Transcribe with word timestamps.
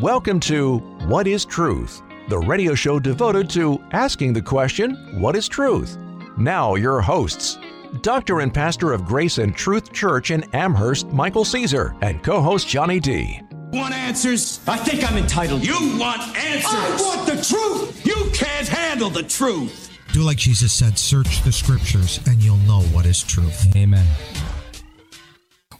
Welcome 0.00 0.40
to 0.40 0.78
What 1.08 1.26
is 1.26 1.44
Truth, 1.44 2.00
the 2.30 2.38
radio 2.38 2.74
show 2.74 2.98
devoted 2.98 3.50
to 3.50 3.78
asking 3.90 4.32
the 4.32 4.40
question, 4.40 4.94
What 5.20 5.36
is 5.36 5.46
truth? 5.46 5.98
Now, 6.38 6.76
your 6.76 7.02
hosts, 7.02 7.58
Doctor 8.00 8.40
and 8.40 8.52
Pastor 8.52 8.94
of 8.94 9.04
Grace 9.04 9.36
and 9.36 9.54
Truth 9.54 9.92
Church 9.92 10.30
in 10.30 10.42
Amherst, 10.54 11.08
Michael 11.08 11.44
Caesar, 11.44 11.94
and 12.00 12.22
co 12.22 12.40
host 12.40 12.66
Johnny 12.66 12.98
D. 12.98 13.42
Want 13.74 13.92
answers? 13.92 14.60
I 14.66 14.78
think 14.78 15.04
I'm 15.06 15.18
entitled. 15.18 15.66
You 15.66 15.74
want 15.98 16.22
answers? 16.34 16.64
I 16.72 16.96
want 16.98 17.26
the 17.26 17.44
truth. 17.44 18.06
You 18.06 18.30
can't 18.32 18.68
handle 18.68 19.10
the 19.10 19.24
truth. 19.24 19.90
Do 20.14 20.22
like 20.22 20.38
Jesus 20.38 20.72
said 20.72 20.98
search 20.98 21.42
the 21.42 21.52
scriptures 21.52 22.20
and 22.26 22.42
you'll 22.42 22.56
know 22.56 22.80
what 22.84 23.04
is 23.04 23.22
truth. 23.22 23.76
Amen. 23.76 24.06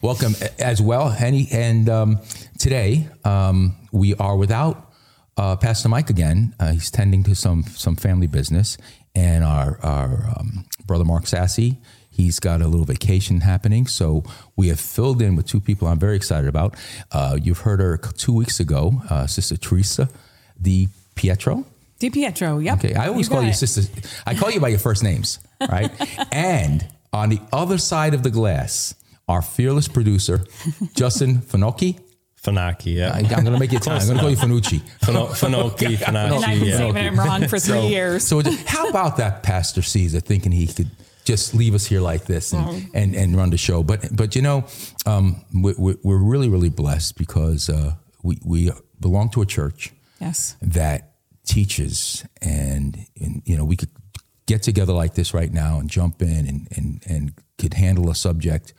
Welcome 0.02 0.34
as 0.58 0.80
well, 0.80 1.10
Henny. 1.10 1.46
And 1.52 1.86
um, 1.90 2.20
today 2.58 3.06
um, 3.22 3.76
we 3.92 4.14
are 4.14 4.34
without 4.34 4.90
uh, 5.36 5.56
Pastor 5.56 5.90
Mike 5.90 6.08
again. 6.08 6.54
Uh, 6.58 6.72
he's 6.72 6.90
tending 6.90 7.22
to 7.24 7.34
some 7.34 7.64
some 7.64 7.96
family 7.96 8.26
business, 8.26 8.78
and 9.14 9.44
our 9.44 9.78
our 9.82 10.32
um, 10.38 10.64
brother 10.86 11.04
Mark 11.04 11.26
Sassy. 11.26 11.76
He's 12.08 12.40
got 12.40 12.62
a 12.62 12.66
little 12.66 12.86
vacation 12.86 13.42
happening, 13.42 13.86
so 13.86 14.24
we 14.56 14.68
have 14.68 14.80
filled 14.80 15.20
in 15.20 15.36
with 15.36 15.46
two 15.46 15.60
people 15.60 15.86
I'm 15.86 15.98
very 15.98 16.16
excited 16.16 16.48
about. 16.48 16.76
Uh, 17.12 17.38
you've 17.40 17.60
heard 17.60 17.80
her 17.80 17.98
two 17.98 18.32
weeks 18.32 18.58
ago, 18.58 19.02
uh, 19.10 19.26
Sister 19.26 19.58
Teresa 19.58 20.08
Di 20.60 20.88
Pietro. 21.14 21.66
Di 21.98 22.08
Pietro, 22.08 22.58
yep. 22.58 22.78
Okay, 22.78 22.94
I 22.94 23.08
always 23.08 23.28
You 23.28 23.34
call 23.34 23.44
you 23.44 23.52
sister. 23.52 23.82
I 24.26 24.34
call 24.34 24.50
you 24.50 24.60
by 24.60 24.68
your 24.68 24.78
first 24.78 25.02
names, 25.02 25.40
right? 25.60 25.90
and 26.32 26.86
on 27.12 27.28
the 27.28 27.40
other 27.52 27.76
side 27.76 28.14
of 28.14 28.22
the 28.22 28.30
glass, 28.30 28.94
our 29.30 29.42
fearless 29.42 29.88
producer, 29.88 30.44
Justin 30.94 31.38
Finocchi. 31.38 31.98
Fanaki, 32.42 32.96
yeah. 32.96 33.12
I, 33.14 33.18
am 33.18 33.44
going 33.44 33.52
to 33.52 33.58
make 33.58 33.70
you 33.70 33.78
time. 33.78 34.00
I'm 34.00 34.06
going 34.06 34.16
to 34.16 34.22
call 34.22 34.30
you 34.30 34.36
Finucci. 34.36 34.80
Fino- 35.04 35.26
Finoki, 35.26 36.02
And 36.06 36.16
I've 36.16 36.40
been 36.40 36.72
saying 36.72 36.96
it 36.96 37.12
wrong 37.12 37.46
for 37.48 37.58
three 37.58 37.88
years. 37.88 38.26
So 38.26 38.40
how 38.66 38.88
about 38.88 39.18
that 39.18 39.42
Pastor 39.42 39.82
Caesar 39.82 40.20
thinking 40.20 40.50
he 40.50 40.66
could 40.66 40.90
just 41.24 41.54
leave 41.54 41.74
us 41.74 41.84
here 41.84 42.00
like 42.00 42.24
this 42.24 42.54
and, 42.54 42.90
and, 42.94 43.14
and 43.14 43.36
run 43.36 43.50
the 43.50 43.58
show? 43.58 43.82
But 43.82 44.08
but 44.16 44.34
you 44.34 44.40
know, 44.40 44.64
um, 45.04 45.44
we, 45.54 45.74
we, 45.78 45.96
we're 46.02 46.16
really 46.16 46.48
really 46.48 46.70
blessed 46.70 47.18
because 47.18 47.68
uh, 47.68 47.92
we 48.22 48.38
we 48.42 48.70
belong 48.98 49.28
to 49.30 49.42
a 49.42 49.46
church 49.46 49.92
yes. 50.18 50.56
that 50.62 51.12
teaches 51.44 52.24
and, 52.40 52.96
and 53.20 53.42
you 53.44 53.56
know 53.56 53.64
we 53.66 53.76
could 53.76 53.90
get 54.46 54.62
together 54.62 54.92
like 54.92 55.14
this 55.14 55.34
right 55.34 55.52
now 55.52 55.78
and 55.78 55.90
jump 55.90 56.22
in 56.22 56.48
and 56.48 56.68
and 56.74 57.02
and 57.06 57.34
could 57.58 57.74
handle 57.74 58.10
a 58.10 58.14
subject 58.14 58.72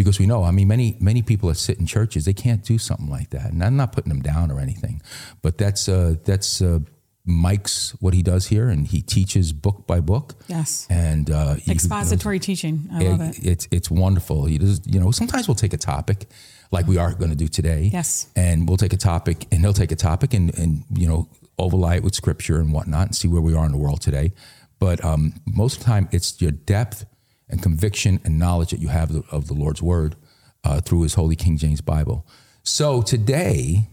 because 0.00 0.18
we 0.18 0.26
know 0.26 0.42
I 0.44 0.50
mean 0.50 0.68
many 0.68 0.96
many 1.00 1.22
people 1.22 1.48
that 1.50 1.56
sit 1.56 1.78
in 1.78 1.86
churches 1.86 2.24
they 2.24 2.32
can't 2.32 2.64
do 2.64 2.78
something 2.78 3.10
like 3.18 3.28
that 3.30 3.50
and 3.52 3.62
I'm 3.62 3.76
not 3.76 3.92
putting 3.92 4.08
them 4.08 4.22
down 4.22 4.50
or 4.50 4.58
anything 4.60 5.02
but 5.42 5.58
that's 5.58 5.88
uh 5.88 6.14
that's 6.24 6.62
uh 6.62 6.78
Mike's 7.26 7.90
what 8.00 8.14
he 8.14 8.22
does 8.22 8.46
here 8.46 8.68
and 8.70 8.86
he 8.86 9.02
teaches 9.02 9.52
book 9.52 9.86
by 9.86 10.00
book 10.00 10.34
Yes. 10.48 10.86
and 10.88 11.30
uh 11.30 11.56
Expository 11.68 12.38
teaching. 12.38 12.88
I 12.92 13.02
love 13.02 13.20
it. 13.20 13.38
It's 13.44 13.68
it's 13.70 13.90
wonderful. 13.90 14.46
He 14.46 14.56
does, 14.58 14.80
you 14.86 14.98
know, 14.98 15.10
sometimes 15.10 15.46
we'll 15.46 15.54
take 15.66 15.74
a 15.74 15.82
topic 15.94 16.26
like 16.72 16.86
we 16.86 16.96
are 16.96 17.12
going 17.14 17.30
to 17.30 17.36
do 17.36 17.48
today. 17.48 17.90
Yes. 17.92 18.28
And 18.34 18.66
we'll 18.68 18.78
take 18.78 18.92
a 18.94 18.96
topic 19.12 19.46
and 19.52 19.60
he'll 19.60 19.74
take 19.82 19.92
a 19.92 19.96
topic 19.96 20.32
and, 20.34 20.56
and 20.58 20.84
you 21.02 21.06
know, 21.06 21.28
overlay 21.58 21.96
it 21.98 22.02
with 22.02 22.14
scripture 22.14 22.58
and 22.60 22.72
whatnot 22.72 23.06
and 23.08 23.14
see 23.16 23.28
where 23.28 23.42
we 23.42 23.54
are 23.54 23.66
in 23.66 23.72
the 23.72 23.78
world 23.78 24.00
today. 24.00 24.32
But 24.78 25.04
um, 25.04 25.34
most 25.46 25.74
of 25.78 25.80
the 25.84 25.90
time, 25.92 26.08
it's 26.12 26.40
your 26.40 26.52
depth 26.52 27.04
and 27.50 27.62
conviction 27.62 28.20
and 28.24 28.38
knowledge 28.38 28.70
that 28.70 28.80
you 28.80 28.88
have 28.88 29.14
of 29.30 29.48
the, 29.48 29.54
Lord's 29.54 29.82
word 29.82 30.16
uh, 30.64 30.80
through 30.80 31.02
his 31.02 31.14
Holy 31.14 31.36
King 31.36 31.56
James 31.56 31.80
Bible. 31.80 32.26
So 32.62 33.02
today, 33.02 33.88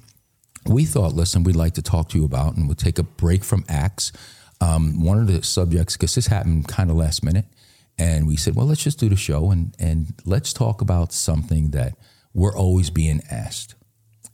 we 0.66 0.86
thought, 0.86 1.14
listen, 1.14 1.44
we'd 1.44 1.56
like 1.56 1.74
to 1.74 1.82
talk 1.82 2.10
to 2.10 2.18
you 2.18 2.26
about, 2.26 2.56
and 2.56 2.68
we'll 2.68 2.76
take 2.76 3.00
a 3.00 3.04
break 3.04 3.44
from 3.44 3.66
Acts. 3.68 4.12
Um, 4.62 5.04
one 5.04 5.20
of 5.20 5.28
the 5.28 5.44
subjects, 5.44 5.96
because 5.96 6.16
this 6.16 6.28
happened 6.28 6.68
kind 6.68 6.90
of 6.90 6.96
last 6.96 7.24
minute, 7.24 7.46
and 7.98 8.28
we 8.28 8.38
said, 8.38 8.56
well, 8.56 8.66
let's 8.66 8.84
just 8.84 9.00
do 9.00 9.10
the 9.10 9.16
show 9.16 9.52
and 9.52 9.76
and 9.80 10.14
let's 10.26 10.54
talk 10.54 10.82
about 10.82 11.12
something 11.12 11.72
that 11.72 11.98
we're 12.34 12.56
always 12.56 12.90
being 12.90 13.22
asked, 13.32 13.76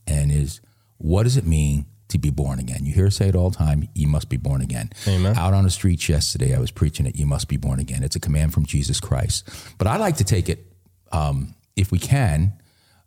and 0.06 0.32
is 0.32 0.60
what 0.98 1.24
does 1.24 1.38
it 1.38 1.46
mean 1.46 1.86
to 2.14 2.18
be 2.18 2.30
born 2.30 2.60
again? 2.60 2.86
You 2.86 2.94
hear 2.94 3.12
say 3.12 3.28
it 3.28 3.36
all 3.36 3.50
the 3.50 3.58
time. 3.58 3.90
You 3.94 4.08
must 4.08 4.30
be 4.30 4.38
born 4.38 4.62
again. 4.62 4.90
Amen. 5.08 5.38
Out 5.38 5.54
on 5.54 5.64
the 5.64 5.70
streets 5.70 6.08
yesterday, 6.08 6.56
I 6.56 6.60
was 6.60 6.72
preaching 6.72 7.06
it. 7.06 7.16
You 7.16 7.26
must 7.26 7.48
be 7.48 7.58
born 7.58 7.80
again. 7.80 8.04
It's 8.04 8.16
a 8.16 8.20
command 8.20 8.54
from 8.54 8.66
Jesus 8.66 9.00
Christ. 9.00 9.50
But 9.78 9.88
I 9.88 9.98
like 9.98 10.18
to 10.18 10.24
take 10.24 10.50
it, 10.50 10.66
um, 11.12 11.56
if 11.76 11.92
we 11.92 12.00
can, 12.00 12.54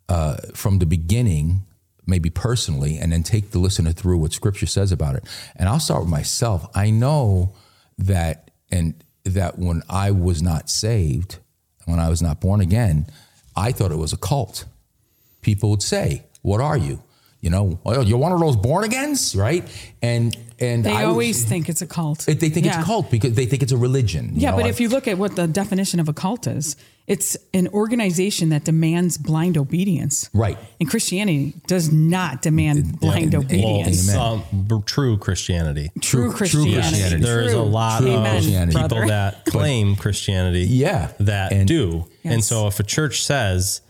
uh, 0.09 0.37
from 0.53 0.79
the 0.79 0.85
beginning, 0.85 1.65
maybe 2.05 2.29
personally, 2.29 2.97
and 2.97 3.11
then 3.11 3.23
take 3.23 3.51
the 3.51 3.59
listener 3.59 3.91
through 3.91 4.17
what 4.17 4.31
Scripture 4.31 4.67
says 4.67 4.91
about 4.91 5.15
it. 5.15 5.23
And 5.55 5.67
I'll 5.67 5.79
start 5.79 6.01
with 6.01 6.09
myself. 6.09 6.69
I 6.75 6.89
know 6.89 7.53
that, 7.97 8.51
and 8.71 8.93
that 9.25 9.59
when 9.59 9.83
I 9.89 10.11
was 10.11 10.41
not 10.41 10.69
saved, 10.69 11.39
when 11.85 11.99
I 11.99 12.09
was 12.09 12.21
not 12.21 12.39
born 12.39 12.61
again, 12.61 13.07
I 13.55 13.71
thought 13.71 13.91
it 13.91 13.97
was 13.97 14.13
a 14.13 14.17
cult. 14.17 14.65
People 15.41 15.69
would 15.71 15.83
say, 15.83 16.23
"What 16.41 16.61
are 16.61 16.77
you?" 16.77 17.01
You 17.39 17.51
know, 17.51 17.79
oh, 17.85 17.91
well, 17.91 18.03
you're 18.03 18.17
one 18.17 18.31
of 18.31 18.39
those 18.39 18.55
born 18.55 18.83
agains, 18.83 19.35
right? 19.35 19.63
And 20.01 20.35
and 20.59 20.83
They 20.83 20.89
I 20.91 21.03
was- 21.05 21.11
always 21.11 21.43
think 21.45 21.69
it's 21.69 21.83
a 21.83 21.85
cult. 21.85 22.25
they 22.25 22.33
think 22.49 22.65
it's 22.65 22.75
a 22.77 22.81
cult 22.83 23.11
because 23.11 23.33
they 23.35 23.45
think 23.45 23.61
it's 23.61 23.71
a 23.71 23.77
religion. 23.77 24.31
you 24.33 24.41
Yeah, 24.41 24.49
know? 24.51 24.57
but 24.57 24.65
I- 24.65 24.69
if 24.69 24.79
you 24.79 24.89
look 24.89 25.07
at 25.07 25.19
what 25.19 25.35
the 25.35 25.45
definition 25.47 25.99
of 25.99 26.09
a 26.09 26.13
cult 26.13 26.47
is, 26.47 26.75
it's 27.05 27.37
an 27.53 27.67
organization 27.69 28.49
that 28.49 28.63
demands 28.63 29.19
blind 29.19 29.55
obedience. 29.55 30.31
right, 30.33 30.57
And 30.79 30.89
Christianity 30.89 31.53
does 31.67 31.91
not 31.91 32.41
demand 32.41 32.99
blind 32.99 33.33
Well, 33.33 33.43
obedience. 33.43 34.09
Amen. 34.09 34.43
Some 34.49 34.63
b- 34.67 34.83
true 34.87 35.15
Christianity. 35.19 35.91
True 36.01 36.31
Christianity. 36.31 36.73
Christianity. 36.73 37.23
There 37.23 37.41
is 37.43 37.53
a 37.53 37.57
True. 37.57 37.63
lot 37.65 38.01
True 38.01 38.13
of 38.15 38.25
Christianity. 38.27 38.71
people 38.75 38.87
brother. 38.97 39.07
that 39.09 39.45
claim 39.45 39.95
Christianity 39.95 40.65
Yeah. 40.65 41.09
that 41.19 41.53
And- 41.53 41.67
do. 41.67 42.05
And 42.23 42.43
so 42.43 42.65
if 42.65 42.79
a 42.79 42.83
church 42.83 43.23
says 43.23 43.81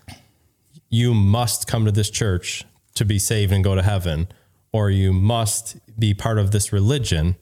you 0.89 1.13
must 1.13 1.65
come 1.65 1.85
to 1.85 1.91
this 1.93 2.09
church 2.09 2.65
to 2.97 3.05
be 3.05 3.17
saved 3.19 3.51
and 3.51 3.63
go 3.63 3.73
to 3.75 3.81
heaven, 3.83 4.27
or 4.71 4.89
you 4.89 5.13
must 5.13 5.77
be 5.99 6.13
part 6.13 6.37
of 6.37 6.51
this 6.51 6.71
religion, 6.73 7.35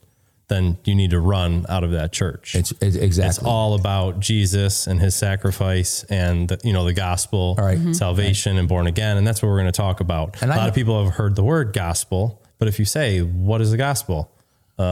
then 0.48 0.78
you 0.86 0.94
need 0.94 1.10
to 1.10 1.20
run 1.20 1.66
out 1.70 1.84
of 1.84 1.90
that 1.92 2.12
church. 2.14 2.54
it's, 2.56 2.72
it's 2.80 2.96
exactly. 2.96 3.30
It's 3.30 3.40
all 3.40 3.74
about 3.74 4.20
Jesus 4.20 4.86
and 4.86 5.02
his 5.02 5.16
sacrifice 5.16 6.04
and 6.04 6.50
the, 6.50 6.60
you 6.64 6.72
know 6.72 6.86
the 6.86 6.94
gospel, 6.94 7.56
All 7.58 7.66
right. 7.66 7.80
Mhm. 7.80 7.96
salvation 7.96 8.58
and 8.60 8.68
born 8.68 8.86
again, 8.86 9.18
and 9.18 9.26
that's 9.26 9.42
what 9.42 9.50
we're 9.50 9.60
going 9.60 9.66
to 9.66 9.72
talk 9.72 10.02
about. 10.02 10.42
And 10.42 10.52
a 10.52 10.54
I 10.54 10.58
lot 10.58 10.64
know- 10.64 10.70
of 10.70 10.76
people 10.76 11.04
have 11.04 11.16
heard 11.16 11.36
the 11.36 11.44
word 11.44 11.74
gospel, 11.74 12.42
but 12.60 12.68
if 12.68 12.78
you 12.78 12.86
say 12.86 13.22
what 13.22 13.60
is 13.60 13.72
the 13.72 13.78
gospel, 13.78 14.32
uh, 14.78 14.84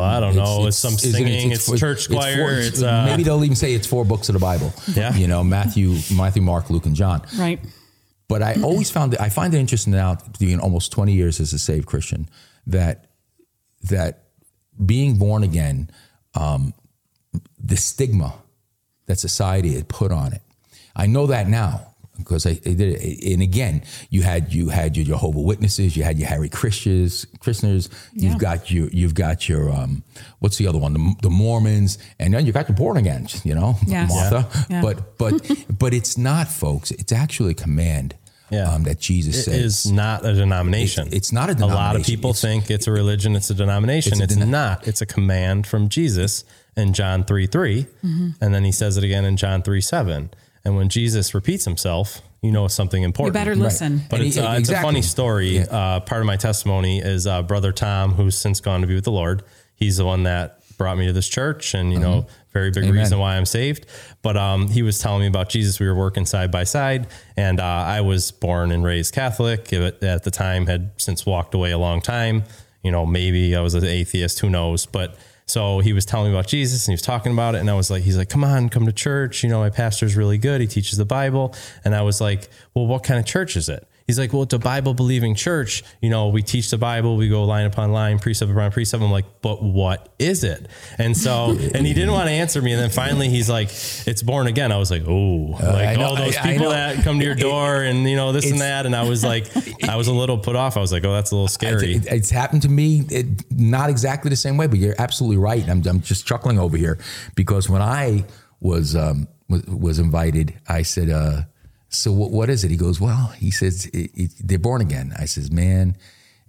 I 0.00 0.20
don't 0.20 0.34
know. 0.36 0.66
It's, 0.66 0.76
some 0.76 0.94
isn't 0.94 1.08
it- 1.08 1.12
singing, 1.14 1.50
it's, 1.52 1.66
four- 1.66 1.76
church 1.76 2.08
four- 2.08 2.16
choir, 2.16 2.58
it's, 2.60 2.82
uh, 2.82 3.04
maybe 3.06 3.22
they'll 3.22 3.42
even 3.44 3.56
say 3.56 3.72
it's 3.72 3.86
four 3.86 4.04
books 4.04 4.28
of 4.28 4.34
the 4.34 4.38
Bible. 4.38 4.72
Yeah. 4.94 5.14
you 5.14 5.28
know 5.28 5.42
Matthew, 5.42 5.96
Matthew, 6.14 6.42
Mark, 6.42 6.68
Luke, 6.68 6.84
and 6.84 6.94
John. 6.96 7.22
Right. 7.38 7.58
But 8.28 8.42
I 8.42 8.54
always 8.62 8.90
found 8.90 9.14
it. 9.14 9.20
I 9.20 9.28
find 9.28 9.52
it 9.54 9.58
interesting 9.58 9.92
now, 9.92 10.18
being 10.38 10.60
almost 10.60 10.92
twenty 10.92 11.12
years 11.12 11.40
as 11.40 11.52
a 11.52 11.58
saved 11.58 11.86
Christian, 11.86 12.28
that 12.66 13.06
that 13.82 14.24
being 14.84 15.18
born 15.18 15.42
again, 15.42 15.90
um, 16.34 16.74
the 17.58 17.76
stigma 17.76 18.34
that 19.06 19.18
society 19.18 19.74
had 19.74 19.88
put 19.88 20.10
on 20.10 20.32
it. 20.32 20.42
I 20.96 21.06
know 21.06 21.26
that 21.26 21.48
now 21.48 21.93
because 22.18 22.46
I, 22.46 22.50
I 22.50 22.54
did 22.74 22.80
it. 22.80 23.32
And 23.32 23.42
again, 23.42 23.82
you 24.10 24.22
had 24.22 24.52
you 24.52 24.68
had 24.68 24.96
your 24.96 25.04
Jehovah 25.06 25.40
Witnesses, 25.40 25.96
you 25.96 26.02
had 26.04 26.18
your 26.18 26.28
Hare 26.28 26.40
Krishnas, 26.48 27.26
Christianers, 27.38 27.88
Yeah. 28.12 28.30
you've 28.30 28.38
got 28.38 28.70
your 28.70 28.88
you've 28.90 29.14
got 29.14 29.48
your 29.48 29.70
um, 29.70 30.02
what's 30.38 30.56
the 30.58 30.66
other 30.66 30.78
one, 30.78 30.92
the, 30.94 31.14
the 31.22 31.30
Mormons, 31.30 31.98
and 32.18 32.32
then 32.34 32.46
you 32.46 32.52
got 32.52 32.66
the 32.66 32.72
born 32.72 32.96
again, 32.96 33.26
you 33.44 33.54
know, 33.54 33.76
Yes. 33.86 34.10
Martha. 34.10 34.66
Yeah. 34.70 34.82
But 34.82 35.18
but 35.18 35.50
but 35.78 35.94
it's 35.94 36.16
not, 36.18 36.48
folks. 36.48 36.90
It's 36.90 37.12
actually 37.12 37.52
a 37.52 37.54
command 37.54 38.14
Yeah. 38.50 38.72
um, 38.72 38.84
that 38.84 39.00
Jesus 39.00 39.36
it 39.36 39.42
says. 39.44 39.86
is 39.86 39.92
not 39.92 40.24
a 40.24 40.32
denomination. 40.34 41.06
It's- 41.08 41.16
it's 41.18 41.32
not 41.32 41.50
a 41.50 41.54
denomination. 41.54 41.82
A 41.82 41.86
lot 41.86 41.96
of 41.96 42.04
people 42.06 42.30
It's- 42.30 42.42
think 42.42 42.70
it's 42.70 42.86
a 42.86 42.92
religion. 42.92 43.34
It's 43.36 43.50
a 43.50 43.54
denomination. 43.54 44.12
It's 44.12 44.20
a 44.20 44.24
It's, 44.24 44.36
denom- 44.36 44.48
not. 44.48 44.86
It's 44.86 45.00
a 45.00 45.06
command 45.06 45.66
from 45.66 45.88
Jesus 45.88 46.44
in 46.76 46.92
John 46.92 47.24
3 47.24 47.46
3. 47.46 47.82
Mm-hmm. 48.04 48.28
And 48.40 48.54
then 48.54 48.64
he 48.64 48.72
says 48.72 48.96
it 48.96 49.04
again 49.04 49.24
in 49.24 49.36
John 49.36 49.62
3 49.62 49.80
7. 49.80 50.30
And 50.64 50.76
when 50.76 50.88
Jesus 50.88 51.34
repeats 51.34 51.64
himself, 51.64 52.22
you 52.42 52.50
know 52.50 52.64
it's 52.66 52.74
something 52.74 53.02
You 53.02 53.06
important. 53.06 53.34
better 53.34 53.54
listen. 53.54 54.02
But 54.08 54.20
it's, 54.20 54.36
he- 54.36 54.40
uh, 54.42 54.58
it's 54.58 54.68
a 54.70 54.80
funny 54.80 55.02
story. 55.02 55.60
Uh, 55.60 56.00
part 56.00 56.20
of 56.20 56.26
my 56.26 56.36
testimony 56.36 57.00
is 57.00 57.26
uh, 57.26 57.42
brother 57.42 57.72
Tom, 57.72 58.12
who's 58.14 58.36
since 58.36 58.60
gone 58.60 58.80
to 58.80 58.86
be 58.86 58.94
with 58.94 59.04
the 59.04 59.12
Lord. 59.12 59.42
He's 59.76 59.96
the 59.98 60.04
one 60.04 60.22
that 60.24 60.60
brought 60.76 60.98
me 60.98 61.06
to 61.06 61.12
this 61.12 61.28
church, 61.28 61.74
and 61.74 61.92
you 61.92 61.98
know, 61.98 62.26
very 62.52 62.70
big 62.70 62.84
Uh-huh. 62.84 62.90
Amen. 62.90 63.02
reason 63.02 63.18
why 63.18 63.36
I'm 63.36 63.46
saved. 63.46 63.86
But 64.22 64.36
um, 64.36 64.68
he 64.68 64.82
was 64.82 64.98
telling 64.98 65.20
me 65.20 65.26
about 65.26 65.48
Jesus. 65.48 65.78
We 65.80 65.86
were 65.86 65.94
working 65.94 66.26
side 66.26 66.50
by 66.50 66.64
side, 66.64 67.06
and 67.36 67.60
uh, 67.60 67.64
I 67.64 68.00
was 68.00 68.30
born 68.30 68.72
and 68.72 68.84
raised 68.84 69.14
Catholic. 69.14 69.72
At 69.72 70.02
at 70.02 70.22
the 70.24 70.30
time, 70.30 70.66
had 70.66 70.90
since 70.96 71.24
walked 71.26 71.54
away 71.54 71.70
a 71.72 71.78
long 71.78 72.00
time. 72.00 72.44
You 72.82 72.90
know, 72.90 73.06
maybe 73.06 73.54
I 73.56 73.60
was 73.60 73.74
an 73.74 73.84
atheist. 73.84 74.40
Who 74.40 74.50
knows? 74.50 74.84
But 74.86 75.16
so 75.46 75.80
he 75.80 75.92
was 75.92 76.06
telling 76.06 76.32
me 76.32 76.38
about 76.38 76.46
Jesus 76.46 76.86
and 76.86 76.92
he 76.92 76.94
was 76.94 77.02
talking 77.02 77.32
about 77.32 77.54
it. 77.54 77.58
And 77.58 77.70
I 77.70 77.74
was 77.74 77.90
like, 77.90 78.02
he's 78.02 78.16
like, 78.16 78.28
come 78.28 78.44
on, 78.44 78.68
come 78.70 78.86
to 78.86 78.92
church. 78.92 79.42
You 79.42 79.50
know, 79.50 79.60
my 79.60 79.70
pastor's 79.70 80.16
really 80.16 80.38
good. 80.38 80.60
He 80.60 80.66
teaches 80.66 80.96
the 80.96 81.04
Bible. 81.04 81.54
And 81.84 81.94
I 81.94 82.02
was 82.02 82.20
like, 82.20 82.48
well, 82.74 82.86
what 82.86 83.02
kind 83.02 83.20
of 83.20 83.26
church 83.26 83.56
is 83.56 83.68
it? 83.68 83.86
He's 84.06 84.18
like, 84.18 84.32
well, 84.34 84.42
it's 84.42 84.52
a 84.52 84.58
Bible 84.58 84.92
believing 84.92 85.34
church. 85.34 85.82
You 86.02 86.10
know, 86.10 86.28
we 86.28 86.42
teach 86.42 86.70
the 86.70 86.76
Bible, 86.76 87.16
we 87.16 87.28
go 87.30 87.44
line 87.44 87.64
upon 87.64 87.90
line, 87.92 88.18
precept 88.18 88.50
upon 88.50 88.70
precept. 88.70 89.02
I'm 89.02 89.10
like, 89.10 89.24
but 89.40 89.62
what 89.62 90.10
is 90.18 90.44
it? 90.44 90.66
And 90.98 91.16
so, 91.16 91.50
and 91.74 91.86
he 91.86 91.94
didn't 91.94 92.12
want 92.12 92.26
to 92.26 92.32
answer 92.32 92.60
me. 92.60 92.72
And 92.72 92.82
then 92.82 92.90
finally 92.90 93.30
he's 93.30 93.48
like, 93.48 93.68
it's 94.06 94.22
born 94.22 94.46
again. 94.46 94.72
I 94.72 94.76
was 94.76 94.90
like, 94.90 95.04
oh, 95.06 95.56
like 95.58 95.98
know, 95.98 96.04
all 96.04 96.16
those 96.16 96.36
I- 96.36 96.40
I 96.42 96.52
people 96.52 96.68
that 96.68 97.02
come 97.02 97.18
to 97.18 97.24
your 97.24 97.34
door 97.34 97.82
and, 97.82 98.08
you 98.08 98.16
know, 98.16 98.32
this 98.32 98.50
and 98.50 98.60
that. 98.60 98.84
And 98.84 98.94
I 98.94 99.08
was 99.08 99.24
like, 99.32 99.46
I 99.88 99.96
was 99.96 100.08
a 100.08 100.12
little 100.12 100.36
put 100.38 100.54
off. 100.54 100.76
I 100.76 100.80
was 100.80 100.92
like, 100.92 101.04
oh, 101.06 101.12
that's 101.14 101.30
a 101.30 101.34
little 101.34 101.48
scary. 101.48 101.94
It- 101.94 102.06
it's 102.06 102.30
happened 102.30 102.62
to 102.62 102.68
me, 102.68 103.04
it, 103.10 103.50
not 103.50 103.88
exactly 103.88 104.28
the 104.28 104.36
same 104.36 104.56
way, 104.58 104.66
but 104.66 104.78
you're 104.78 104.94
absolutely 104.98 105.38
right. 105.38 105.66
I'm, 105.68 105.82
I'm 105.86 106.02
just 106.02 106.26
chuckling 106.26 106.58
over 106.58 106.76
here 106.76 106.98
because 107.36 107.70
when 107.70 107.80
I 107.80 108.26
was 108.60 108.94
um, 108.94 109.28
was, 109.48 109.62
was 109.64 109.98
invited, 109.98 110.54
I 110.68 110.82
said, 110.82 111.08
uh, 111.08 111.42
"So 111.96 112.12
what, 112.12 112.30
what 112.30 112.50
is 112.50 112.64
it?" 112.64 112.70
He 112.70 112.76
goes, 112.76 113.00
"Well," 113.00 113.28
he 113.38 113.50
says, 113.50 113.86
it, 113.86 114.10
it, 114.14 114.30
"They're 114.40 114.58
born 114.58 114.80
again." 114.80 115.12
I 115.18 115.26
says, 115.26 115.50
"Man," 115.50 115.96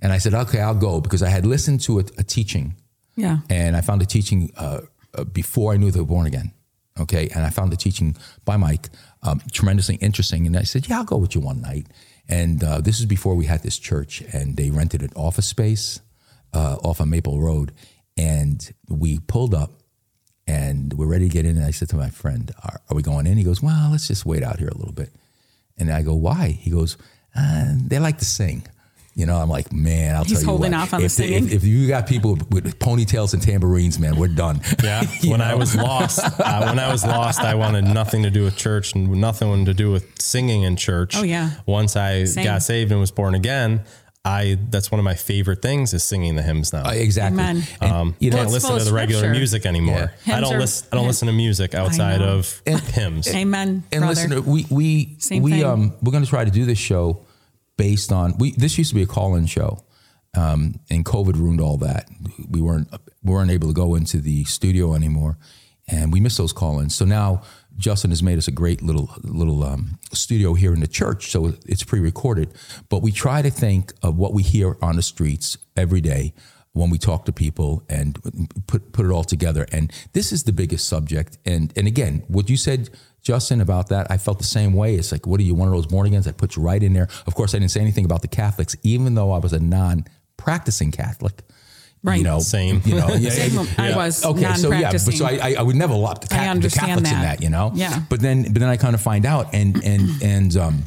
and 0.01 0.11
I 0.13 0.17
said, 0.19 0.33
"Okay, 0.33 0.59
I'll 0.59 0.75
go," 0.75 1.01
because 1.01 1.23
I 1.23 1.29
had 1.29 1.45
listened 1.45 1.81
to 1.81 1.99
a, 1.99 2.03
a 2.17 2.23
teaching 2.23 2.75
Yeah. 3.15 3.37
and 3.49 3.75
I 3.75 3.81
found 3.81 4.01
the 4.01 4.05
teaching 4.05 4.51
uh, 4.57 4.81
uh, 5.17 5.23
before 5.23 5.73
I 5.73 5.77
knew 5.77 5.91
they 5.91 5.99
were 6.01 6.05
born 6.05 6.27
again. 6.27 6.51
Okay, 6.99 7.27
and 7.35 7.43
I 7.45 7.49
found 7.49 7.71
the 7.71 7.77
teaching 7.77 8.15
by 8.45 8.55
Mike 8.57 8.89
um, 9.21 9.41
tremendously 9.51 9.95
interesting, 9.95 10.47
and 10.47 10.55
I 10.55 10.63
said, 10.63 10.87
"Yeah, 10.87 10.97
I'll 10.99 11.05
go 11.05 11.17
with 11.17 11.35
you 11.35 11.41
one 11.41 11.61
night." 11.61 11.87
And 12.29 12.63
uh, 12.63 12.81
this 12.81 12.99
is 12.99 13.05
before 13.05 13.35
we 13.35 13.45
had 13.45 13.61
this 13.63 13.77
church, 13.77 14.21
and 14.33 14.55
they 14.57 14.69
rented 14.71 15.01
an 15.01 15.11
office 15.15 15.45
space 15.45 15.99
uh, 16.53 16.77
off 16.83 16.99
of 17.01 17.07
Maple 17.07 17.39
Road, 17.41 17.71
and 18.17 18.73
we 18.87 19.19
pulled 19.19 19.53
up, 19.53 19.71
and 20.47 20.93
we're 20.93 21.07
ready 21.07 21.27
to 21.27 21.33
get 21.33 21.45
in. 21.45 21.57
And 21.57 21.65
I 21.65 21.71
said 21.71 21.89
to 21.89 21.97
my 21.97 22.09
friend, 22.09 22.51
"Are, 22.63 22.79
are 22.89 22.95
we 22.95 23.01
going 23.03 23.27
in?" 23.27 23.37
He 23.37 23.43
goes, 23.43 23.61
"Well, 23.61 23.91
let's 23.91 24.07
just 24.07 24.25
wait 24.25 24.41
out 24.43 24.59
here 24.59 24.69
a 24.69 24.77
little 24.77 24.93
bit." 24.93 25.11
And 25.77 25.91
I 25.91 26.01
go, 26.03 26.13
"Why?" 26.13 26.49
He 26.49 26.69
goes, 26.71 26.97
uh, 27.35 27.65
"They 27.75 27.99
like 27.99 28.17
to 28.19 28.25
sing." 28.25 28.63
You 29.17 29.25
know, 29.25 29.37
I'm 29.37 29.47
like, 29.49 29.71
man, 29.71 30.13
I'll 30.17 30.25
He's 30.25 30.33
tell 30.33 30.41
you 30.41 30.47
holding 30.47 30.71
what, 30.73 30.81
off 30.81 30.93
on 30.93 30.99
the 30.99 31.05
if, 31.05 31.15
they- 31.15 31.27
singing. 31.27 31.45
if, 31.47 31.53
if 31.53 31.63
you 31.63 31.87
got 31.87 32.05
people 32.05 32.31
with 32.51 32.77
ponytails 32.79 33.33
and 33.33 33.41
tambourines, 33.41 33.97
man, 33.97 34.17
we're 34.17 34.27
done. 34.27 34.59
Yeah. 34.83 35.03
You 35.21 35.31
when 35.31 35.39
I 35.39 35.55
was 35.55 35.73
lost, 35.73 36.19
uh, 36.19 36.63
when 36.65 36.79
I 36.79 36.91
was 36.91 37.05
lost, 37.05 37.39
I 37.39 37.55
wanted 37.55 37.85
nothing 37.85 38.23
to 38.23 38.29
do 38.29 38.43
with 38.43 38.57
church 38.57 38.93
and 38.93 39.09
nothing 39.21 39.63
to 39.65 39.73
do 39.73 39.89
with 39.89 40.21
singing 40.21 40.63
in 40.63 40.75
church. 40.75 41.15
Oh, 41.15 41.23
yeah. 41.23 41.51
Once 41.65 41.95
I 41.95 42.25
Same. 42.25 42.43
got 42.43 42.61
saved 42.61 42.91
and 42.91 42.99
was 42.99 43.11
born 43.11 43.35
again, 43.35 43.85
I 44.25 44.57
that's 44.71 44.91
one 44.91 44.97
of 44.99 45.05
my 45.05 45.13
favorite 45.13 45.61
things 45.61 45.93
is 45.93 46.03
singing 46.03 46.35
the 46.35 46.41
hymns 46.41 46.73
now. 46.73 46.87
Uh, 46.87 46.93
exactly. 46.93 47.39
Amen. 47.41 47.63
And, 47.79 47.91
Um, 47.91 48.15
you 48.19 48.31
I 48.31 48.35
know, 48.35 48.43
don't 48.43 48.51
listen 48.53 48.71
to 48.71 48.77
of 48.77 48.85
the 48.85 48.93
regular 48.93 49.21
scripture. 49.21 49.37
music 49.39 49.65
anymore. 49.67 50.11
Yeah. 50.25 50.37
I 50.37 50.39
don't 50.41 50.57
listen. 50.59 50.87
I 50.91 50.95
don't 50.95 51.03
hymn- 51.03 51.07
listen 51.09 51.25
to 51.27 51.33
music 51.33 51.75
outside 51.75 52.19
know. 52.21 52.37
of 52.39 52.61
hymns. 52.87 53.27
Amen. 53.27 53.83
and 53.91 54.01
brother. 54.01 54.07
listen, 54.07 54.45
we 54.45 54.65
we 54.71 55.15
Same 55.19 55.43
we 55.43 55.51
thing. 55.51 55.63
um 55.63 55.93
we're 56.01 56.11
going 56.11 56.23
to 56.23 56.29
try 56.29 56.43
to 56.43 56.51
do 56.51 56.65
this 56.65 56.79
show 56.79 57.25
based 57.77 58.11
on 58.11 58.35
we. 58.39 58.51
This 58.51 58.77
used 58.77 58.89
to 58.89 58.95
be 58.95 59.03
a 59.03 59.07
call-in 59.07 59.45
show, 59.45 59.83
um, 60.35 60.79
and 60.89 61.05
COVID 61.05 61.35
ruined 61.35 61.61
all 61.61 61.77
that. 61.77 62.09
We 62.49 62.61
weren't 62.61 62.87
we 63.23 63.31
weren't 63.33 63.51
able 63.51 63.67
to 63.67 63.73
go 63.73 63.95
into 63.95 64.17
the 64.21 64.43
studio 64.45 64.93
anymore, 64.95 65.37
and 65.87 66.11
we 66.11 66.19
missed 66.19 66.37
those 66.37 66.53
call-ins. 66.53 66.95
So 66.95 67.05
now 67.05 67.41
Justin 67.77 68.11
has 68.11 68.23
made 68.23 68.37
us 68.37 68.47
a 68.47 68.51
great 68.51 68.81
little 68.81 69.13
little 69.23 69.63
um, 69.63 69.99
studio 70.13 70.53
here 70.53 70.73
in 70.73 70.79
the 70.79 70.87
church, 70.87 71.31
so 71.31 71.53
it's 71.65 71.83
pre-recorded. 71.83 72.53
But 72.89 73.01
we 73.01 73.11
try 73.11 73.41
to 73.41 73.49
think 73.49 73.93
of 74.01 74.17
what 74.17 74.33
we 74.33 74.43
hear 74.43 74.77
on 74.81 74.95
the 74.95 75.01
streets 75.01 75.57
every 75.75 76.01
day 76.01 76.33
when 76.73 76.89
we 76.89 76.97
talk 76.97 77.25
to 77.25 77.31
people 77.31 77.83
and 77.89 78.19
put 78.67 78.91
put 78.91 79.05
it 79.05 79.11
all 79.11 79.23
together. 79.23 79.65
And 79.71 79.91
this 80.13 80.31
is 80.31 80.43
the 80.43 80.53
biggest 80.53 80.87
subject. 80.87 81.37
And 81.45 81.73
and 81.77 81.87
again, 81.87 82.23
what 82.27 82.49
you 82.49 82.57
said, 82.57 82.89
Justin, 83.21 83.61
about 83.61 83.89
that, 83.89 84.09
I 84.11 84.17
felt 84.17 84.39
the 84.39 84.45
same 84.45 84.73
way. 84.73 84.95
It's 84.95 85.11
like, 85.11 85.25
what 85.25 85.39
are 85.39 85.43
you, 85.43 85.55
one 85.55 85.67
of 85.67 85.73
those 85.73 85.87
born 85.87 86.05
agains? 86.05 86.27
I 86.27 86.31
put 86.31 86.55
you 86.55 86.61
right 86.61 86.83
in 86.83 86.93
there. 86.93 87.07
Of 87.25 87.33
course, 87.33 87.55
I 87.55 87.59
didn't 87.59 87.71
say 87.71 87.81
anything 87.81 88.05
about 88.05 88.21
the 88.21 88.27
Catholics, 88.27 88.75
even 88.83 89.15
though 89.15 89.31
I 89.31 89.39
was 89.39 89.53
a 89.53 89.59
non-practicing 89.59 90.91
Catholic. 90.91 91.41
Right. 92.05 92.17
You 92.19 92.23
know, 92.23 92.39
Same. 92.39 92.81
You 92.85 92.95
know, 92.95 93.07
yeah, 93.19 93.29
Same, 93.31 93.67
I 93.79 93.89
yeah. 93.89 93.95
was 93.97 94.23
okay. 94.23 94.53
So 94.53 94.71
yeah, 94.71 94.91
but 94.91 94.99
so 94.99 95.25
I, 95.25 95.39
I, 95.41 95.55
I 95.59 95.61
would 95.63 95.75
never 95.75 95.95
lock 95.95 96.21
the, 96.21 96.33
I 96.33 96.37
Ca- 96.37 96.43
the 96.43 96.49
understand 96.51 96.87
Catholics 96.87 97.09
in 97.11 97.15
that. 97.17 97.39
that, 97.39 97.43
you 97.43 97.49
know. 97.49 97.71
Yeah. 97.73 97.99
But 98.09 98.19
then, 98.21 98.43
but 98.43 98.59
then 98.59 98.69
I 98.69 98.77
kind 98.77 98.93
of 98.93 99.01
find 99.01 99.25
out, 99.25 99.53
and 99.53 99.83
and 99.83 100.09
and 100.21 100.55
um, 100.55 100.83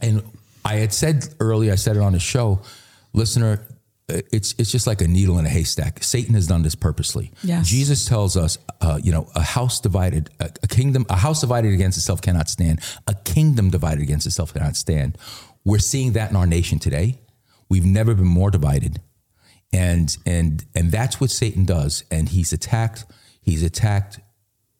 and 0.00 0.22
I 0.64 0.76
had 0.76 0.92
said 0.94 1.28
earlier, 1.38 1.72
I 1.72 1.76
said 1.76 1.96
it 1.96 2.02
on 2.02 2.12
the 2.12 2.18
show, 2.18 2.60
listener, 3.12 3.60
uh, 4.10 4.22
it's 4.32 4.54
it's 4.58 4.72
just 4.72 4.86
like 4.86 5.02
a 5.02 5.06
needle 5.08 5.38
in 5.38 5.44
a 5.44 5.50
haystack. 5.50 6.02
Satan 6.02 6.34
has 6.34 6.46
done 6.46 6.62
this 6.62 6.74
purposely. 6.74 7.30
Yes. 7.42 7.68
Jesus 7.68 8.06
tells 8.06 8.36
us, 8.36 8.56
uh, 8.80 8.98
you 9.02 9.12
know, 9.12 9.28
a 9.34 9.42
house 9.42 9.80
divided, 9.80 10.30
a, 10.40 10.50
a 10.62 10.66
kingdom, 10.66 11.04
a 11.10 11.16
house 11.16 11.42
divided 11.42 11.74
against 11.74 11.98
itself 11.98 12.22
cannot 12.22 12.48
stand. 12.48 12.80
A 13.06 13.14
kingdom 13.14 13.68
divided 13.68 14.00
against 14.02 14.26
itself 14.26 14.54
cannot 14.54 14.76
stand. 14.76 15.18
We're 15.64 15.78
seeing 15.78 16.12
that 16.12 16.30
in 16.30 16.36
our 16.36 16.46
nation 16.46 16.78
today. 16.78 17.18
We've 17.68 17.84
never 17.84 18.14
been 18.14 18.24
more 18.24 18.50
divided, 18.50 19.02
and 19.72 20.16
and 20.26 20.64
and 20.74 20.90
that's 20.90 21.20
what 21.20 21.30
Satan 21.30 21.64
does. 21.64 22.04
And 22.10 22.28
he's 22.28 22.52
attacked. 22.52 23.04
He's 23.40 23.62
attacked 23.62 24.20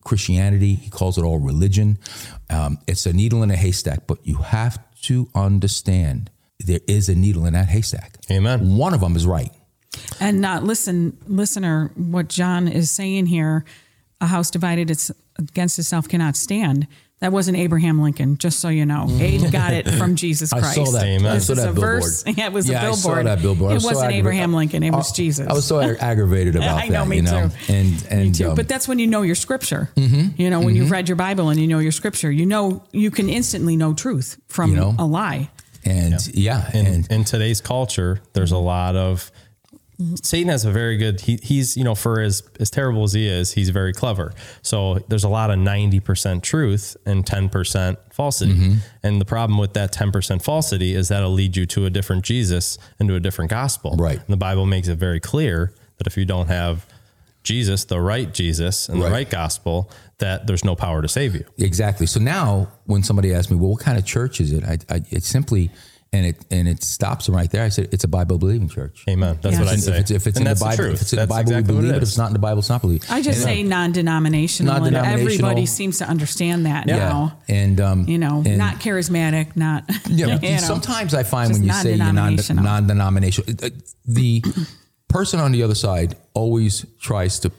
Christianity. 0.04 0.74
He 0.74 0.90
calls 0.90 1.18
it 1.18 1.22
all 1.22 1.38
religion. 1.38 1.98
Um, 2.50 2.78
it's 2.86 3.06
a 3.06 3.12
needle 3.12 3.42
in 3.42 3.50
a 3.50 3.56
haystack, 3.56 4.06
but 4.06 4.18
you 4.26 4.36
have 4.36 4.78
to 5.02 5.28
understand 5.34 6.30
there 6.58 6.80
is 6.88 7.08
a 7.08 7.14
needle 7.14 7.46
in 7.46 7.52
that 7.52 7.68
haystack. 7.68 8.16
Amen. 8.30 8.76
One 8.76 8.94
of 8.94 9.00
them 9.00 9.16
is 9.16 9.26
right. 9.26 9.50
And 10.20 10.40
not 10.40 10.64
listen, 10.64 11.16
listener, 11.26 11.92
what 11.94 12.28
John 12.28 12.68
is 12.68 12.90
saying 12.90 13.26
here, 13.26 13.64
a 14.20 14.26
house 14.26 14.50
divided 14.50 14.90
it's 14.90 15.10
against 15.38 15.78
itself 15.78 16.08
cannot 16.08 16.36
stand. 16.36 16.88
That 17.20 17.32
wasn't 17.32 17.56
Abraham 17.58 18.00
Lincoln, 18.00 18.38
just 18.38 18.60
so 18.60 18.68
you 18.68 18.86
know. 18.86 19.08
Abe 19.18 19.50
got 19.50 19.72
it 19.72 19.90
from 19.90 20.14
Jesus 20.24 20.52
Christ. 20.52 20.66
I 20.66 20.74
Christ. 20.74 20.92
saw 20.92 20.98
that. 20.98 21.06
Amen. 21.06 21.32
I 21.32 21.38
saw 21.38 21.52
is 21.54 21.58
that 21.58 21.68
a 21.70 21.72
billboard. 21.72 22.02
verse. 22.04 22.24
Yeah, 22.36 22.46
it 22.46 22.52
was 22.52 22.68
a 22.68 22.72
yeah, 22.72 22.88
I 22.88 22.92
saw 22.92 23.08
billboard. 23.08 23.26
that 23.26 23.42
billboard. 23.42 23.70
I 23.70 23.72
It 23.72 23.74
was 23.74 23.82
so 23.82 23.88
wasn't 23.90 24.12
aggra- 24.12 24.16
Abraham 24.18 24.52
Lincoln. 24.54 24.82
It 24.84 24.92
was 24.92 25.10
I- 25.10 25.14
Jesus. 25.16 25.46
I 25.48 25.52
was 25.52 25.64
so 25.66 25.80
aggravated 25.80 26.54
about 26.56 26.78
I 26.80 26.86
know, 26.86 27.00
that. 27.02 27.08
me 27.08 27.16
you 27.16 27.22
know, 27.22 27.48
too. 27.48 27.72
and 27.72 28.06
and 28.08 28.22
Me 28.28 28.30
too. 28.32 28.50
um, 28.50 28.54
but 28.54 28.68
that's 28.68 28.86
when 28.86 29.00
you 29.00 29.08
know 29.08 29.22
your 29.22 29.34
scripture. 29.34 29.90
Mm-hmm. 29.96 30.40
You 30.40 30.48
know, 30.50 30.60
when 30.60 30.76
you've 30.76 30.92
read 30.92 31.08
your 31.08 31.16
Bible 31.16 31.48
and 31.48 31.58
you 31.58 31.66
know 31.66 31.80
your 31.80 31.90
scripture, 31.92 32.30
you 32.30 32.46
know 32.46 32.84
you 32.92 33.10
can 33.10 33.28
instantly 33.28 33.76
know 33.76 33.94
truth 33.94 34.40
from 34.46 34.70
You 34.70 34.76
know? 34.76 34.94
a 34.98 35.04
lie. 35.04 35.50
and 35.84 36.14
yeah, 36.36 36.70
in, 36.72 36.86
and 36.86 37.10
in 37.10 37.24
today's 37.24 37.60
culture, 37.60 38.20
there's 38.32 38.52
a 38.52 38.58
lot 38.58 38.94
of 38.94 39.32
Satan 40.22 40.48
has 40.48 40.64
a 40.64 40.70
very 40.70 40.96
good. 40.96 41.20
He, 41.22 41.40
he's 41.42 41.76
you 41.76 41.82
know 41.82 41.96
for 41.96 42.20
as 42.20 42.42
as 42.60 42.70
terrible 42.70 43.02
as 43.02 43.12
he 43.14 43.26
is, 43.26 43.52
he's 43.52 43.70
very 43.70 43.92
clever. 43.92 44.32
So 44.62 45.00
there's 45.08 45.24
a 45.24 45.28
lot 45.28 45.50
of 45.50 45.58
ninety 45.58 45.98
percent 45.98 46.44
truth 46.44 46.96
and 47.04 47.26
ten 47.26 47.48
percent 47.48 47.98
falsity. 48.12 48.54
Mm-hmm. 48.54 48.74
And 49.02 49.20
the 49.20 49.24
problem 49.24 49.58
with 49.58 49.72
that 49.74 49.90
ten 49.90 50.12
percent 50.12 50.42
falsity 50.42 50.94
is 50.94 51.08
that'll 51.08 51.32
lead 51.32 51.56
you 51.56 51.66
to 51.66 51.86
a 51.86 51.90
different 51.90 52.24
Jesus 52.24 52.78
and 53.00 53.08
to 53.08 53.16
a 53.16 53.20
different 53.20 53.50
gospel. 53.50 53.96
Right. 53.98 54.18
And 54.18 54.28
the 54.28 54.36
Bible 54.36 54.66
makes 54.66 54.86
it 54.86 54.96
very 54.98 55.18
clear 55.18 55.72
that 55.96 56.06
if 56.06 56.16
you 56.16 56.24
don't 56.24 56.46
have 56.46 56.86
Jesus, 57.42 57.84
the 57.84 58.00
right 58.00 58.32
Jesus, 58.32 58.88
and 58.88 59.00
Right. 59.00 59.08
the 59.08 59.12
right 59.12 59.30
gospel, 59.30 59.90
that 60.18 60.46
there's 60.46 60.64
no 60.64 60.76
power 60.76 61.02
to 61.02 61.08
save 61.08 61.34
you. 61.34 61.44
Exactly. 61.56 62.06
So 62.06 62.20
now, 62.20 62.68
when 62.84 63.02
somebody 63.02 63.32
asks 63.34 63.50
me, 63.50 63.56
"Well, 63.56 63.70
what 63.70 63.80
kind 63.80 63.96
of 63.98 64.04
church 64.04 64.40
is 64.40 64.52
it?" 64.52 64.64
I, 64.64 64.78
I 64.94 65.02
it's 65.10 65.26
simply, 65.26 65.70
and 66.12 66.24
it 66.26 66.44
and 66.50 66.66
it 66.66 66.82
stops 66.82 67.28
right 67.28 67.50
there. 67.50 67.62
I 67.64 67.68
said, 67.68 67.88
"It's 67.92 68.04
a 68.04 68.08
Bible 68.08 68.38
believing 68.38 68.68
church." 68.68 69.04
Amen. 69.08 69.38
That's 69.42 69.56
Yes. 69.58 69.64
what 69.64 69.72
I 69.72 69.76
say. 69.76 69.92
If 69.92 69.98
it's, 70.00 70.10
if 70.10 70.26
it's 70.26 70.38
in 70.38 70.44
the 70.44 70.54
Bible, 70.54 70.76
truth. 70.76 70.94
if 70.94 71.02
it's 71.02 71.12
in 71.12 71.16
That's 71.18 71.28
the 71.28 71.34
Bible, 71.34 71.50
exactly 71.52 71.74
we 71.74 71.80
believe 71.80 71.94
it. 71.94 71.96
If 71.98 72.02
it's 72.04 72.16
not 72.18 72.26
in 72.28 72.32
the 72.32 72.38
Bible, 72.38 72.58
it's 72.60 72.68
not 72.70 72.80
believed. 72.80 73.06
I 73.10 73.20
just 73.20 73.38
And, 73.38 73.44
say 73.44 73.62
non-denominational, 73.62 74.72
and 74.74 74.82
Non-denominational. 74.84 75.22
everybody 75.50 75.66
seems 75.66 75.98
to 75.98 76.08
understand 76.08 76.64
that 76.66 76.86
yeah, 76.88 76.96
now. 76.96 77.38
and 77.48 77.80
um, 77.80 78.08
You 78.08 78.18
know, 78.18 78.42
and- 78.46 78.56
not 78.58 78.76
charismatic, 78.80 79.54
not. 79.56 79.84
you 80.08 80.26
know, 80.26 80.38
you 80.42 80.50
know. 80.52 80.56
sometimes 80.58 81.12
I 81.14 81.22
find 81.24 81.52
when 81.52 81.62
you 81.62 81.72
say 81.72 81.90
you're 81.90 81.98
non- 81.98 82.14
non-denominational. 82.14 82.64
non-denominational, 82.64 83.54
the 84.06 84.42
person 85.08 85.40
on 85.40 85.52
the 85.52 85.62
other 85.62 85.74
side 85.74 86.16
always 86.34 86.84
tries 87.00 87.38
to 87.40 87.52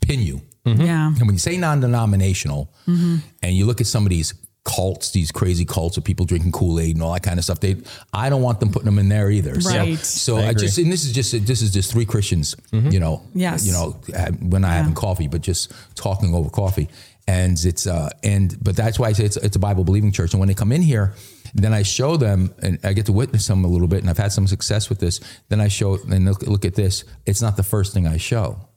pin 0.00 0.20
you. 0.20 0.40
Yeah. 0.64 1.08
And 1.08 1.20
when 1.26 1.32
you 1.32 1.38
say 1.38 1.56
non-denominational, 1.56 2.72
Mm-hmm. 2.86 3.16
and 3.42 3.54
you 3.56 3.66
look 3.66 3.80
at 3.80 3.86
some 3.86 4.04
of 4.04 4.10
these 4.10 4.34
cults, 4.64 5.10
these 5.10 5.32
crazy 5.32 5.64
cults 5.64 5.96
of 5.96 6.04
people 6.04 6.26
drinking 6.26 6.52
Kool-Aid 6.52 6.94
and 6.96 7.02
all 7.02 7.12
that 7.14 7.22
kind 7.22 7.38
of 7.38 7.44
stuff, 7.44 7.60
they 7.60 7.76
I 8.12 8.28
don't 8.28 8.42
want 8.42 8.60
them 8.60 8.70
putting 8.70 8.86
them 8.86 8.98
in 8.98 9.08
there 9.08 9.30
either. 9.30 9.60
So, 9.60 9.70
Right. 9.70 9.98
so 9.98 10.36
I 10.36 10.48
I, 10.48 10.52
just 10.54 10.78
and 10.78 10.92
this 10.92 11.04
is 11.04 11.12
just 11.12 11.46
this 11.46 11.62
is 11.62 11.72
just 11.72 11.90
three 11.90 12.04
Christians, 12.04 12.54
you 12.72 13.00
know, 13.00 13.22
Yes. 13.34 13.64
you 13.66 13.72
know, 13.72 13.96
uh, 14.14 14.30
we're 14.40 14.58
not 14.58 14.72
having 14.72 14.94
coffee, 14.94 15.28
but 15.28 15.40
just 15.40 15.72
talking 15.94 16.34
over 16.34 16.50
coffee, 16.50 16.88
and 17.26 17.58
it's 17.64 17.86
uh 17.86 18.10
and 18.22 18.56
but 18.62 18.76
that's 18.76 18.98
why 18.98 19.08
I 19.08 19.12
say 19.12 19.24
it's 19.24 19.36
it's 19.38 19.56
a 19.56 19.60
Bible 19.60 19.84
believing 19.84 20.12
church, 20.12 20.32
and 20.34 20.40
when 20.40 20.48
they 20.48 20.54
come 20.54 20.72
in 20.72 20.82
here. 20.82 21.14
Then 21.52 21.74
I 21.74 21.82
show 21.82 22.16
them, 22.16 22.54
and 22.62 22.78
I 22.84 22.92
get 22.92 23.06
to 23.06 23.12
witness 23.12 23.48
them 23.48 23.64
a 23.64 23.66
little 23.66 23.88
bit, 23.88 23.98
and 24.02 24.08
I've 24.08 24.16
had 24.18 24.30
some 24.30 24.46
success 24.46 24.88
with 24.88 25.00
this. 25.00 25.18
Then 25.48 25.60
I 25.60 25.66
show, 25.66 25.98
and 26.08 26.24
look, 26.24 26.42
look 26.42 26.64
at 26.64 26.76
this. 26.76 27.02
It's 27.26 27.42
not 27.42 27.56
the 27.56 27.64
first 27.64 27.92
thing 27.92 28.06
I 28.06 28.18
show. 28.18 28.68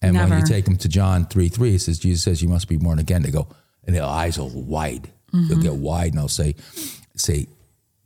And 0.00 0.16
when 0.16 0.38
you 0.40 0.46
take 0.46 0.64
them 0.64 0.78
to 0.78 0.88
John 0.88 1.26
3 1.26 1.50
3, 1.50 1.74
it 1.74 1.80
says, 1.80 1.98
Jesus 1.98 2.22
says, 2.22 2.40
you 2.42 2.48
must 2.48 2.68
be 2.68 2.78
born 2.78 2.98
again. 2.98 3.20
They 3.20 3.30
go, 3.30 3.48
and 3.86 3.94
their 3.94 4.04
eyes 4.04 4.38
are 4.38 4.48
wide. 4.48 5.10
They'll 5.32 5.62
get 5.62 5.74
wide 5.74 6.12
and 6.12 6.20
I'll 6.20 6.28
say, 6.28 6.54
say, 7.16 7.46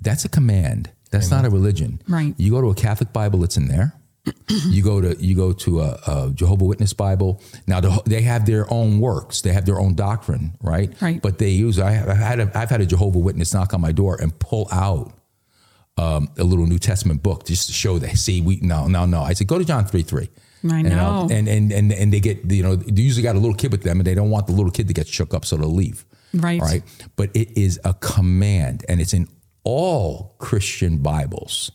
that's 0.01 0.25
a 0.25 0.29
command. 0.29 0.91
That's 1.11 1.31
not 1.31 1.45
a 1.45 1.51
religion. 1.51 2.01
Right. 2.09 2.35
You 2.37 2.51
go 2.53 2.61
to 2.61 2.71
a 2.71 2.75
Catholic 2.75 3.13
Bible, 3.13 3.43
it's 3.45 3.57
in 3.57 3.69
there. 3.69 3.95
you 4.49 4.83
go 4.83 5.01
to 5.01 5.17
you 5.25 5.37
go 5.37 5.53
to 5.53 5.81
a, 5.81 5.99
a 6.07 6.31
Jehovah 6.35 6.65
Witness 6.65 6.93
Bible. 6.93 7.41
Now 7.67 7.81
the, 7.81 8.03
they 8.07 8.23
have 8.23 8.45
their 8.45 8.73
own 8.73 8.99
works. 9.01 9.41
They 9.41 9.53
have 9.53 9.67
their 9.67 9.79
own 9.79 9.95
doctrine, 9.95 10.57
right? 10.61 10.91
Right. 11.01 11.23
But 11.23 11.39
they 11.39 11.51
use. 11.51 11.79
I 11.79 11.93
have, 11.93 12.09
I've 12.09 12.17
had 12.17 12.41
a, 12.41 12.59
I've 12.59 12.71
had 12.71 12.81
a 12.81 12.87
Jehovah 12.87 13.19
Witness 13.21 13.55
knock 13.55 13.73
on 13.73 13.81
my 13.81 13.93
door 13.93 14.21
and 14.21 14.37
pull 14.39 14.69
out 14.73 15.13
um, 15.97 16.29
a 16.39 16.45
little 16.45 16.67
New 16.67 16.79
Testament 16.79 17.23
book 17.23 17.47
just 17.47 17.69
to 17.69 17.73
show 17.73 17.99
that. 18.01 18.17
See, 18.19 18.41
we 18.41 18.59
no, 18.61 18.89
no, 18.89 19.07
no. 19.07 19.23
I 19.23 19.33
said, 19.33 19.47
go 19.47 19.59
to 19.59 19.65
John 19.65 19.85
three 19.87 20.03
three. 20.03 20.29
I 20.69 20.79
You 20.79 20.83
know. 20.85 21.29
and 21.31 21.49
and 21.49 21.73
and 21.73 21.93
and 21.93 22.13
they 22.13 22.21
get 22.21 22.51
you 22.51 22.63
know 22.63 22.75
they 22.77 23.03
usually 23.03 23.23
got 23.23 23.37
a 23.37 23.39
little 23.39 23.55
kid 23.55 23.71
with 23.71 23.83
them, 23.85 24.01
and 24.01 24.07
they 24.07 24.15
don't 24.15 24.31
want 24.31 24.47
the 24.49 24.53
little 24.53 24.73
kid 24.73 24.89
to 24.89 24.95
get 24.95 25.07
shook 25.07 25.35
up, 25.35 25.45
so 25.45 25.57
they'll 25.57 25.69
leave. 25.69 26.05
Right. 26.41 26.61
All 26.61 26.69
right. 26.69 26.83
But 27.17 27.31
it 27.35 27.57
is 27.57 27.81
a 27.85 27.95
command, 27.95 28.85
and 28.89 29.01
it's 29.01 29.13
in 29.13 29.29
all 29.65 30.37
Christian 30.39 30.99
Bibles. 30.99 31.73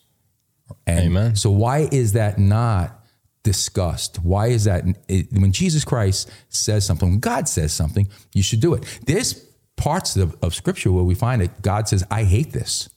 And 0.87 1.07
Amen. 1.07 1.35
So 1.35 1.51
why 1.51 1.89
is 1.91 2.13
that 2.13 2.39
not 2.39 3.03
discussed? 3.43 4.17
Why 4.17 4.47
is 4.47 4.63
that 4.65 4.83
it, 5.07 5.27
when 5.33 5.51
Jesus 5.51 5.83
Christ 5.83 6.29
says 6.49 6.85
something, 6.85 7.09
when 7.09 7.19
God 7.19 7.47
says 7.47 7.73
something, 7.73 8.07
you 8.33 8.43
should 8.43 8.59
do 8.59 8.73
it. 8.73 8.99
There's 9.05 9.33
parts 9.75 10.15
of, 10.15 10.35
of 10.41 10.53
Scripture 10.53 10.91
where 10.91 11.03
we 11.03 11.15
find 11.15 11.41
that 11.41 11.61
God 11.61 11.87
says, 11.87 12.03
"I 12.09 12.23
hate 12.23 12.53
this," 12.53 12.89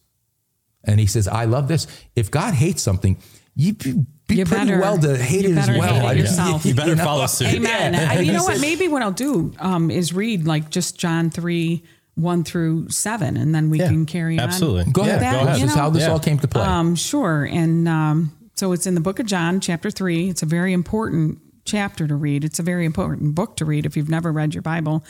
and 0.84 1.00
He 1.00 1.06
says, 1.06 1.26
"I 1.26 1.44
love 1.44 1.68
this." 1.68 1.86
If 2.14 2.30
God 2.30 2.54
hates 2.54 2.82
something, 2.82 3.18
you 3.56 3.72
be, 3.74 3.92
be 4.26 4.36
You 4.36 4.44
pretty 4.44 4.66
better- 4.66 4.80
well 4.80 4.98
to 4.98 5.16
hate 5.16 5.44
it 5.44 5.56
as 5.56 5.68
well. 5.68 5.80
hate 5.82 5.96
it 5.96 6.04
I 6.04 6.08
mean, 6.14 6.18
yourself. 6.18 6.64
You 6.66 6.74
better 6.74 6.96
know? 6.96 7.04
follow 7.04 7.26
suit. 7.26 7.48
Amen. 7.54 7.94
Yeah. 7.94 8.08
I, 8.10 8.18
you 8.20 8.32
know 8.32 8.42
what? 8.44 8.60
Maybe 8.68 8.88
what 8.88 9.02
I'll 9.02 9.12
do 9.12 9.52
um, 9.58 9.90
is 9.90 10.12
read 10.12 10.46
like 10.46 10.70
just 10.70 10.98
John 10.98 11.30
three 11.30 11.84
one 12.16 12.44
through 12.44 12.88
seven, 12.90 13.36
and 13.36 13.54
then 13.54 13.70
we 13.70 13.78
Yeah, 13.80 13.88
can 13.88 14.06
carry 14.06 14.38
on. 14.38 14.44
absolutely. 14.48 14.92
Go 14.92 15.02
ahead. 15.02 15.20
That, 15.20 15.32
go 15.32 15.38
ahead. 15.48 15.58
you 15.58 15.64
This 15.64 15.72
is 15.72 15.76
how 15.78 15.90
this 15.90 16.02
Yeah. 16.04 16.10
all 16.12 16.20
came 16.20 16.38
to 16.38 16.48
play. 16.48 16.62
Um, 16.64 16.94
sure. 16.94 17.44
And 17.44 17.88
um, 17.88 18.32
so 18.54 18.72
it's 18.72 18.86
in 18.86 18.94
the 18.94 19.00
book 19.00 19.18
of 19.18 19.26
John, 19.26 19.58
chapter 19.60 19.90
three. 19.90 20.28
It's 20.30 20.42
a 20.42 20.46
very 20.46 20.72
important 20.72 21.38
chapter 21.64 22.06
to 22.06 22.14
read. 22.14 22.44
It's 22.44 22.58
a 22.58 22.62
very 22.62 22.84
important 22.84 23.34
book 23.34 23.56
to 23.56 23.64
read 23.64 23.84
if 23.86 23.96
you've 23.96 24.10
never 24.10 24.30
read 24.30 24.54
your 24.54 24.62
Bible. 24.62 25.02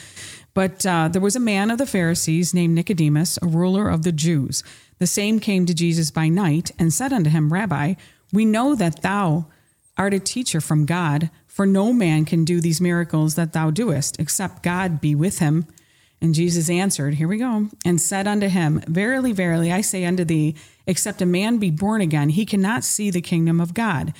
But 0.55 0.87
uh, 0.87 1.09
there 1.09 1.21
was 1.21 1.35
a 1.37 1.41
man 1.41 1.71
of 1.71 1.79
the 1.79 1.87
Pharisees 1.87 2.55
named 2.55 2.75
Nicodemus, 2.75 3.39
a 3.43 3.47
ruler 3.47 3.89
of 3.89 4.03
the 4.03 4.13
Jews. 4.13 4.63
The 4.99 5.07
same 5.09 5.41
came 5.41 5.67
to 5.67 5.75
Jesus 5.75 6.11
by 6.13 6.29
night 6.29 6.71
and 6.79 6.93
said 6.93 7.13
unto 7.13 7.29
him, 7.29 7.53
Rabbi, 7.53 7.95
we 8.35 8.45
know 8.45 8.75
that 8.75 9.03
thou 9.03 9.47
art 9.97 10.15
a 10.15 10.19
teacher 10.19 10.61
from 10.61 10.87
God, 10.87 11.31
for 11.47 11.67
no 11.67 11.93
man 11.93 12.25
can 12.25 12.45
do 12.45 12.61
these 12.61 12.81
miracles 12.81 13.37
that 13.37 13.53
thou 13.53 13.71
doest, 13.71 14.19
except 14.19 14.63
God 14.63 15.01
be 15.01 15.15
with 15.15 15.39
him. 15.39 15.67
And 16.21 16.35
Jesus 16.35 16.71
answered, 16.71 17.15
Here 17.15 17.29
we 17.29 17.39
go, 17.39 17.69
and 17.85 18.01
said 18.01 18.27
unto 18.27 18.49
him, 18.49 18.83
Verily, 18.89 19.33
verily, 19.33 19.71
I 19.71 19.83
say 19.83 20.05
unto 20.05 20.25
thee, 20.25 20.55
except 20.87 21.23
a 21.23 21.27
man 21.27 21.59
be 21.59 21.71
born 21.71 22.01
again, 22.01 22.31
he 22.31 22.45
cannot 22.47 22.83
see 22.83 23.11
the 23.11 23.21
kingdom 23.21 23.61
of 23.61 23.75
God. 23.75 24.13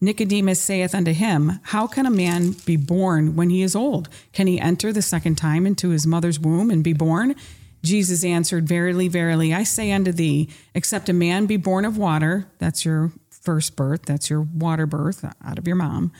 Nicodemus 0.00 0.60
saith 0.60 0.94
unto 0.94 1.12
him, 1.12 1.60
How 1.64 1.86
can 1.86 2.06
a 2.06 2.10
man 2.10 2.56
be 2.64 2.76
born 2.76 3.36
when 3.36 3.50
he 3.50 3.62
is 3.62 3.76
old? 3.76 4.08
Can 4.32 4.46
he 4.46 4.58
enter 4.58 4.92
the 4.92 5.02
second 5.02 5.36
time 5.36 5.66
into 5.66 5.90
his 5.90 6.06
mother's 6.06 6.40
womb 6.40 6.70
and 6.70 6.82
be 6.82 6.94
born? 6.94 7.34
Jesus 7.82 8.24
answered, 8.24 8.66
Verily, 8.66 9.08
verily, 9.08 9.52
I 9.52 9.62
say 9.62 9.92
unto 9.92 10.12
thee, 10.12 10.48
except 10.74 11.08
a 11.08 11.14
man 11.14 11.46
be 11.46 11.56
born 11.56 11.84
of 11.84 11.98
water, 11.98 12.46
that's 12.58 12.84
your 12.84 13.12
first 13.40 13.76
birth, 13.76 14.02
that's 14.06 14.30
your 14.30 14.42
water 14.42 14.86
birth 14.86 15.24
uh, 15.24 15.32
out 15.44 15.58
of 15.58 15.66
your 15.66 15.76
mom, 15.76 16.12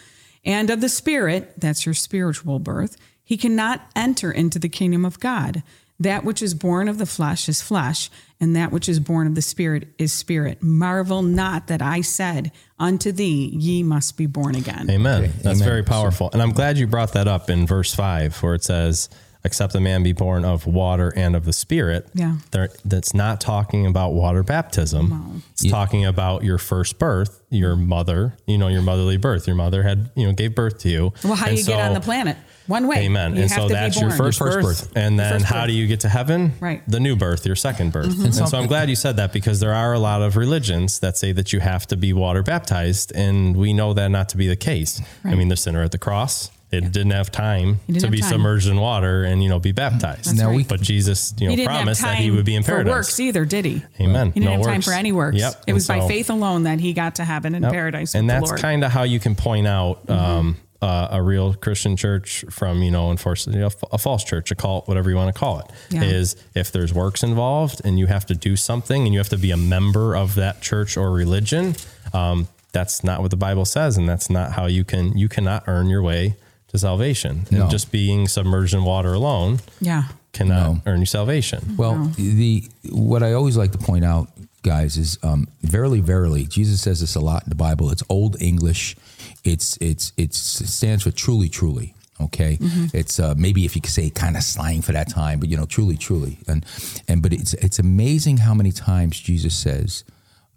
and 0.44 0.70
of 0.70 0.80
the 0.80 0.88
Spirit, 0.88 1.54
that's 1.58 1.84
your 1.84 1.94
spiritual 1.94 2.58
birth, 2.58 2.96
he 3.22 3.36
cannot 3.36 3.82
enter 3.94 4.32
into 4.32 4.58
the 4.58 4.68
kingdom 4.68 5.04
of 5.04 5.20
God. 5.20 5.62
That 6.00 6.24
which 6.24 6.40
is 6.40 6.54
born 6.54 6.88
of 6.88 6.96
the 6.96 7.04
flesh 7.04 7.46
is 7.46 7.60
flesh, 7.60 8.10
and 8.40 8.56
that 8.56 8.72
which 8.72 8.88
is 8.88 8.98
born 8.98 9.26
of 9.26 9.34
the 9.34 9.42
Spirit 9.42 9.88
is 9.98 10.12
spirit. 10.12 10.62
Marvel 10.62 11.20
not 11.22 11.66
that 11.66 11.82
I 11.82 12.00
said 12.00 12.52
unto 12.78 13.12
thee, 13.12 13.50
Ye 13.54 13.82
must 13.82 14.16
be 14.16 14.24
born 14.24 14.54
again. 14.54 14.88
Amen. 14.88 15.30
That's 15.42 15.60
Amen. 15.60 15.68
very 15.68 15.82
powerful. 15.82 16.30
And 16.32 16.40
I'm 16.40 16.52
glad 16.52 16.78
you 16.78 16.86
brought 16.86 17.12
that 17.12 17.28
up 17.28 17.50
in 17.50 17.66
verse 17.66 17.94
five, 17.94 18.42
where 18.42 18.54
it 18.54 18.64
says, 18.64 19.10
except 19.44 19.74
a 19.74 19.80
man 19.80 20.02
be 20.02 20.12
born 20.12 20.44
of 20.44 20.66
water 20.66 21.12
and 21.16 21.34
of 21.34 21.44
the 21.44 21.52
spirit. 21.52 22.08
Yeah. 22.14 22.36
There, 22.50 22.68
that's 22.84 23.14
not 23.14 23.40
talking 23.40 23.86
about 23.86 24.10
water 24.12 24.42
baptism. 24.42 25.42
It's 25.52 25.70
talking 25.70 26.04
about 26.04 26.44
your 26.44 26.58
first 26.58 26.98
birth, 26.98 27.42
your 27.50 27.76
mother, 27.76 28.36
you 28.46 28.58
know, 28.58 28.68
your 28.68 28.82
motherly 28.82 29.16
birth. 29.16 29.46
Your 29.46 29.56
mother 29.56 29.82
had, 29.82 30.10
you 30.14 30.26
know, 30.26 30.32
gave 30.32 30.54
birth 30.54 30.78
to 30.80 30.88
you. 30.88 31.12
Well, 31.24 31.34
how 31.34 31.46
do 31.46 31.50
And 31.50 31.58
you 31.58 31.64
get 31.66 31.80
on 31.80 31.94
the 31.94 32.00
planet? 32.00 32.36
One 32.66 32.86
way. 32.86 32.98
Amen. 33.06 33.34
You 33.34 33.42
and 33.42 33.50
so 33.50 33.68
that's 33.68 34.00
your 34.00 34.10
first, 34.10 34.38
Your 34.38 34.52
first 34.52 34.62
birth. 34.62 34.80
birth. 34.92 34.96
And 34.96 35.16
Your 35.16 35.24
then 35.24 35.32
first 35.40 35.46
how 35.46 35.62
birth. 35.62 35.68
do 35.68 35.72
you 35.72 35.86
get 35.88 36.00
to 36.00 36.08
heaven? 36.08 36.52
Right. 36.60 36.82
The 36.88 37.00
new 37.00 37.16
birth, 37.16 37.44
your 37.44 37.56
second 37.56 37.92
birth. 37.92 38.10
Mm-hmm. 38.10 38.24
And 38.26 38.34
so 38.34 38.56
I'm 38.56 38.68
glad 38.68 38.88
you 38.88 38.94
said 38.94 39.16
that 39.16 39.32
because 39.32 39.58
there 39.58 39.74
are 39.74 39.92
a 39.92 39.98
lot 39.98 40.22
of 40.22 40.36
religions 40.36 41.00
that 41.00 41.16
say 41.16 41.32
that 41.32 41.52
you 41.52 41.58
have 41.58 41.86
to 41.88 41.96
be 41.96 42.12
water 42.12 42.44
baptized. 42.44 43.10
And 43.16 43.56
we 43.56 43.72
know 43.72 43.92
that 43.94 44.08
not 44.08 44.28
to 44.28 44.36
be 44.36 44.46
the 44.46 44.54
case. 44.54 45.00
I 45.24 45.34
mean, 45.34 45.48
the 45.48 45.56
sinner 45.56 45.82
at 45.82 45.90
the 45.90 45.98
cross, 45.98 46.50
it 46.70 46.92
didn't 46.92 47.10
have 47.10 47.32
time 47.32 47.80
didn't 47.86 48.00
to 48.00 48.06
have 48.06 48.12
be 48.12 48.20
time. 48.20 48.30
submerged 48.30 48.68
in 48.68 48.76
water 48.80 49.24
and, 49.24 49.42
you 49.42 49.48
know, 49.48 49.58
be 49.58 49.72
baptized. 49.72 50.26
That's 50.26 50.38
Now 50.38 50.50
we- 50.50 50.58
right. 50.58 50.68
But 50.68 50.80
Jesus, 50.80 51.34
you 51.38 51.46
know, 51.46 51.50
He 51.50 51.56
didn't 51.56 51.70
have 51.70 51.78
promised 51.80 52.02
that 52.02 52.16
he 52.18 52.30
would 52.30 52.44
be 52.44 52.54
in 52.54 52.62
for 52.62 52.72
paradise. 52.72 52.90
works 52.92 53.20
either, 53.20 53.44
did 53.44 53.64
he? 53.64 53.82
Amen. 54.00 54.28
He 54.32 54.40
didn't 54.40 54.44
No 54.52 54.56
have 54.58 54.66
time 54.66 54.82
for 54.82 54.92
any 54.92 55.10
works. 55.12 55.36
Yep. 55.38 55.52
It 55.52 55.58
And 55.68 55.74
was 55.74 55.88
by 55.88 56.06
faith 56.06 56.30
alone 56.30 56.62
that 56.64 56.78
he 56.80 56.92
got 56.92 57.16
to 57.16 57.24
heaven 57.24 57.54
and 57.54 57.64
Yep. 57.64 57.72
paradise 57.72 58.14
and 58.14 58.26
with 58.26 58.34
that's 58.34 58.42
the 58.44 58.46
Lord. 58.54 58.60
kind 58.60 58.84
of 58.84 58.92
how 58.92 59.02
you 59.02 59.18
can 59.18 59.34
point 59.34 59.66
out 59.66 60.08
um, 60.08 60.56
uh, 60.82 61.08
a 61.10 61.22
real 61.22 61.52
Christian 61.54 61.96
church 61.96 62.44
from 62.50 62.82
you 62.82 62.90
know, 62.90 63.10
unfortunately, 63.10 63.62
a, 63.62 63.70
a 63.92 63.98
false 63.98 64.22
church, 64.24 64.50
a 64.50 64.54
cult, 64.54 64.86
whatever 64.88 65.10
you 65.10 65.16
want 65.16 65.34
to 65.34 65.38
call 65.38 65.58
it. 65.58 65.66
Is 65.90 66.36
Yeah. 66.54 66.60
if 66.62 66.72
there's 66.72 66.94
works 66.94 67.22
involved 67.22 67.82
and 67.84 67.98
you 67.98 68.06
have 68.06 68.24
to 68.26 68.34
do 68.34 68.54
something 68.56 69.04
and 69.04 69.12
you 69.12 69.18
have 69.18 69.28
to 69.30 69.36
be 69.38 69.50
a 69.50 69.56
member 69.58 70.14
of 70.16 70.36
that 70.36 70.62
church 70.62 70.96
or 70.96 71.10
religion. 71.10 71.74
Um, 72.14 72.48
that's 72.72 73.02
not 73.04 73.20
what 73.20 73.30
the 73.32 73.36
Bible 73.36 73.64
says, 73.64 73.96
and 73.96 74.08
that's 74.08 74.30
not 74.30 74.52
how 74.52 74.66
you 74.66 74.84
can 74.84 75.18
you 75.18 75.28
cannot 75.28 75.64
earn 75.66 75.88
your 75.88 76.02
way 76.02 76.36
to 76.70 76.78
salvation. 76.78 77.46
No. 77.50 77.62
And 77.62 77.70
just 77.70 77.92
being 77.92 78.26
submerged 78.28 78.74
in 78.74 78.84
water 78.84 79.12
alone 79.12 79.60
yeah. 79.80 80.04
cannot 80.32 80.72
No. 80.74 80.82
earn 80.86 81.00
you 81.00 81.06
salvation. 81.06 81.76
Well, 81.76 82.12
the 82.16 82.64
what 82.90 83.22
I 83.22 83.32
always 83.34 83.56
like 83.56 83.72
to 83.72 83.78
point 83.78 84.04
out, 84.04 84.28
guys, 84.62 84.96
is 84.96 85.18
um, 85.22 85.46
verily, 85.62 86.00
verily. 86.00 86.44
Jesus 86.46 86.80
says 86.80 87.00
this 87.00 87.14
a 87.14 87.20
lot 87.20 87.42
in 87.44 87.48
the 87.48 87.54
Bible. 87.56 87.90
It's 87.90 88.02
Old 88.08 88.40
English. 88.40 88.96
It's 89.44 89.76
it's 89.80 90.12
it's 90.16 90.60
it 90.60 90.66
stands 90.68 91.02
for 91.04 91.10
truly, 91.10 91.48
truly. 91.48 91.94
Okay, 92.20 92.58
it's 92.92 93.18
uh, 93.18 93.34
maybe 93.38 93.64
if 93.64 93.74
you 93.74 93.80
could 93.80 93.90
say 93.92 94.10
kind 94.10 94.36
of 94.36 94.42
slang 94.42 94.82
for 94.82 94.92
that 94.92 95.08
time, 95.08 95.40
but 95.40 95.48
you 95.48 95.56
know, 95.56 95.64
truly, 95.64 95.96
truly, 95.96 96.36
and 96.46 96.66
and 97.08 97.22
but 97.22 97.32
it's 97.32 97.54
it's 97.54 97.78
amazing 97.78 98.36
how 98.36 98.52
many 98.52 98.72
times 98.72 99.18
Jesus 99.18 99.56
says 99.56 100.04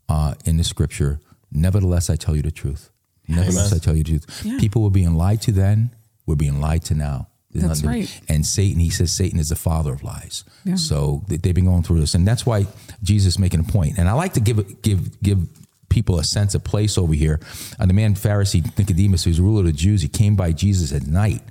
uh, 0.10 0.34
in 0.43 0.58
the 0.58 0.65
Scripture, 0.65 1.22
"Nevertheless, 1.53 2.10
I 2.10 2.17
tell 2.17 2.36
you 2.36 2.41
the 2.41 2.51
truth." 2.51 2.89
Nevertheless, 3.29 3.72
Amen. 3.72 3.79
I 3.82 3.84
tell 3.86 3.96
you 3.96 4.03
the 4.03 4.10
truth. 4.20 4.41
Yeah. 4.43 4.58
People 4.60 4.82
were 4.84 4.89
being 4.89 5.15
lied 5.15 5.41
to 5.43 5.53
then. 5.53 5.91
We're 6.25 6.36
being 6.36 6.60
lied 6.62 6.84
to 6.86 6.96
now. 6.96 7.27
There's 7.51 7.65
That's 7.68 7.84
nothing- 7.84 8.00
right. 8.01 8.22
And 8.30 8.46
Satan, 8.46 8.80
he 8.80 8.89
says 8.89 9.12
Satan 9.12 9.39
is 9.39 9.50
the 9.50 9.56
father 9.56 9.94
of 9.94 10.03
lies. 10.03 10.44
Yeah. 10.65 10.75
So 10.75 11.24
they- 11.27 11.38
they've 11.38 11.53
been 11.53 11.65
going 11.65 11.84
through 11.84 12.00
this, 12.00 12.15
and 12.15 12.27
that's 12.27 12.46
why 12.46 12.65
Jesus 13.03 13.36
is 13.36 13.39
making 13.39 13.60
a 13.60 13.63
point. 13.63 13.98
And 13.98 14.10
I 14.10 14.13
like 14.13 14.34
to 14.34 14.39
give 14.39 14.82
give 14.82 15.22
give 15.22 15.48
people 15.89 16.18
a 16.18 16.24
sense 16.24 16.56
of 16.56 16.63
place 16.63 16.98
over 16.98 17.13
here. 17.13 17.39
And 17.77 17.88
the 17.89 17.94
man 17.94 18.15
Pharisee 18.15 18.63
Nicodemus, 18.80 19.24
who's 19.25 19.39
ruler 19.39 19.60
of 19.60 19.68
the 19.68 19.72
Jews, 19.74 20.01
he 20.01 20.08
came 20.08 20.36
by 20.36 20.51
Jesus 20.51 20.92
at 20.92 21.06
night 21.06 21.44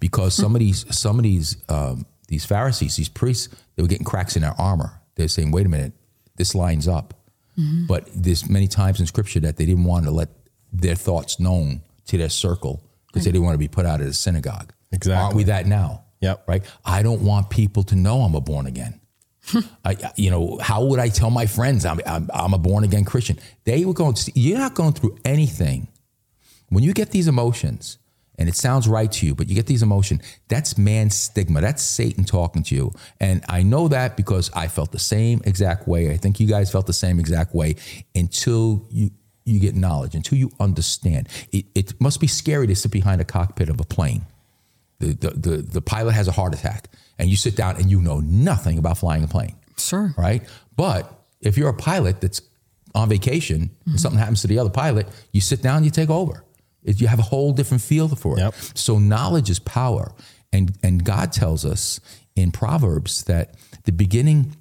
because 0.00 0.32
some 0.34 0.54
of 0.54 0.60
these 0.66 0.86
some 0.90 1.18
of 1.18 1.24
these 1.24 1.56
um, 1.68 2.06
these 2.28 2.46
Pharisees, 2.46 2.96
these 2.96 3.08
priests, 3.10 3.48
they 3.76 3.82
were 3.82 3.88
getting 3.88 4.04
cracks 4.06 4.36
in 4.36 4.42
their 4.42 4.58
armor. 4.58 5.00
They're 5.16 5.28
saying, 5.28 5.50
"Wait 5.50 5.66
a 5.66 5.68
minute, 5.68 5.92
this 6.36 6.54
lines 6.54 6.88
up." 6.88 7.14
But 7.86 8.08
there's 8.16 8.48
many 8.48 8.66
times 8.68 9.00
in 9.00 9.06
Scripture 9.06 9.40
that 9.40 9.58
they 9.58 9.66
didn't 9.66 9.84
want 9.84 10.06
to 10.06 10.10
let 10.10 10.30
their 10.72 10.94
thoughts 10.94 11.38
known 11.38 11.82
to 12.06 12.16
their 12.16 12.30
circle 12.30 12.82
because 13.12 13.24
they 13.24 13.32
didn't 13.32 13.44
want 13.44 13.54
to 13.54 13.58
be 13.58 13.68
put 13.68 13.86
out 13.86 14.00
of 14.00 14.06
the 14.06 14.12
synagogue. 14.12 14.72
Exactly. 14.92 15.22
Aren't 15.22 15.36
we 15.36 15.44
that 15.44 15.66
now? 15.66 16.04
Yep. 16.20 16.44
Right. 16.46 16.62
I 16.84 17.02
don't 17.02 17.22
want 17.22 17.50
people 17.50 17.82
to 17.84 17.96
know 17.96 18.20
I'm 18.20 18.34
a 18.34 18.40
born 18.40 18.66
again. 18.66 19.00
I, 19.84 19.96
you 20.16 20.30
know, 20.30 20.58
how 20.60 20.84
would 20.84 21.00
I 21.00 21.08
tell 21.08 21.30
my 21.30 21.46
friends 21.46 21.84
I'm, 21.84 22.00
I'm, 22.06 22.28
I'm 22.32 22.54
a 22.54 22.58
born 22.58 22.84
again 22.84 23.04
Christian? 23.04 23.38
They 23.64 23.84
were 23.84 23.94
going. 23.94 24.16
You're 24.34 24.58
not 24.58 24.74
going 24.74 24.92
through 24.92 25.18
anything 25.24 25.88
when 26.68 26.84
you 26.84 26.92
get 26.92 27.10
these 27.10 27.26
emotions, 27.26 27.98
and 28.38 28.48
it 28.48 28.54
sounds 28.54 28.86
right 28.86 29.10
to 29.12 29.26
you, 29.26 29.34
but 29.34 29.48
you 29.48 29.54
get 29.54 29.66
these 29.66 29.82
emotions. 29.82 30.22
That's 30.48 30.76
man's 30.76 31.14
stigma. 31.16 31.62
That's 31.62 31.82
Satan 31.82 32.24
talking 32.24 32.62
to 32.64 32.74
you, 32.74 32.92
and 33.18 33.42
I 33.48 33.62
know 33.62 33.88
that 33.88 34.16
because 34.16 34.50
I 34.54 34.68
felt 34.68 34.92
the 34.92 34.98
same 34.98 35.40
exact 35.44 35.88
way. 35.88 36.10
I 36.10 36.18
think 36.18 36.38
you 36.38 36.46
guys 36.46 36.70
felt 36.70 36.86
the 36.86 36.92
same 36.92 37.18
exact 37.18 37.54
way 37.54 37.76
until 38.14 38.86
you 38.90 39.10
you 39.50 39.60
get 39.60 39.74
knowledge, 39.74 40.14
until 40.14 40.38
you 40.38 40.50
understand. 40.60 41.28
It, 41.52 41.66
it 41.74 42.00
must 42.00 42.20
be 42.20 42.26
scary 42.26 42.66
to 42.68 42.74
sit 42.76 42.90
behind 42.92 43.20
a 43.20 43.24
cockpit 43.24 43.68
of 43.68 43.80
a 43.80 43.84
plane 43.84 44.24
the, 45.00 45.14
the, 45.14 45.30
the, 45.30 45.56
the 45.62 45.80
pilot 45.82 46.12
has 46.12 46.28
a 46.28 46.32
heart 46.32 46.54
attack 46.54 46.88
and 47.18 47.28
you 47.28 47.36
sit 47.36 47.56
down 47.56 47.76
and 47.76 47.90
you 47.90 48.00
know 48.00 48.20
nothing 48.20 48.78
about 48.78 48.98
flying 48.98 49.24
a 49.24 49.26
plane, 49.26 49.56
Sure. 49.76 50.14
right? 50.16 50.42
But 50.76 51.10
if 51.40 51.56
you're 51.56 51.70
a 51.70 51.74
pilot 51.74 52.20
that's 52.20 52.42
on 52.94 53.08
vacation 53.08 53.56
and 53.56 53.70
mm-hmm. 53.70 53.96
something 53.96 54.18
happens 54.18 54.42
to 54.42 54.46
the 54.46 54.58
other 54.58 54.70
pilot, 54.70 55.08
you 55.32 55.40
sit 55.40 55.62
down, 55.62 55.84
you 55.84 55.90
take 55.90 56.10
over. 56.10 56.44
It- 56.84 57.00
You 57.00 57.08
have 57.08 57.18
a 57.18 57.22
whole 57.22 57.52
different 57.52 57.82
feel 57.82 58.08
for 58.08 58.38
it. 58.38 58.40
Yep. 58.42 58.54
So 58.74 58.98
knowledge 58.98 59.50
is 59.50 59.58
power. 59.58 60.12
And, 60.52 60.76
and 60.82 61.04
God 61.04 61.32
tells 61.32 61.64
us 61.64 62.00
in 62.36 62.50
Proverbs 62.50 63.24
that 63.24 63.54
the 63.84 63.92
beginning, 63.92 64.56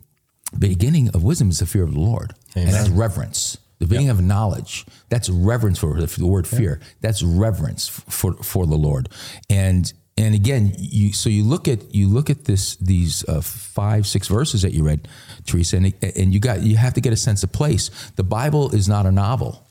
beginning 0.58 1.10
of 1.10 1.24
wisdom 1.24 1.50
is 1.50 1.60
the 1.60 1.66
fear 1.66 1.84
of 1.84 1.94
the 1.94 2.00
Lord. 2.00 2.34
And 2.56 2.70
that's 2.70 2.90
reverence. 2.90 3.58
The 3.80 3.88
beginning 3.88 4.10
of 4.10 4.22
knowledge, 4.22 4.86
that's 5.08 5.30
reverence 5.30 5.80
for 5.80 6.00
the, 6.00 6.08
for 6.08 6.20
the 6.20 6.28
word 6.28 6.46
fear. 6.46 6.82
That's 7.00 7.24
reverence 7.24 7.88
for, 7.88 8.34
for 8.34 8.66
the 8.68 8.76
Lord. 8.76 9.08
And 9.50 9.92
and 10.18 10.36
again, 10.36 10.74
you 10.78 11.14
so 11.14 11.30
you 11.30 11.46
look 11.46 11.70
at 11.70 11.96
you 11.96 12.10
look 12.10 12.30
at 12.30 12.44
this 12.44 12.76
these 12.76 13.24
uh, 13.30 13.40
five 13.40 14.06
six 14.06 14.28
verses 14.28 14.64
that 14.64 14.74
you 14.74 14.84
read, 14.84 15.08
Teresa, 15.46 15.78
and 15.78 15.94
and 16.02 16.34
you 16.34 16.42
got 16.42 16.62
you 16.62 16.76
have 16.76 16.94
to 16.96 17.02
get 17.02 17.14
a 17.14 17.16
sense 17.16 17.42
of 17.42 17.54
place. 17.54 17.90
The 18.18 18.24
Bible 18.24 18.76
is 18.76 18.90
not 18.90 19.06
a 19.06 19.12
novel, 19.12 19.66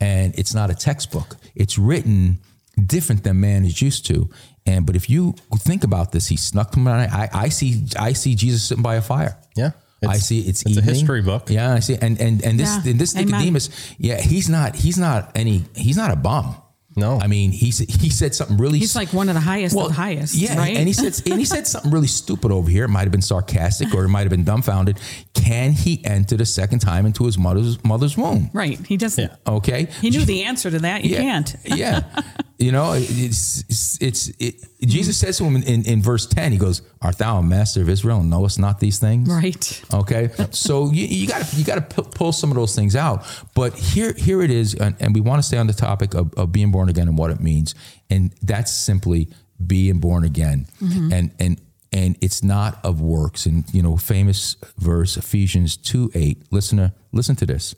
and 0.00 0.34
it's 0.38 0.54
not 0.54 0.70
a 0.70 0.74
textbook. 0.74 1.36
It's 1.54 1.78
written 1.78 2.38
different 2.86 3.24
than 3.24 3.40
man 3.40 3.66
is 3.66 3.82
used 3.82 4.06
to. 4.06 4.30
And 4.64 4.86
but 4.86 4.96
if 4.96 5.10
you 5.10 5.34
think 5.58 5.84
about 5.84 6.12
this, 6.12 6.28
he 6.28 6.36
snuck 6.36 6.74
him. 6.74 6.88
I, 6.88 7.28
I 7.34 7.48
see 7.50 7.84
I 7.98 8.14
see 8.14 8.34
Jesus 8.34 8.62
sitting 8.62 8.82
by 8.82 8.94
a 8.94 9.02
fire. 9.02 9.36
Yeah. 9.54 9.72
I 10.10 10.16
see 10.16 10.40
it's, 10.40 10.62
it's 10.62 10.64
a 10.66 10.70
evening. 10.70 10.84
history 10.84 11.22
book. 11.22 11.50
Yeah, 11.50 11.72
I 11.74 11.80
see. 11.80 11.96
And 12.00 12.20
and 12.20 12.42
and 12.44 12.58
this 12.58 12.68
Yeah. 12.84 12.90
and 12.90 13.00
this 13.00 13.14
Amen. 13.16 13.28
Nicodemus, 13.30 13.94
yeah, 13.98 14.20
he's 14.20 14.48
not 14.48 14.74
he's 14.76 14.98
not 14.98 15.30
any 15.34 15.64
he's 15.74 15.96
not 15.96 16.10
a 16.10 16.16
bum. 16.16 16.56
No. 16.96 17.18
I 17.18 17.26
mean 17.26 17.50
he's 17.50 17.78
he 17.78 18.08
said 18.08 18.36
something 18.36 18.56
really. 18.56 18.78
He's 18.78 18.94
like 18.94 19.12
one 19.12 19.28
of 19.28 19.34
the 19.34 19.40
highest 19.40 19.76
of 19.76 19.88
the 19.88 19.92
highest, 19.94 20.34
Yeah, 20.36 20.56
right? 20.56 20.76
and 20.76 20.86
he 20.86 20.92
said 20.92 21.20
and 21.28 21.40
he 21.40 21.44
said 21.44 21.66
something 21.66 21.90
really 21.90 22.06
stupid 22.06 22.52
over 22.52 22.70
here. 22.70 22.84
It 22.84 22.88
might 22.88 23.02
have 23.02 23.10
been 23.10 23.20
sarcastic 23.20 23.92
or 23.92 24.04
it 24.04 24.08
might 24.10 24.20
have 24.20 24.30
been 24.30 24.44
dumbfounded. 24.44 25.00
Can 25.34 25.72
he 25.72 26.04
enter 26.04 26.36
the 26.36 26.46
second 26.46 26.78
time 26.78 27.04
into 27.04 27.24
his 27.24 27.36
mother's 27.36 27.82
mother's 27.82 28.16
womb? 28.16 28.48
right. 28.52 28.78
He 28.86 28.96
doesn't. 28.96 29.28
Yeah. 29.28 29.54
Okay, 29.54 29.88
He 30.00 30.10
knew 30.10 30.24
the 30.24 30.44
answer 30.44 30.70
to 30.70 30.78
that. 30.80 31.02
You 31.04 31.10
yeah, 31.16 31.20
can't. 31.20 31.56
yeah. 31.64 32.22
You 32.58 32.70
know, 32.70 32.92
it's 32.94 33.64
it's, 33.68 34.00
it's 34.00 34.28
it, 34.38 34.64
Jesus 34.80 35.16
says 35.16 35.38
to 35.38 35.44
him 35.44 35.56
in, 35.56 35.84
in 35.84 36.02
verse 36.02 36.26
10, 36.26 36.52
he 36.52 36.58
goes, 36.58 36.82
Art 37.02 37.18
thou 37.18 37.38
a 37.38 37.42
master 37.42 37.82
of 37.82 37.88
Israel 37.88 38.20
and 38.20 38.30
knowest 38.30 38.58
not 38.60 38.78
these 38.78 38.98
things? 38.98 39.28
Right. 39.28 39.82
Okay. 39.92 40.30
So 40.52 40.90
you, 40.90 41.06
you 41.06 41.26
gotta 41.26 41.56
you 41.56 41.64
gotta 41.64 41.82
pull 41.82 42.32
some 42.32 42.50
of 42.50 42.56
those 42.56 42.74
things 42.76 42.94
out. 42.94 43.26
But 43.54 43.74
here 43.74 44.12
here 44.12 44.40
it 44.40 44.50
is, 44.50 44.74
and, 44.74 44.94
and 45.00 45.14
we 45.14 45.20
want 45.20 45.40
to 45.40 45.42
stay 45.42 45.58
on 45.58 45.66
the 45.66 45.72
topic 45.72 46.14
of, 46.14 46.32
of 46.34 46.52
being 46.52 46.70
born 46.70 46.88
again 46.88 47.08
and 47.08 47.18
what 47.18 47.30
it 47.30 47.40
means. 47.40 47.74
And 48.08 48.32
that's 48.42 48.72
simply 48.72 49.28
being 49.64 49.98
born 49.98 50.24
again. 50.24 50.66
Mm-hmm. 50.80 51.12
And 51.12 51.30
and 51.40 51.60
and 51.92 52.18
it's 52.20 52.42
not 52.42 52.78
of 52.84 53.00
works. 53.00 53.46
And 53.46 53.64
you 53.74 53.82
know, 53.82 53.96
famous 53.96 54.56
verse, 54.78 55.16
Ephesians 55.16 55.76
2 55.76 56.12
8. 56.14 56.52
Listener, 56.52 56.92
listen 57.12 57.36
to 57.36 57.46
this. 57.46 57.74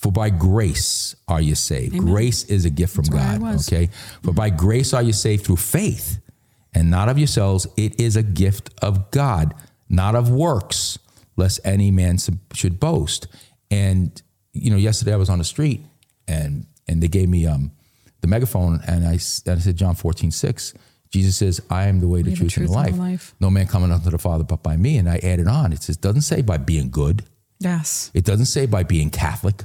For 0.00 0.10
by 0.10 0.30
grace 0.30 1.14
are 1.28 1.40
you 1.40 1.54
saved. 1.54 1.98
Grace 1.98 2.44
is 2.44 2.64
a 2.64 2.70
gift 2.70 2.94
from 2.94 3.04
I 3.14 3.36
God. 3.38 3.60
Okay. 3.60 3.90
For 4.22 4.32
by 4.32 4.48
grace 4.48 4.94
are 4.94 5.02
you 5.02 5.12
saved 5.12 5.44
through 5.44 5.56
faith, 5.56 6.20
and 6.74 6.90
not 6.90 7.10
of 7.10 7.18
yourselves. 7.18 7.66
It 7.76 8.00
is 8.00 8.16
a 8.16 8.22
gift 8.22 8.70
of 8.80 9.10
God, 9.10 9.54
not 9.90 10.14
of 10.14 10.30
works, 10.30 10.98
lest 11.36 11.60
any 11.64 11.90
man 11.90 12.16
should 12.54 12.80
boast. 12.80 13.26
And 13.70 14.20
you 14.54 14.70
know, 14.70 14.78
yesterday 14.78 15.12
I 15.12 15.16
was 15.16 15.28
on 15.28 15.38
the 15.38 15.44
street, 15.44 15.82
and 16.26 16.66
and 16.88 17.02
they 17.02 17.08
gave 17.08 17.28
me 17.28 17.46
um 17.46 17.72
the 18.20 18.26
megaphone, 18.26 18.80
and 18.86 19.06
I, 19.06 19.12
and 19.12 19.58
I 19.58 19.58
said 19.58 19.76
John 19.76 19.94
14, 19.94 20.30
6. 20.30 20.74
Jesus 21.10 21.36
says, 21.36 21.60
I 21.70 21.86
am 21.86 22.00
the 22.00 22.06
way, 22.06 22.22
the 22.22 22.30
the 22.30 22.36
truth, 22.36 22.56
and 22.56 22.68
the 22.68 22.72
life. 22.72 22.96
life. 22.96 23.34
No 23.40 23.50
man 23.50 23.66
coming 23.66 23.90
unto 23.90 24.10
the 24.10 24.18
Father 24.18 24.44
but 24.44 24.62
by 24.62 24.76
me. 24.76 24.96
And 24.96 25.08
I 25.08 25.16
added 25.18 25.48
on. 25.48 25.72
It 25.72 25.82
says, 25.82 25.96
doesn't 25.96 26.22
say 26.22 26.40
by 26.40 26.56
being 26.56 26.90
good. 26.90 27.24
Yes. 27.58 28.10
It 28.14 28.24
doesn't 28.24 28.46
say 28.46 28.66
by 28.66 28.84
being 28.84 29.10
Catholic. 29.10 29.64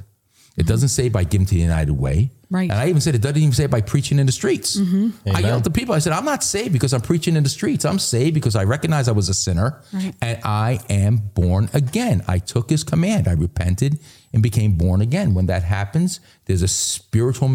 It 0.56 0.66
doesn't 0.66 0.88
say 0.88 1.10
by 1.10 1.24
giving 1.24 1.46
to 1.46 1.54
the 1.54 1.60
United 1.60 1.92
Way. 1.92 2.30
Right. 2.50 2.70
And 2.70 2.78
I 2.78 2.88
even 2.88 3.00
said 3.02 3.14
it 3.14 3.20
doesn't 3.20 3.36
even 3.36 3.52
say 3.52 3.66
by 3.66 3.82
preaching 3.82 4.18
in 4.18 4.24
the 4.26 4.32
streets. 4.32 4.78
I 5.26 5.40
yelled 5.40 5.64
to 5.64 5.70
people. 5.70 5.94
I 5.94 5.98
said, 5.98 6.12
I'm 6.14 6.24
not 6.24 6.42
saved 6.42 6.72
because 6.72 6.94
I'm 6.94 7.02
preaching 7.02 7.36
in 7.36 7.42
the 7.42 7.48
streets. 7.50 7.84
I'm 7.84 7.98
saved 7.98 8.32
because 8.34 8.56
I 8.56 8.64
recognize 8.64 9.06
I 9.08 9.12
was 9.12 9.28
a 9.28 9.34
sinner 9.34 9.82
Right. 9.92 10.14
and 10.22 10.38
I 10.44 10.78
am 10.88 11.18
born 11.18 11.68
again. 11.74 12.22
I 12.26 12.38
took 12.38 12.70
his 12.70 12.84
command. 12.84 13.28
I 13.28 13.32
repented 13.32 13.98
and 14.32 14.42
became 14.42 14.78
born 14.78 15.00
again. 15.02 15.34
When 15.34 15.46
that 15.46 15.62
happens, 15.62 16.20
there's 16.46 16.62
a 16.62 16.68
spiritual, 16.68 17.48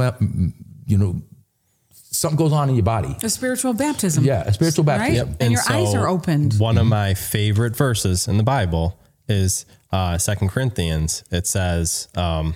you 0.86 0.98
know, 0.98 1.22
something 1.94 2.38
goes 2.38 2.52
on 2.54 2.70
in 2.70 2.76
your 2.76 2.84
body. 2.84 3.16
A 3.24 3.30
spiritual 3.30 3.74
baptism. 3.74 4.24
Yeah, 4.26 4.44
a 4.44 4.54
spiritual 4.54 4.84
baptism. 4.84 5.30
Right? 5.30 5.38
And, 5.40 5.52
your 5.52 5.62
eyes 5.70 5.96
are 5.96 6.08
opened. 6.08 6.56
One 6.60 6.78
of 6.78 6.86
my 6.86 7.14
favorite 7.16 7.76
verses 7.76 8.28
in 8.28 8.38
the 8.38 8.44
Bible 8.44 9.00
is 9.28 9.66
uh, 9.92 10.18
Second 10.18 10.50
Corinthians. 10.50 11.24
It 11.32 11.48
says, 11.48 12.10
um, 12.16 12.56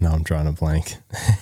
"No, 0.00 0.10
I'm 0.10 0.22
drawing 0.22 0.46
a 0.46 0.52
blank. 0.52 0.96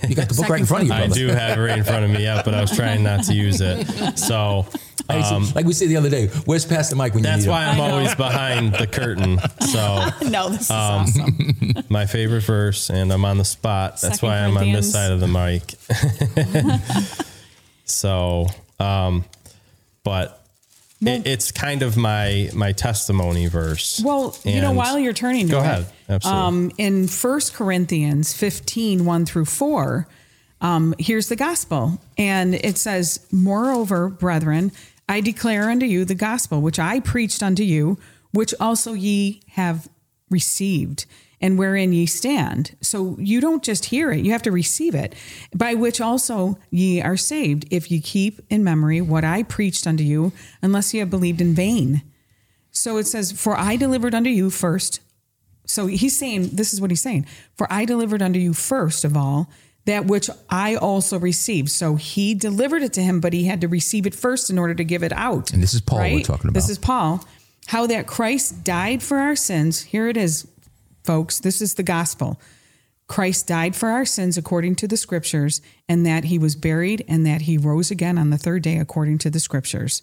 You 0.09 0.15
got 0.15 0.29
the 0.29 0.35
book 0.35 0.49
right 0.49 0.61
in 0.61 0.67
front 0.67 0.83
of 0.85 0.89
you, 0.89 0.95
I 0.95 1.07
do 1.09 1.29
have 1.29 1.59
it 1.59 1.61
right 1.63 1.79
in 1.79 1.85
front 1.85 2.05
of 2.05 2.11
me, 2.11 2.23
yeah, 2.23 2.43
but 2.45 2.55
I 2.55 2.61
was 2.61 2.75
trying 2.75 3.03
not 3.03 3.25
to 3.25 3.35
use 3.35 3.61
it. 3.61 3.87
So 4.19 4.67
I 5.09 5.17
used 5.19 5.29
to- 5.51 5.55
like 5.55 5.67
we 5.67 5.73
said 5.75 5.89
the 5.89 5.97
other 5.97 6.09
day, 6.11 6.29
where's 6.47 6.65
Pastor 6.65 6.97
Mike 6.97 7.15
when 7.15 7.25
you 7.25 7.29
that's 7.31 7.41
need 7.41 7.47
him? 7.47 7.53
why 7.53 7.65
I'm 7.67 7.81
always 7.81 8.15
behind 8.15 8.75
the 8.75 8.87
curtain. 8.87 9.39
So 9.61 10.07
no, 10.29 10.49
this 10.49 10.63
is 10.63 10.71
Um, 10.71 10.77
awesome. 11.03 11.75
my 11.89 12.07
favorite 12.07 12.43
verse, 12.45 12.91
and 12.91 13.13
I'm 13.13 13.25
on 13.25 13.39
the 13.39 13.45
spot. 13.45 14.01
That's 14.01 14.21
Second 14.21 14.29
why 14.29 14.39
I'm 14.39 14.57
on 14.57 14.73
this 14.73 14.91
side 14.93 15.11
of 15.13 15.21
the 15.21 15.29
mic. 15.29 15.75
so, 17.85 18.47
um, 18.81 19.25
but 20.05 20.44
it, 21.01 21.27
it's 21.27 21.53
kind 21.53 21.83
of 21.83 21.97
my 21.97 22.51
my 22.55 22.73
testimony 22.73 23.47
verse. 23.47 24.01
Well, 24.05 24.37
you 24.45 24.61
know, 24.61 24.73
while 24.73 24.99
you're 24.99 25.13
turning 25.13 25.49
Go 25.49 25.61
ahead. 25.61 25.87
Absolutely. 26.09 26.43
Um, 26.43 26.73
in 26.79 27.09
First 27.09 27.55
Corinthians 27.55 28.35
15, 28.35 29.05
1 29.05 29.27
through 29.27 29.47
4, 29.47 30.07
um, 30.61 30.95
here's 30.99 31.29
the 31.29 31.37
gospel. 31.37 32.01
And 32.19 32.55
it 32.55 32.79
says, 32.79 33.27
Moreover, 33.31 34.09
brethren, 34.09 34.73
I 35.09 35.21
declare 35.21 35.71
unto 35.71 35.87
you 35.87 36.05
the 36.05 36.15
gospel 36.15 36.61
which 36.61 36.79
I 36.79 37.01
preached 37.01 37.43
unto 37.43 37.63
you, 37.63 37.99
which 38.33 38.55
also 38.59 38.93
ye 38.95 39.43
have 39.51 39.89
received, 40.31 41.07
and 41.45 41.59
wherein 41.59 41.93
ye 41.93 42.07
stand. 42.07 42.75
So 42.81 43.17
you 43.21 43.39
don't 43.39 43.63
just 43.63 43.85
hear 43.85 44.11
it, 44.11 44.25
you 44.25 44.33
have 44.33 44.41
to 44.45 44.51
receive 44.51 44.95
it, 44.95 45.15
by 45.55 45.75
which 45.75 46.01
also 46.01 46.59
ye 46.71 47.03
are 47.03 47.19
saved, 47.19 47.67
if 47.71 47.91
ye 47.91 48.01
keep 48.01 48.41
in 48.49 48.65
memory 48.65 49.03
what 49.03 49.25
I 49.25 49.43
preached 49.43 49.87
unto 49.87 50.03
you, 50.03 50.33
unless 50.63 50.95
ye 50.95 51.01
have 51.01 51.11
believed 51.11 51.43
in 51.43 51.53
vain. 51.53 52.01
So 52.71 52.97
it 52.97 53.07
says, 53.07 53.31
For 53.31 53.59
I 53.59 53.77
delivered 53.77 54.15
unto 54.15 54.31
you 54.31 54.49
first. 54.49 55.01
So 55.67 55.87
he's 55.87 56.19
saying, 56.19 56.49
this 56.55 56.73
is 56.73 56.81
what 56.81 56.91
he's 56.91 57.03
saying. 57.03 57.27
For 57.59 57.71
I 57.71 57.85
delivered 57.85 58.23
unto 58.23 58.39
you 58.39 58.55
first 58.55 59.05
of 59.05 59.15
all 59.15 59.51
that 59.85 60.07
which 60.07 60.31
I 60.49 60.77
also 60.77 61.19
received. 61.19 61.69
So 61.71 61.97
he 61.97 62.35
delivered 62.35 62.83
it 62.83 62.95
to 62.95 63.03
him, 63.03 63.21
but 63.21 63.35
he 63.35 63.45
had 63.45 63.61
to 63.61 63.69
receive 63.69 64.07
it 64.07 64.15
first 64.15 64.49
in 64.49 64.59
order 64.59 64.75
to 64.75 64.85
give 64.85 65.03
it 65.03 65.13
out. 65.13 65.53
And 65.53 65.63
this 65.63 65.75
is 65.75 65.83
Paul 65.83 66.01
we're 66.01 66.23
talking 66.23 66.49
about. 66.49 66.55
This 66.55 66.71
is 66.71 66.79
Paul. 66.79 67.23
How 67.67 67.87
that 67.87 68.07
Christ 68.07 68.65
died 68.65 69.03
for 69.03 69.19
our 69.19 69.37
sins. 69.37 69.83
Here 69.83 70.09
it 70.09 70.17
is, 70.17 70.49
folks. 71.05 71.39
This 71.41 71.61
is 71.61 71.75
the 71.75 71.83
gospel. 71.83 72.41
Christ 73.07 73.47
died 73.47 73.77
for 73.77 73.91
our 73.91 74.07
sins 74.07 74.39
according 74.39 74.77
to 74.77 74.89
the 74.89 74.97
scriptures, 74.97 75.61
and 75.89 76.07
that 76.07 76.25
he 76.25 76.39
was 76.39 76.57
buried, 76.57 77.05
and 77.07 77.27
that 77.27 77.43
he 77.43 77.59
rose 77.59 77.91
again 77.91 78.17
on 78.19 78.31
the 78.31 78.39
third 78.39 78.63
day 78.63 78.79
according 78.79 79.19
to 79.19 79.31
the 79.31 79.41
scriptures. 79.41 80.03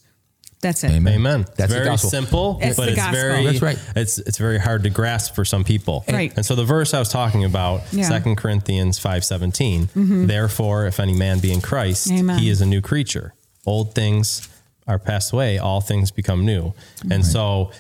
That's 0.61 0.83
it. 0.83 0.91
Amen. 0.91 1.13
Amen. 1.15 1.41
That's 1.41 1.59
it's 1.59 1.67
the 1.69 1.73
very 1.73 1.85
gospel. 1.85 2.09
simple, 2.11 2.59
It's 2.61 2.77
but 2.77 2.85
the 2.85 2.91
it's 2.91 3.01
gospel. 3.01 3.19
very 3.19 3.45
That's 3.47 3.61
right. 3.63 3.79
It's 3.95 4.19
it's 4.19 4.37
very 4.37 4.59
hard 4.59 4.83
to 4.83 4.91
grasp 4.91 5.33
for 5.33 5.43
some 5.43 5.63
people. 5.63 6.05
Right. 6.07 6.31
And 6.35 6.45
so 6.45 6.53
the 6.53 6.63
verse 6.65 6.93
I 6.93 6.99
was 6.99 7.09
talking 7.09 7.43
about, 7.43 7.81
Yeah. 7.91 8.07
Mm-hmm. 8.11 8.29
2 8.29 8.35
Corinthians 8.35 8.99
five 8.99 9.25
seventeen. 9.25 9.89
Therefore, 9.95 10.85
if 10.85 10.99
any 10.99 11.15
man 11.15 11.39
be 11.39 11.51
in 11.51 11.61
Christ, 11.61 12.11
Amen. 12.11 12.37
he 12.37 12.49
is 12.51 12.61
a 12.61 12.67
new 12.67 12.79
creature. 12.81 13.33
Old 13.65 13.95
things 13.95 14.47
are 14.87 14.99
passed 14.99 15.33
away; 15.33 15.57
all 15.57 15.81
things 15.81 16.11
become 16.11 16.45
new. 16.45 16.75
And 17.09 17.25
so 17.25 17.71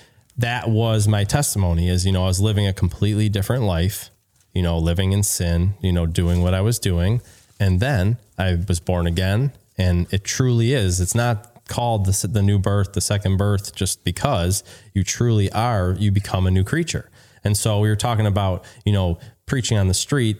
that 0.41 0.69
was 0.69 1.07
my 1.07 1.23
testimony. 1.23 1.89
Is 1.89 2.05
you 2.05 2.11
know 2.11 2.23
I 2.23 2.27
was 2.27 2.41
living 2.41 2.67
a 2.67 2.73
completely 2.73 3.29
different 3.29 3.63
life. 3.63 4.09
You 4.53 4.61
know, 4.61 4.77
living 4.77 5.13
in 5.13 5.23
sin. 5.23 5.75
You 5.81 5.91
know, 5.91 6.05
doing 6.05 6.41
what 6.41 6.53
I 6.53 6.61
was 6.61 6.79
doing, 6.79 7.21
and 7.59 7.79
then 7.79 8.17
I 8.37 8.57
was 8.67 8.79
born 8.79 9.07
again. 9.07 9.53
And 9.77 10.11
it 10.13 10.23
truly 10.23 10.73
is. 10.73 10.99
It's 10.99 11.15
not 11.15 11.51
called 11.67 12.05
the, 12.05 12.27
the 12.27 12.41
new 12.41 12.59
birth, 12.59 12.93
the 12.93 13.01
second 13.01 13.37
birth, 13.37 13.73
just 13.73 14.03
because 14.03 14.63
you 14.93 15.03
truly 15.03 15.49
are, 15.53 15.95
you 15.97 16.11
become 16.11 16.45
a 16.45 16.51
new 16.51 16.65
creature. 16.65 17.09
And 17.43 17.57
so 17.57 17.79
we 17.79 17.87
were 17.87 17.95
talking 17.95 18.25
about, 18.25 18.65
you 18.85 18.91
know, 18.91 19.17
preaching 19.45 19.77
on 19.77 19.87
the 19.87 19.93
street, 19.93 20.37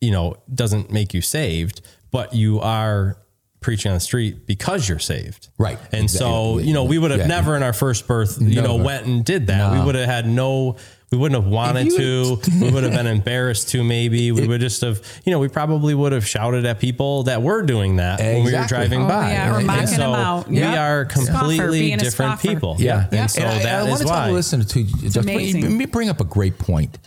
you 0.00 0.10
know, 0.10 0.36
doesn't 0.52 0.90
make 0.90 1.14
you 1.14 1.22
saved, 1.22 1.80
but 2.10 2.34
you 2.34 2.60
are 2.60 3.16
preaching 3.64 3.90
on 3.90 3.96
the 3.96 4.00
street 4.00 4.46
because 4.46 4.86
you're 4.88 4.98
saved. 4.98 5.48
Right. 5.58 5.78
And 5.90 6.10
so, 6.10 6.58
you 6.58 6.74
know, 6.74 6.84
we 6.84 6.98
would 6.98 7.10
have 7.10 7.20
Yeah. 7.20 7.26
never 7.26 7.56
in 7.56 7.62
our 7.62 7.72
first 7.72 8.06
birth, 8.06 8.36
you 8.40 8.60
know, 8.60 8.72
Never. 8.76 8.84
went 8.84 9.06
and 9.06 9.24
did 9.24 9.46
that. 9.46 9.72
We 9.72 9.80
would 9.80 9.94
have 9.94 10.06
had 10.06 10.28
no, 10.28 10.76
we 11.10 11.16
wouldn't 11.16 11.42
have 11.42 11.50
wanted 11.50 11.90
to. 11.96 12.38
we 12.60 12.70
would 12.70 12.82
have 12.84 12.92
been 12.92 13.06
embarrassed 13.06 13.70
to 13.70 13.82
maybe. 13.82 14.32
We 14.32 14.46
would 14.46 14.60
just 14.60 14.82
have, 14.82 15.00
you 15.24 15.32
know, 15.32 15.38
we 15.38 15.48
probably 15.48 15.94
would 15.94 16.12
have 16.12 16.28
shouted 16.28 16.66
at 16.66 16.78
people 16.78 17.22
that 17.22 17.40
were 17.40 17.62
doing 17.62 17.96
that 17.96 18.20
when 18.20 18.44
we 18.44 18.52
were 18.52 18.66
driving 18.66 19.02
Oh, 19.04 19.08
by. 19.08 19.30
yeah, 19.32 19.54
or 19.56 19.60
And 19.60 19.88
so 19.88 19.96
them 19.96 20.14
out. 20.14 20.48
We 20.48 20.62
are 20.62 21.06
completely 21.06 21.80
being 21.80 21.98
different 21.98 22.40
people. 22.40 22.76
Yeah. 22.78 23.06
And 23.10 23.30
so 23.30 23.42
I, 23.46 23.62
that 23.62 23.80
I, 23.80 23.82
is 23.84 23.88
want 23.88 23.98
to 24.00 24.06
tell 24.06 24.14
why. 24.14 24.26
the 24.28 24.32
listener 24.34 24.64
to 24.64 24.84
just 24.84 25.16
let 25.16 25.24
me 25.24 25.86
bring 25.86 26.10
up 26.10 26.20
a 26.20 26.24
great 26.24 26.58
point. 26.58 26.98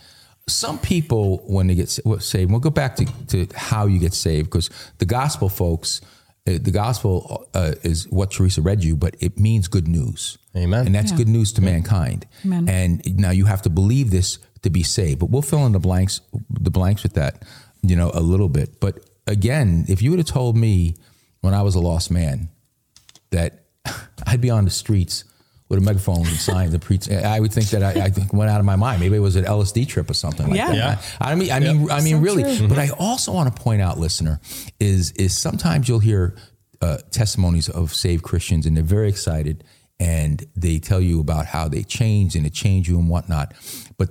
Some 0.48 0.78
people, 0.78 1.42
when 1.46 1.66
they 1.68 1.74
get 1.76 1.88
saved, 1.90 2.50
we'll 2.50 2.58
go 2.60 2.70
back 2.70 2.96
to, 2.96 3.04
to 3.28 3.46
how 3.54 3.86
you 3.86 3.98
get 4.00 4.14
saved 4.14 4.46
because 4.50 4.70
the 4.96 5.04
gospel, 5.04 5.48
folks, 5.50 6.00
the 6.56 6.70
gospel 6.70 7.46
uh, 7.52 7.74
is 7.82 8.08
what 8.08 8.30
Teresa 8.30 8.62
read 8.62 8.82
you, 8.82 8.96
but 8.96 9.14
it 9.20 9.38
means 9.38 9.68
good 9.68 9.86
news. 9.88 10.38
Amen. 10.56 10.86
And 10.86 10.94
that's 10.94 11.10
Yeah. 11.10 11.18
good 11.18 11.28
news 11.28 11.52
to 11.52 11.60
mankind. 11.60 12.26
Amen. 12.44 12.68
And 12.68 13.16
now 13.18 13.30
you 13.30 13.44
have 13.44 13.60
to 13.62 13.70
believe 13.70 14.10
this 14.10 14.38
to 14.62 14.70
be 14.70 14.82
saved, 14.82 15.18
but 15.20 15.30
we'll 15.30 15.42
fill 15.42 15.66
in 15.66 15.72
the 15.72 15.78
blanks, 15.78 16.20
the 16.48 16.70
blanks 16.70 17.02
with 17.02 17.12
that, 17.14 17.42
you 17.82 17.94
know, 17.96 18.10
a 18.14 18.20
little 18.20 18.48
bit. 18.48 18.80
But 18.80 19.04
again, 19.26 19.84
if 19.88 20.00
you 20.02 20.10
would 20.10 20.18
have 20.18 20.26
told 20.26 20.56
me 20.56 20.94
when 21.42 21.52
I 21.54 21.62
was 21.62 21.74
a 21.74 21.80
lost 21.80 22.10
man, 22.10 22.48
that 23.30 23.64
I'd 24.26 24.40
be 24.40 24.50
on 24.50 24.64
the 24.64 24.70
streets 24.70 25.24
with 25.68 25.78
a 25.78 25.82
megaphone 25.82 26.18
and 26.26 26.36
signs 26.36 26.72
and 26.72 26.82
preach. 26.82 27.10
I 27.10 27.38
would 27.40 27.52
think 27.52 27.68
that 27.70 27.82
I, 27.82 28.04
I 28.06 28.10
think 28.10 28.32
went 28.32 28.50
out 28.50 28.58
of 28.60 28.64
my 28.66 28.76
mind. 28.76 29.00
Maybe 29.00 29.16
it 29.16 29.20
was 29.20 29.36
an 29.36 29.44
LSD 29.44 29.86
trip 29.86 30.08
or 30.08 30.14
something 30.14 30.46
like 30.48 30.56
Yeah. 30.56 30.68
that. 30.72 30.76
Yeah. 30.76 30.98
I 31.20 31.34
mean, 31.34 31.50
I 31.52 31.60
mean, 31.60 31.90
I 31.90 32.00
mean, 32.00 32.16
So 32.16 32.20
really. 32.20 32.66
But 32.68 32.78
I 32.78 32.88
also 32.98 33.32
want 33.32 33.54
to 33.54 33.62
point 33.62 33.82
out, 33.82 33.98
listener, 33.98 34.40
is 34.80 35.12
is 35.12 35.36
sometimes 35.36 35.88
you'll 35.88 35.98
hear 35.98 36.34
uh, 36.80 36.98
testimonies 37.10 37.68
of 37.68 37.92
saved 37.94 38.22
Christians, 38.22 38.64
and 38.66 38.76
they're 38.76 38.84
very 38.84 39.08
excited, 39.08 39.62
and 40.00 40.46
they 40.56 40.78
tell 40.78 41.00
you 41.00 41.20
about 41.20 41.46
how 41.46 41.68
they 41.68 41.82
changed 41.82 42.36
and 42.36 42.46
it 42.46 42.52
changed 42.54 42.88
you 42.88 42.98
and 42.98 43.08
whatnot. 43.08 43.52
But 43.98 44.10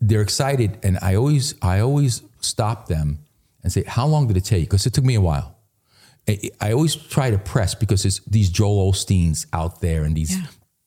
they're 0.00 0.22
excited, 0.22 0.78
and 0.82 0.98
I 1.02 1.16
always, 1.16 1.54
I 1.60 1.80
always 1.80 2.22
stop 2.40 2.86
them 2.88 3.18
and 3.62 3.70
say, 3.72 3.82
"How 3.86 4.06
long 4.06 4.26
did 4.28 4.36
it 4.36 4.44
take?" 4.44 4.62
Because 4.70 4.86
it 4.86 4.92
took 4.94 5.04
me 5.04 5.16
a 5.16 5.20
while. 5.20 5.56
I, 6.28 6.50
I 6.60 6.72
always 6.72 6.94
try 6.94 7.30
to 7.30 7.38
press 7.38 7.74
because 7.74 8.04
it's 8.04 8.20
these 8.26 8.48
Joel 8.50 8.92
Osteens 8.92 9.46
out 9.52 9.80
there 9.80 10.04
and 10.04 10.14
these 10.16 10.36
Yeah. 10.36 10.44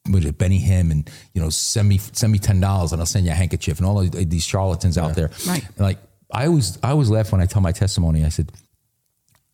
With 0.10 0.26
it, 0.26 0.38
Benny 0.38 0.60
Hinn 0.60 0.92
and 0.92 1.10
you 1.34 1.42
know 1.42 1.50
send 1.50 1.88
me 1.88 2.00
send 2.00 2.32
me 2.32 2.40
ten 2.40 2.60
dollars 2.60 2.92
and 2.92 3.02
I'll 3.02 3.06
send 3.06 3.26
you 3.26 3.32
a 3.32 3.36
handkerchief 3.36 3.78
and 3.78 3.86
all 3.86 4.00
of 4.00 4.12
these 4.12 4.44
charlatans 4.44 4.98
out 4.98 5.16
there. 5.16 5.30
Right. 5.48 5.64
And 5.64 5.80
like 5.80 6.00
I 6.32 6.48
always 6.48 6.80
I 6.82 6.90
always 6.90 7.10
laugh 7.10 7.32
when 7.32 7.40
I 7.40 7.46
tell 7.46 7.62
my 7.62 7.72
testimony. 7.72 8.26
I 8.26 8.30
said 8.30 8.52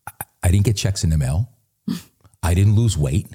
I, 0.06 0.12
I 0.44 0.50
didn't 0.50 0.64
get 0.64 0.76
checks 0.76 1.04
in 1.04 1.10
the 1.10 1.18
mail. 1.18 1.50
I 2.42 2.54
didn't 2.54 2.76
lose 2.76 2.96
weight. 2.96 3.26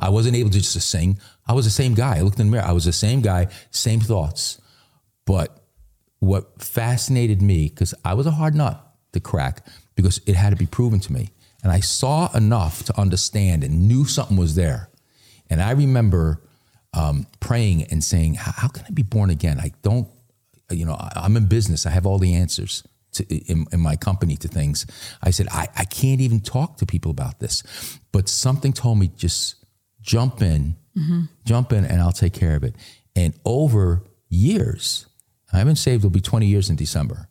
I 0.00 0.10
wasn't 0.10 0.34
able 0.34 0.50
to 0.50 0.58
just 0.58 0.72
to 0.72 0.80
sing. 0.80 1.18
I 1.46 1.52
was 1.52 1.64
the 1.64 1.70
same 1.70 1.94
guy. 1.94 2.16
I 2.16 2.22
looked 2.22 2.40
in 2.40 2.46
the 2.46 2.50
mirror. 2.50 2.64
I 2.64 2.72
was 2.72 2.86
the 2.86 2.92
same 2.92 3.20
guy, 3.20 3.46
same 3.70 4.00
thoughts. 4.00 4.60
But 5.26 5.62
what 6.18 6.60
fascinated 6.60 7.40
me, 7.40 7.68
because 7.68 7.94
I 8.04 8.14
was 8.14 8.26
a 8.26 8.32
hard 8.32 8.56
nut 8.56 8.84
to 9.12 9.20
crack, 9.20 9.64
because 9.94 10.20
it 10.26 10.34
had 10.34 10.50
to 10.50 10.56
be 10.56 10.66
proven 10.66 10.98
to 11.00 11.12
me. 11.12 11.30
And 11.62 11.70
I 11.70 11.80
saw 11.80 12.34
enough 12.36 12.82
to 12.86 13.00
understand 13.00 13.62
and 13.62 13.86
knew 13.86 14.04
something 14.06 14.36
was 14.36 14.56
there. 14.56 14.90
And 15.50 15.62
I 15.62 15.72
remember 15.72 16.40
um, 16.92 17.26
praying 17.40 17.84
and 17.84 18.02
saying, 18.02 18.34
"How 18.34 18.68
can 18.68 18.84
I 18.86 18.90
be 18.90 19.02
born 19.02 19.30
again? 19.30 19.58
I 19.60 19.72
don't, 19.82 20.08
you 20.70 20.84
know, 20.84 20.96
I'm 21.14 21.36
in 21.36 21.46
business. 21.46 21.86
I 21.86 21.90
have 21.90 22.06
all 22.06 22.18
the 22.18 22.34
answers 22.34 22.82
to, 23.12 23.24
in, 23.24 23.66
in 23.72 23.80
my 23.80 23.96
company 23.96 24.36
to 24.36 24.48
things." 24.48 24.86
I 25.22 25.30
said, 25.30 25.48
I, 25.50 25.68
"I 25.76 25.84
can't 25.84 26.20
even 26.20 26.40
talk 26.40 26.78
to 26.78 26.86
people 26.86 27.10
about 27.10 27.40
this," 27.40 27.62
but 28.12 28.28
something 28.28 28.72
told 28.72 28.98
me 28.98 29.10
just 29.16 29.56
jump 30.00 30.42
in, 30.42 30.76
jump 31.44 31.72
in, 31.72 31.84
and 31.84 32.00
I'll 32.00 32.12
take 32.12 32.32
care 32.32 32.56
of 32.56 32.64
it. 32.64 32.76
And 33.16 33.34
over 33.44 34.02
years, 34.28 35.06
I 35.52 35.58
haven't 35.58 35.76
saved. 35.76 36.00
It'll 36.00 36.10
be 36.10 36.20
20 36.20 36.46
years 36.46 36.68
in 36.70 36.76
December. 36.76 37.28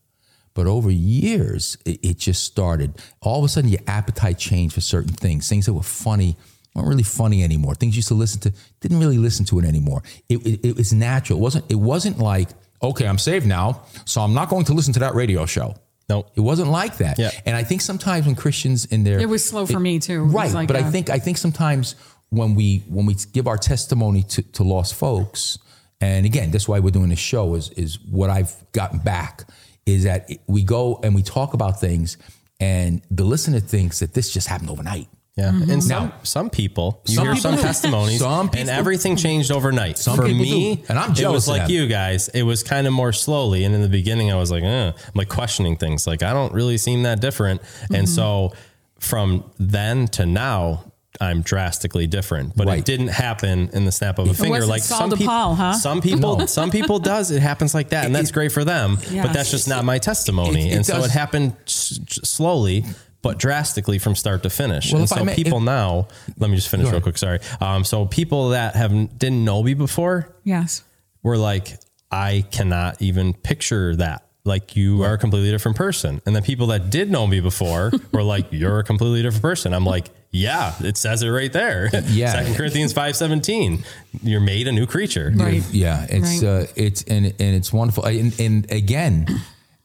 But 0.54 0.68
over 0.68 0.92
years, 0.92 1.78
it, 1.86 2.00
it 2.04 2.18
just 2.18 2.44
started. 2.44 3.02
All 3.22 3.40
of 3.40 3.46
a 3.46 3.50
sudden, 3.50 3.70
your 3.70 3.82
appetite 3.88 4.38
changed 4.38 4.76
for 4.76 4.82
certain 4.82 5.14
things. 5.14 5.50
Things 5.50 5.66
that 5.66 5.74
were 5.74 5.84
funny 5.84 6.38
weren't 6.76 6.88
really 6.90 7.04
funny 7.04 7.44
anymore. 7.44 7.76
Things 7.76 7.96
you 7.96 8.00
used 8.00 8.08
to 8.10 8.14
listen 8.16 8.40
to 8.42 8.54
didn't 8.82 9.00
really 9.00 9.18
listen 9.18 9.46
to 9.46 9.60
it 9.60 9.66
anymore. 9.66 10.04
It, 10.30 10.46
it, 10.46 10.66
it 10.70 10.76
was 10.76 10.94
natural. 10.94 11.40
It 11.40 11.42
wasn't. 11.42 11.72
It 11.72 11.76
wasn't 11.76 12.20
like 12.20 12.50
okay, 12.82 13.08
I'm 13.08 13.18
saved 13.18 13.46
now, 13.46 13.84
so 14.06 14.20
I'm 14.22 14.34
not 14.34 14.50
going 14.50 14.66
to 14.66 14.74
listen 14.74 14.92
to 14.94 15.00
that 15.00 15.16
radio 15.16 15.46
show. 15.46 15.76
Nope. 16.10 16.30
It 16.36 16.42
wasn't 16.42 16.70
like 16.70 16.98
that. 16.98 17.18
Yeah. 17.18 17.32
And 17.46 17.56
I 17.56 17.64
think 17.64 17.80
sometimes 17.80 18.26
when 18.26 18.36
Christians 18.36 18.84
in 18.86 19.06
there, 19.06 19.20
It 19.20 19.30
was 19.30 19.44
slow 19.44 19.66
for 19.66 19.80
me 19.80 20.00
too. 20.00 20.24
Right 20.26 20.52
like 20.52 20.68
but 20.68 20.76
I 20.76 20.80
a- 20.88 20.92
think 20.92 21.10
I 21.10 21.18
think 21.20 21.38
sometimes 21.38 21.96
when 22.30 22.56
we 22.56 22.80
when 22.90 23.06
we 23.06 23.16
give 23.32 23.48
our 23.48 23.58
testimony 23.58 24.24
to, 24.24 24.42
to 24.42 24.64
lost 24.64 24.96
folks, 24.96 25.58
and 26.02 26.26
again, 26.26 26.52
that's 26.52 26.68
why 26.68 26.80
we're 26.80 26.92
doing 26.92 27.10
this 27.10 27.20
show 27.20 27.56
is 27.56 27.70
is 27.72 28.00
what 28.02 28.30
I've 28.30 28.54
gotten 28.74 29.00
back 29.00 29.46
is 29.86 30.04
that 30.04 30.30
we 30.48 30.64
go 30.64 31.00
and 31.04 31.16
we 31.16 31.24
talk 31.24 31.54
about 31.54 31.80
things, 31.80 32.18
and 32.60 33.02
the 33.10 33.24
listener 33.24 33.60
thinks 33.62 34.00
that 34.00 34.14
this 34.14 34.32
just 34.34 34.48
happened 34.48 34.70
overnight. 34.70 35.08
Yeah. 35.36 35.50
And 35.50 35.84
some 35.84 35.90
Now- 36.10 36.14
some 36.22 36.50
people, 36.52 37.02
you 37.08 37.16
Some 37.16 37.26
hear 37.26 37.34
people 37.34 37.42
some 37.52 37.56
do. 37.56 37.62
testimonies 37.64 38.20
Some 38.20 38.52
and 38.56 38.70
everything 38.70 39.16
changed 39.16 39.52
overnight. 39.52 39.98
For 39.98 40.22
me, 40.28 40.76
do. 40.76 40.84
And 40.90 41.00
I'm 41.00 41.12
it 41.16 41.28
was 41.28 41.48
like 41.48 41.70
you 41.70 41.88
guys. 41.88 42.28
It 42.30 42.44
was 42.44 42.62
kind 42.62 42.86
of 42.86 42.94
more 42.94 43.12
slowly. 43.14 43.64
And 43.64 43.74
in 43.74 43.82
the 43.82 43.90
beginning, 43.90 44.32
I 44.32 44.36
was 44.36 44.52
like, 44.52 44.64
eh, 44.64 44.88
I'm 44.90 44.94
like 45.16 45.30
questioning 45.30 45.76
things. 45.76 46.06
Like, 46.06 46.22
I 46.22 46.34
don't 46.34 46.54
really 46.54 46.78
seem 46.78 47.02
that 47.04 47.20
different. 47.20 47.62
And 47.92 48.06
Mm-hmm. 48.06 48.14
so 48.14 48.54
from 49.00 49.44
then 49.60 50.08
to 50.10 50.26
now, 50.28 50.92
I'm 51.22 51.42
drastically 51.42 52.06
different, 52.08 52.56
but 52.56 52.68
Right. 52.68 52.80
it 52.80 52.86
didn't 52.86 53.10
happen 53.10 53.70
in 53.74 53.86
the 53.86 53.92
snap 53.92 54.18
of 54.20 54.28
a 54.30 54.34
finger. 54.34 54.66
Like 54.66 54.82
some 54.84 55.10
people, 55.12 55.26
DePaul, 55.28 55.56
huh? 55.56 55.74
some 55.74 56.02
people, 56.02 56.48
some 56.48 56.70
people 56.72 57.00
does. 57.14 57.32
It 57.32 57.42
happens 57.42 57.74
like 57.74 57.90
that, 57.90 58.06
and 58.06 58.16
that's 58.16 58.32
great 58.32 58.52
for 58.52 58.64
them. 58.64 59.00
Yeah. 59.12 59.24
But 59.24 59.34
that's 59.34 59.50
just 59.52 59.68
not 59.68 59.84
my 59.86 59.98
testimony. 60.00 60.70
It- 60.70 60.74
it 60.74 60.76
and 60.78 60.86
so 60.86 60.96
does- 60.96 61.06
it 61.06 61.12
happened 61.12 61.54
s- 61.68 62.00
slowly, 62.24 62.86
but 63.24 63.40
drastically 63.40 63.98
from 63.98 64.16
start 64.16 64.44
to 64.44 64.50
finish. 64.52 64.92
Well, 64.92 65.02
and 65.02 65.12
if 65.12 65.18
so 65.18 65.24
may- 65.26 65.34
people 65.36 65.58
if- 65.58 65.64
now, 65.64 66.08
let 66.38 66.52
me 66.52 66.56
just 66.56 66.70
finish 66.70 66.92
real 66.92 67.02
quick. 67.02 67.18
Sorry. 67.18 67.40
Um, 67.60 67.84
so 67.84 68.06
people 68.06 68.50
that 68.50 68.76
have 68.76 68.92
didn't 69.18 69.44
know 69.44 69.64
me 69.64 69.74
before 69.74 70.36
yes. 70.44 70.84
were 71.24 71.38
like, 71.38 71.80
I 72.12 72.46
cannot 72.52 73.02
even 73.02 73.34
picture 73.34 73.96
that. 73.96 74.28
Like 74.46 74.76
you 74.76 75.04
are 75.04 75.14
a 75.14 75.18
completely 75.18 75.52
different 75.52 75.78
person. 75.78 76.22
And 76.26 76.36
the 76.36 76.42
people 76.42 76.68
that 76.68 76.90
did 76.90 77.10
know 77.10 77.26
me 77.26 77.40
before 77.40 77.94
were 78.12 78.24
like, 78.24 78.48
you're 78.52 78.80
a 78.80 78.84
completely 78.84 79.22
different 79.22 79.42
person. 79.42 79.74
I'm 79.74 79.86
like, 79.86 80.10
yeah, 80.32 80.74
it 80.82 80.98
says 80.98 81.24
it 81.24 81.30
right 81.30 81.54
there. 81.54 81.90
Yeah. 82.08 82.32
Second 82.34 82.56
Corinthians 82.56 82.92
five 82.92 83.16
seventeen. 83.16 83.86
You're 84.22 84.42
made 84.42 84.68
a 84.68 84.74
new 84.74 84.86
creature. 84.86 85.32
Right. 85.34 85.64
Yeah, 85.72 86.06
it's 86.10 86.44
Right. 86.44 86.64
uh, 86.64 86.66
it's 86.76 87.04
and 87.04 87.28
and 87.28 87.56
it's 87.56 87.72
wonderful. 87.72 88.04
And, 88.04 88.38
and 88.38 88.70
again, 88.70 89.28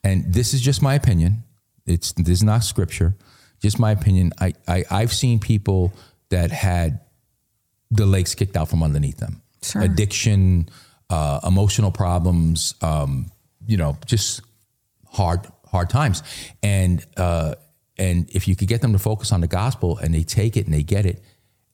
and 0.03 0.24
this 0.35 0.53
is 0.55 0.61
just 0.61 0.83
my 0.83 0.94
opinion. 0.94 1.44
It's 1.87 2.11
this 2.12 2.29
is 2.29 2.42
not 2.42 2.64
scripture. 2.64 3.14
Just 3.61 3.79
my 3.79 3.90
opinion. 3.90 4.33
I, 4.40 4.55
I 4.66 4.85
I've 4.90 5.12
seen 5.12 5.40
people 5.40 5.92
that 6.31 6.51
had 6.51 7.01
the 7.90 8.07
legs 8.07 8.35
kicked 8.35 8.57
out 8.57 8.68
from 8.68 8.83
underneath 8.83 9.18
them. 9.18 9.42
Sure. 9.62 9.83
Addiction, 9.83 10.68
uh, 11.11 11.40
emotional 11.44 11.90
problems. 11.90 12.75
Um, 12.83 13.31
you 13.66 13.77
know, 13.77 13.97
just 14.07 14.40
hard 15.07 15.47
hard 15.66 15.90
times. 15.90 16.23
And 16.62 17.05
uh, 17.16 17.55
and 17.99 18.29
if 18.31 18.49
you 18.49 18.57
could 18.57 18.68
get 18.68 18.81
them 18.81 18.92
to 18.92 18.99
focus 18.99 19.33
on 19.33 19.40
the 19.40 19.49
gospel 19.49 19.99
and 19.99 20.14
they 20.14 20.23
take 20.23 20.57
it 20.57 20.66
and 20.66 20.75
they 20.75 20.83
get 20.83 21.07
it, 21.07 21.23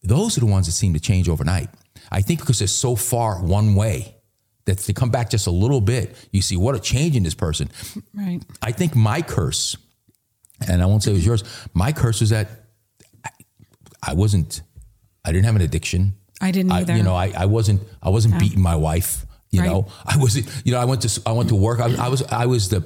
those 0.02 0.36
are 0.36 0.40
the 0.40 0.46
ones 0.46 0.66
that 0.66 0.72
seem 0.72 0.94
to 0.94 1.00
change 1.00 1.28
overnight. 1.28 1.68
I 2.10 2.20
think 2.20 2.40
because 2.40 2.58
they're 2.58 2.68
so 2.68 2.96
far 2.96 3.42
one 3.42 3.74
way 3.74 4.16
that 4.64 4.78
if 4.80 4.86
they 4.86 4.92
come 4.92 5.10
back 5.10 5.30
just 5.30 5.46
a 5.46 5.50
little 5.50 5.80
bit, 5.80 6.16
you 6.32 6.42
see 6.42 6.56
what 6.56 6.74
a 6.74 6.80
change 6.80 7.16
in 7.16 7.22
this 7.22 7.34
person. 7.34 7.70
Right. 8.14 8.40
I 8.62 8.72
think 8.72 8.96
my 8.96 9.20
curse, 9.22 9.76
and 10.68 10.82
I 10.82 10.86
won't 10.86 11.02
say 11.02 11.10
it 11.10 11.14
was 11.14 11.26
yours, 11.26 11.44
my 11.74 11.92
curse 11.92 12.20
was 12.20 12.30
that 12.30 12.48
I, 13.24 13.30
I 14.10 14.14
wasn't, 14.14 14.62
I 15.24 15.32
didn't 15.32 15.44
have 15.46 15.56
an 15.56 15.62
addiction. 15.62 16.14
I 16.40 16.50
didn't 16.50 16.72
I, 16.72 16.80
either. 16.80 16.96
you 16.96 17.02
know, 17.02 17.14
I, 17.14 17.32
I 17.36 17.46
wasn't, 17.46 17.82
I 18.02 18.10
wasn't 18.10 18.38
beating 18.38 18.60
my 18.60 18.76
wife. 18.76 19.24
You 19.50 19.60
Right. 19.60 19.70
know, 19.70 19.86
I 20.04 20.16
wasn't, 20.16 20.46
you 20.64 20.72
know, 20.72 20.80
I 20.80 20.84
went 20.84 21.02
to, 21.02 21.22
I 21.26 21.32
went 21.32 21.48
to 21.50 21.54
work. 21.54 21.78
I, 21.80 21.94
I 22.06 22.08
was, 22.08 22.22
I 22.24 22.46
was 22.46 22.68
the, 22.70 22.80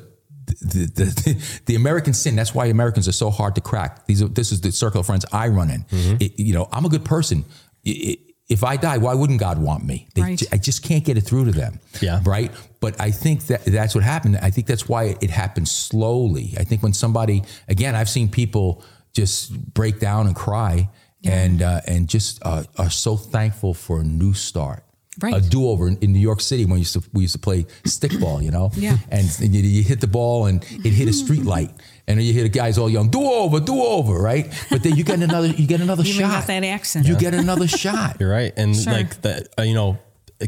the, 0.60 0.84
the, 0.94 1.60
the 1.66 1.74
American 1.76 2.12
sin. 2.12 2.36
That's 2.36 2.54
why 2.54 2.66
Americans 2.66 3.08
are 3.08 3.12
so 3.12 3.30
hard 3.30 3.54
to 3.54 3.60
crack. 3.62 4.06
These 4.06 4.22
are, 4.22 4.28
this 4.28 4.52
is 4.52 4.60
the 4.60 4.70
circle 4.70 5.00
of 5.00 5.06
friends 5.06 5.24
I 5.32 5.48
run 5.48 5.70
in. 5.70 5.84
Mm-hmm. 5.84 6.16
It- 6.20 6.38
you 6.38 6.52
know, 6.54 6.68
I'm 6.72 6.84
a 6.84 6.88
good 6.90 7.04
person. 7.06 7.44
I- 7.86 7.90
I- 8.18 8.18
if 8.48 8.64
I 8.64 8.76
die, 8.76 8.96
why 8.98 9.14
wouldn't 9.14 9.40
God 9.40 9.58
want 9.58 9.84
me? 9.84 10.06
They 10.14 10.22
Right. 10.22 10.38
ju- 10.38 10.46
I 10.50 10.56
just 10.58 10.82
can't 10.82 11.04
get 11.04 11.18
it 11.18 11.22
through 11.22 11.44
to 11.46 11.52
them. 11.52 11.80
Yeah. 12.00 12.20
Right. 12.24 12.50
But 12.80 12.98
I 13.00 13.10
think 13.10 13.46
that 13.48 13.64
that's 13.66 13.94
what 13.94 14.04
happened. 14.04 14.38
I 14.40 14.50
think 14.50 14.66
that's 14.66 14.88
why 14.88 15.04
it, 15.04 15.18
it 15.22 15.30
happened 15.30 15.68
slowly. 15.68 16.54
I 16.58 16.64
think 16.64 16.82
when 16.82 16.92
somebody, 16.94 17.42
again, 17.68 17.94
I've 17.94 18.08
seen 18.08 18.28
people 18.28 18.82
just 19.12 19.52
break 19.74 20.00
down 20.00 20.26
and 20.26 20.34
cry 20.36 20.88
and, 21.24 21.60
uh, 21.62 21.80
and 21.86 22.08
just 22.08 22.38
uh, 22.42 22.62
are 22.78 22.90
so 22.90 23.16
thankful 23.16 23.74
for 23.74 24.00
a 24.00 24.04
new 24.04 24.32
start. 24.32 24.84
Right. 25.20 25.34
A 25.34 25.40
do 25.40 25.68
over 25.68 25.88
in, 25.88 25.98
in 25.98 26.12
New 26.12 26.20
York 26.20 26.40
City 26.40 26.64
when 26.64 26.74
we 26.74 26.78
used 26.78 26.92
to 26.92 27.02
we 27.12 27.22
used 27.22 27.32
to 27.34 27.40
play 27.40 27.64
stickball, 27.82 28.40
you 28.42 28.52
know, 28.52 28.70
Yeah. 28.76 28.98
and, 29.10 29.28
and 29.42 29.52
you, 29.52 29.62
you 29.62 29.82
hit 29.82 30.00
the 30.00 30.06
ball 30.06 30.46
and 30.46 30.62
it 30.84 30.92
hit 30.92 31.08
a 31.08 31.12
street 31.12 31.44
light, 31.44 31.72
and 32.08 32.20
you 32.20 32.32
hear 32.32 32.42
the 32.42 32.48
guys 32.48 32.76
all 32.78 32.90
young, 32.90 33.08
do 33.10 33.22
over, 33.22 33.60
do 33.60 33.80
over, 33.80 34.14
right? 34.20 34.52
But 34.70 34.82
then 34.82 34.96
you 34.96 35.04
get 35.04 35.20
another, 35.22 35.46
you 35.46 35.66
get 35.68 35.80
another 35.80 36.02
You 36.06 36.14
shot. 36.14 36.46
that 36.48 36.64
accent. 36.64 37.06
You 37.06 37.16
get 37.16 37.34
another 37.34 37.68
shot. 37.68 38.16
You're 38.20 38.30
right. 38.30 38.52
And 38.56 38.74
Sure. 38.76 38.92
like 38.92 39.22
the, 39.22 39.46
uh, 39.56 39.62
you 39.62 39.74
know, 39.74 39.98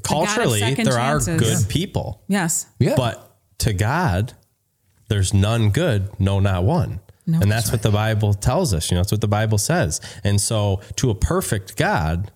culturally, 0.02 0.60
second 0.60 0.84
there 0.86 0.94
chances. 0.94 1.28
are 1.28 1.38
good 1.38 1.68
people. 1.68 2.22
Yes. 2.28 2.66
Yeah. 2.78 2.94
But 2.96 3.36
to 3.58 3.72
God, 3.72 4.32
there's 5.08 5.34
none 5.34 5.70
good, 5.70 6.08
no, 6.18 6.40
not 6.40 6.64
one. 6.64 7.00
No. 7.26 7.38
and 7.40 7.50
that's 7.52 7.70
what 7.70 7.82
the 7.82 7.90
Bible 7.90 8.34
tells 8.34 8.74
us. 8.74 8.90
You 8.90 8.96
know, 8.96 9.00
that's 9.02 9.12
what 9.12 9.20
the 9.20 9.28
Bible 9.28 9.58
says. 9.58 10.00
And 10.24 10.40
so, 10.40 10.80
to 10.96 11.10
a 11.10 11.14
perfect 11.14 11.76
God, 11.76 12.32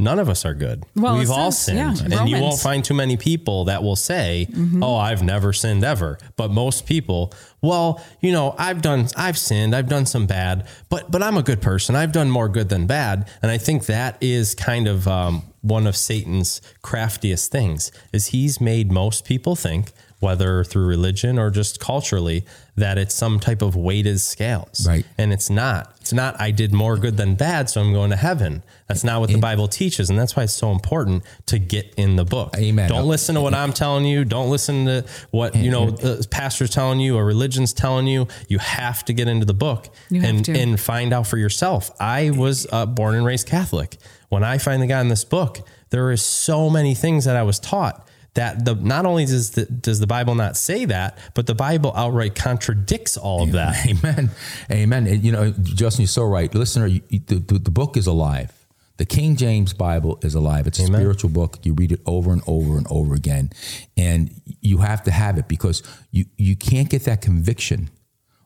none 0.00 0.18
of 0.18 0.28
us 0.28 0.44
are 0.44 0.54
good. 0.54 0.84
Well, 0.96 1.16
We've 1.18 1.30
all 1.30 1.52
says, 1.52 1.76
yeah, 1.76 1.94
sinned. 1.94 2.12
and 2.12 2.28
you 2.28 2.40
won't 2.40 2.54
Mm-hmm. 2.54 2.62
find 2.62 2.84
too 2.84 2.94
many 2.94 3.16
people 3.16 3.66
that 3.66 3.84
will 3.84 3.94
say, 3.94 4.48
Oh, 4.80 4.96
I've 4.96 5.22
never 5.22 5.52
sinned 5.52 5.84
ever. 5.84 6.18
But 6.36 6.50
most 6.50 6.86
people, 6.86 7.32
well, 7.62 8.02
you 8.20 8.32
know, 8.32 8.54
I've 8.58 8.82
done, 8.82 9.06
I've 9.16 9.38
sinned, 9.38 9.74
I've 9.74 9.88
done 9.88 10.04
some 10.04 10.26
bad, 10.26 10.66
but, 10.88 11.10
but 11.10 11.22
I'm 11.22 11.36
a 11.36 11.42
good 11.42 11.62
person. 11.62 11.94
I've 11.94 12.12
done 12.12 12.30
more 12.30 12.48
good 12.48 12.68
than 12.68 12.86
bad. 12.86 13.28
And 13.40 13.50
I 13.50 13.58
think 13.58 13.86
that 13.86 14.18
is 14.20 14.54
kind 14.54 14.88
of 14.88 15.06
um, 15.08 15.44
one 15.62 15.86
of 15.86 15.96
Satan's 15.96 16.60
craftiest 16.82 17.50
things 17.52 17.92
is 18.12 18.28
he's 18.28 18.60
made 18.60 18.90
most 18.90 19.24
people 19.24 19.56
think 19.56 19.92
whether 20.22 20.62
through 20.62 20.86
religion 20.86 21.36
or 21.36 21.50
just 21.50 21.80
culturally, 21.80 22.44
that 22.76 22.96
it's 22.96 23.12
some 23.12 23.40
type 23.40 23.60
of 23.60 23.74
weighted 23.74 24.20
scales. 24.20 24.86
Right. 24.86 25.04
And 25.18 25.32
it's 25.32 25.50
not. 25.50 25.92
It's 26.12 26.16
not, 26.18 26.38
I 26.38 26.50
did 26.50 26.74
more 26.74 26.98
good 26.98 27.16
than 27.16 27.36
bad, 27.36 27.70
so 27.70 27.80
I'm 27.80 27.94
going 27.94 28.10
to 28.10 28.16
heaven. 28.16 28.62
That's 28.86 29.02
not 29.02 29.20
what 29.20 29.30
the 29.30 29.38
Bible 29.38 29.66
teaches. 29.66 30.10
And 30.10 30.18
that's 30.18 30.36
why 30.36 30.42
it's 30.42 30.52
so 30.52 30.70
important 30.70 31.24
to 31.46 31.58
get 31.58 31.94
in 31.96 32.16
the 32.16 32.24
book. 32.26 32.54
Amen. 32.58 32.90
Don't 32.90 33.08
listen 33.08 33.34
to 33.36 33.40
what 33.40 33.54
I'm 33.54 33.72
telling 33.72 34.04
you. 34.04 34.26
Don't 34.26 34.50
listen 34.50 34.84
to 34.84 35.06
what, 35.30 35.56
you 35.56 35.70
know, 35.70 35.90
the 35.90 36.26
pastor's 36.30 36.68
telling 36.68 37.00
you 37.00 37.16
or 37.16 37.24
religion's 37.24 37.72
telling 37.72 38.06
you. 38.06 38.28
You 38.46 38.58
have 38.58 39.06
to 39.06 39.14
get 39.14 39.26
into 39.26 39.46
the 39.46 39.54
book 39.54 39.88
and, 40.10 40.44
to. 40.44 40.52
and 40.52 40.78
find 40.78 41.14
out 41.14 41.26
for 41.26 41.38
yourself. 41.38 41.90
I 41.98 42.28
was 42.28 42.66
uh, 42.70 42.84
born 42.84 43.14
and 43.14 43.24
raised 43.24 43.46
Catholic. 43.46 43.96
When 44.28 44.44
I 44.44 44.58
finally 44.58 44.88
got 44.88 45.00
in 45.00 45.08
this 45.08 45.24
book, 45.24 45.66
there 45.88 46.10
is 46.10 46.20
so 46.20 46.68
many 46.68 46.94
things 46.94 47.24
that 47.24 47.36
I 47.36 47.42
was 47.42 47.58
taught 47.58 48.06
that 48.34 48.64
the 48.64 48.74
not 48.74 49.04
only 49.06 49.26
does 49.26 49.50
the, 49.50 49.66
does 49.66 50.00
the 50.00 50.06
Bible 50.06 50.34
not 50.34 50.56
say 50.56 50.84
that, 50.86 51.18
but 51.34 51.46
the 51.46 51.54
Bible 51.54 51.92
outright 51.94 52.34
contradicts 52.34 53.16
all 53.16 53.42
of 53.42 53.52
that. 53.52 53.86
Amen. 53.88 54.30
Amen. 54.70 55.06
And, 55.06 55.22
you 55.24 55.32
know, 55.32 55.50
Justin, 55.62 56.02
you're 56.02 56.08
so 56.08 56.24
right. 56.24 56.52
Listener, 56.54 56.86
you, 56.86 57.02
you- 57.08 57.20
the, 57.26 57.34
the, 57.36 57.58
the 57.58 57.70
book 57.70 57.96
is 57.96 58.06
alive. 58.06 58.50
The 58.98 59.04
King 59.06 59.36
James 59.36 59.72
Bible 59.72 60.18
is 60.22 60.34
alive. 60.34 60.66
It's 60.66 60.78
a 60.78 60.84
Amen. 60.84 61.00
spiritual 61.00 61.30
book. 61.30 61.58
You 61.64 61.74
read 61.74 61.92
it 61.92 62.00
over 62.06 62.32
and 62.32 62.42
over 62.46 62.76
and 62.78 62.86
over 62.90 63.14
again. 63.14 63.50
And 63.96 64.30
you 64.60 64.78
have 64.78 65.02
to 65.04 65.10
have 65.10 65.38
it 65.38 65.48
because 65.48 65.82
you, 66.10 66.26
you 66.36 66.56
can't 66.56 66.88
get 66.88 67.04
that 67.04 67.20
conviction 67.20 67.90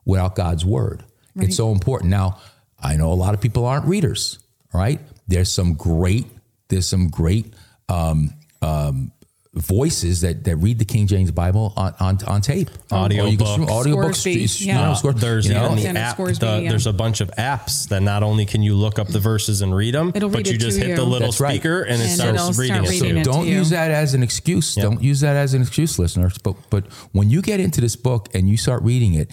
without 0.04 0.34
God's 0.36 0.64
word. 0.64 1.04
It's 1.38 1.56
so 1.56 1.70
important. 1.72 2.10
Now, 2.10 2.38
I 2.80 2.96
know 2.96 3.12
a 3.12 3.14
lot 3.14 3.34
of 3.34 3.40
people 3.42 3.66
aren't 3.66 3.84
readers, 3.86 4.38
all 4.72 4.80
right? 4.80 5.00
There's 5.28 5.50
some 5.50 5.74
great, 5.74 6.24
there's 6.68 6.86
some 6.88 7.08
great 7.08 7.52
um, 7.90 8.30
um, 8.62 9.12
voices 9.56 10.20
that, 10.20 10.44
that 10.44 10.56
read 10.56 10.78
the 10.78 10.84
King 10.84 11.06
James 11.06 11.30
Bible 11.30 11.72
on, 11.76 11.94
on, 11.98 12.18
on 12.26 12.40
tape. 12.42 12.68
Audio 12.90 13.24
Or 13.24 13.28
you 13.28 13.38
can 13.38 13.60
books. 13.60 13.72
audio 13.72 13.96
books. 13.96 14.18
Scourby, 14.20 14.40
you 14.40 14.66
yeah. 14.66 14.92
know, 15.02 15.12
there's 15.12 15.48
you 15.48 15.54
know, 15.54 15.74
the 15.74 15.86
app. 15.88 16.14
Scourby, 16.14 16.32
the- 16.34 16.60
yeah. 16.62 16.68
There's 16.70 16.86
a 16.86 16.92
bunch 16.92 17.20
of 17.22 17.30
apps 17.38 17.88
that 17.88 18.02
not 18.02 18.22
only 18.22 18.44
can 18.44 18.62
you 18.62 18.74
look 18.74 18.98
up 18.98 19.08
the 19.08 19.18
verses 19.18 19.62
and 19.62 19.74
read 19.74 19.94
them, 19.94 20.12
It'll 20.14 20.28
but 20.28 20.38
read 20.38 20.48
you 20.48 20.58
just 20.58 20.78
to 20.78 20.86
hit 20.86 20.96
the 20.96 21.04
little 21.04 21.28
That's 21.28 21.40
right. 21.40 21.54
speaker 21.54 21.82
and 21.82 22.00
it 22.00 22.04
And 22.06 22.12
starts 22.12 22.34
it'll 22.42 22.52
reading 22.60 22.74
start 22.76 22.86
it. 22.86 22.90
reading 22.90 23.08
to 23.08 23.14
you. 23.14 23.20
it. 23.20 23.24
don't 23.24 23.46
you. 23.46 23.54
use 23.54 23.70
that 23.70 23.90
as 23.90 24.14
an 24.14 24.22
excuse. 24.22 24.74
Don't 24.74 25.02
use 25.02 25.20
that 25.20 25.36
as 25.36 25.54
an 25.54 25.62
excuse, 25.62 25.98
listeners. 25.98 26.36
But 26.38 26.56
but 26.70 26.92
when 27.12 27.30
you 27.30 27.40
get 27.42 27.58
into 27.58 27.80
this 27.80 27.96
book 27.96 28.28
and 28.34 28.48
you 28.48 28.56
start 28.56 28.82
reading 28.82 29.14
it, 29.14 29.30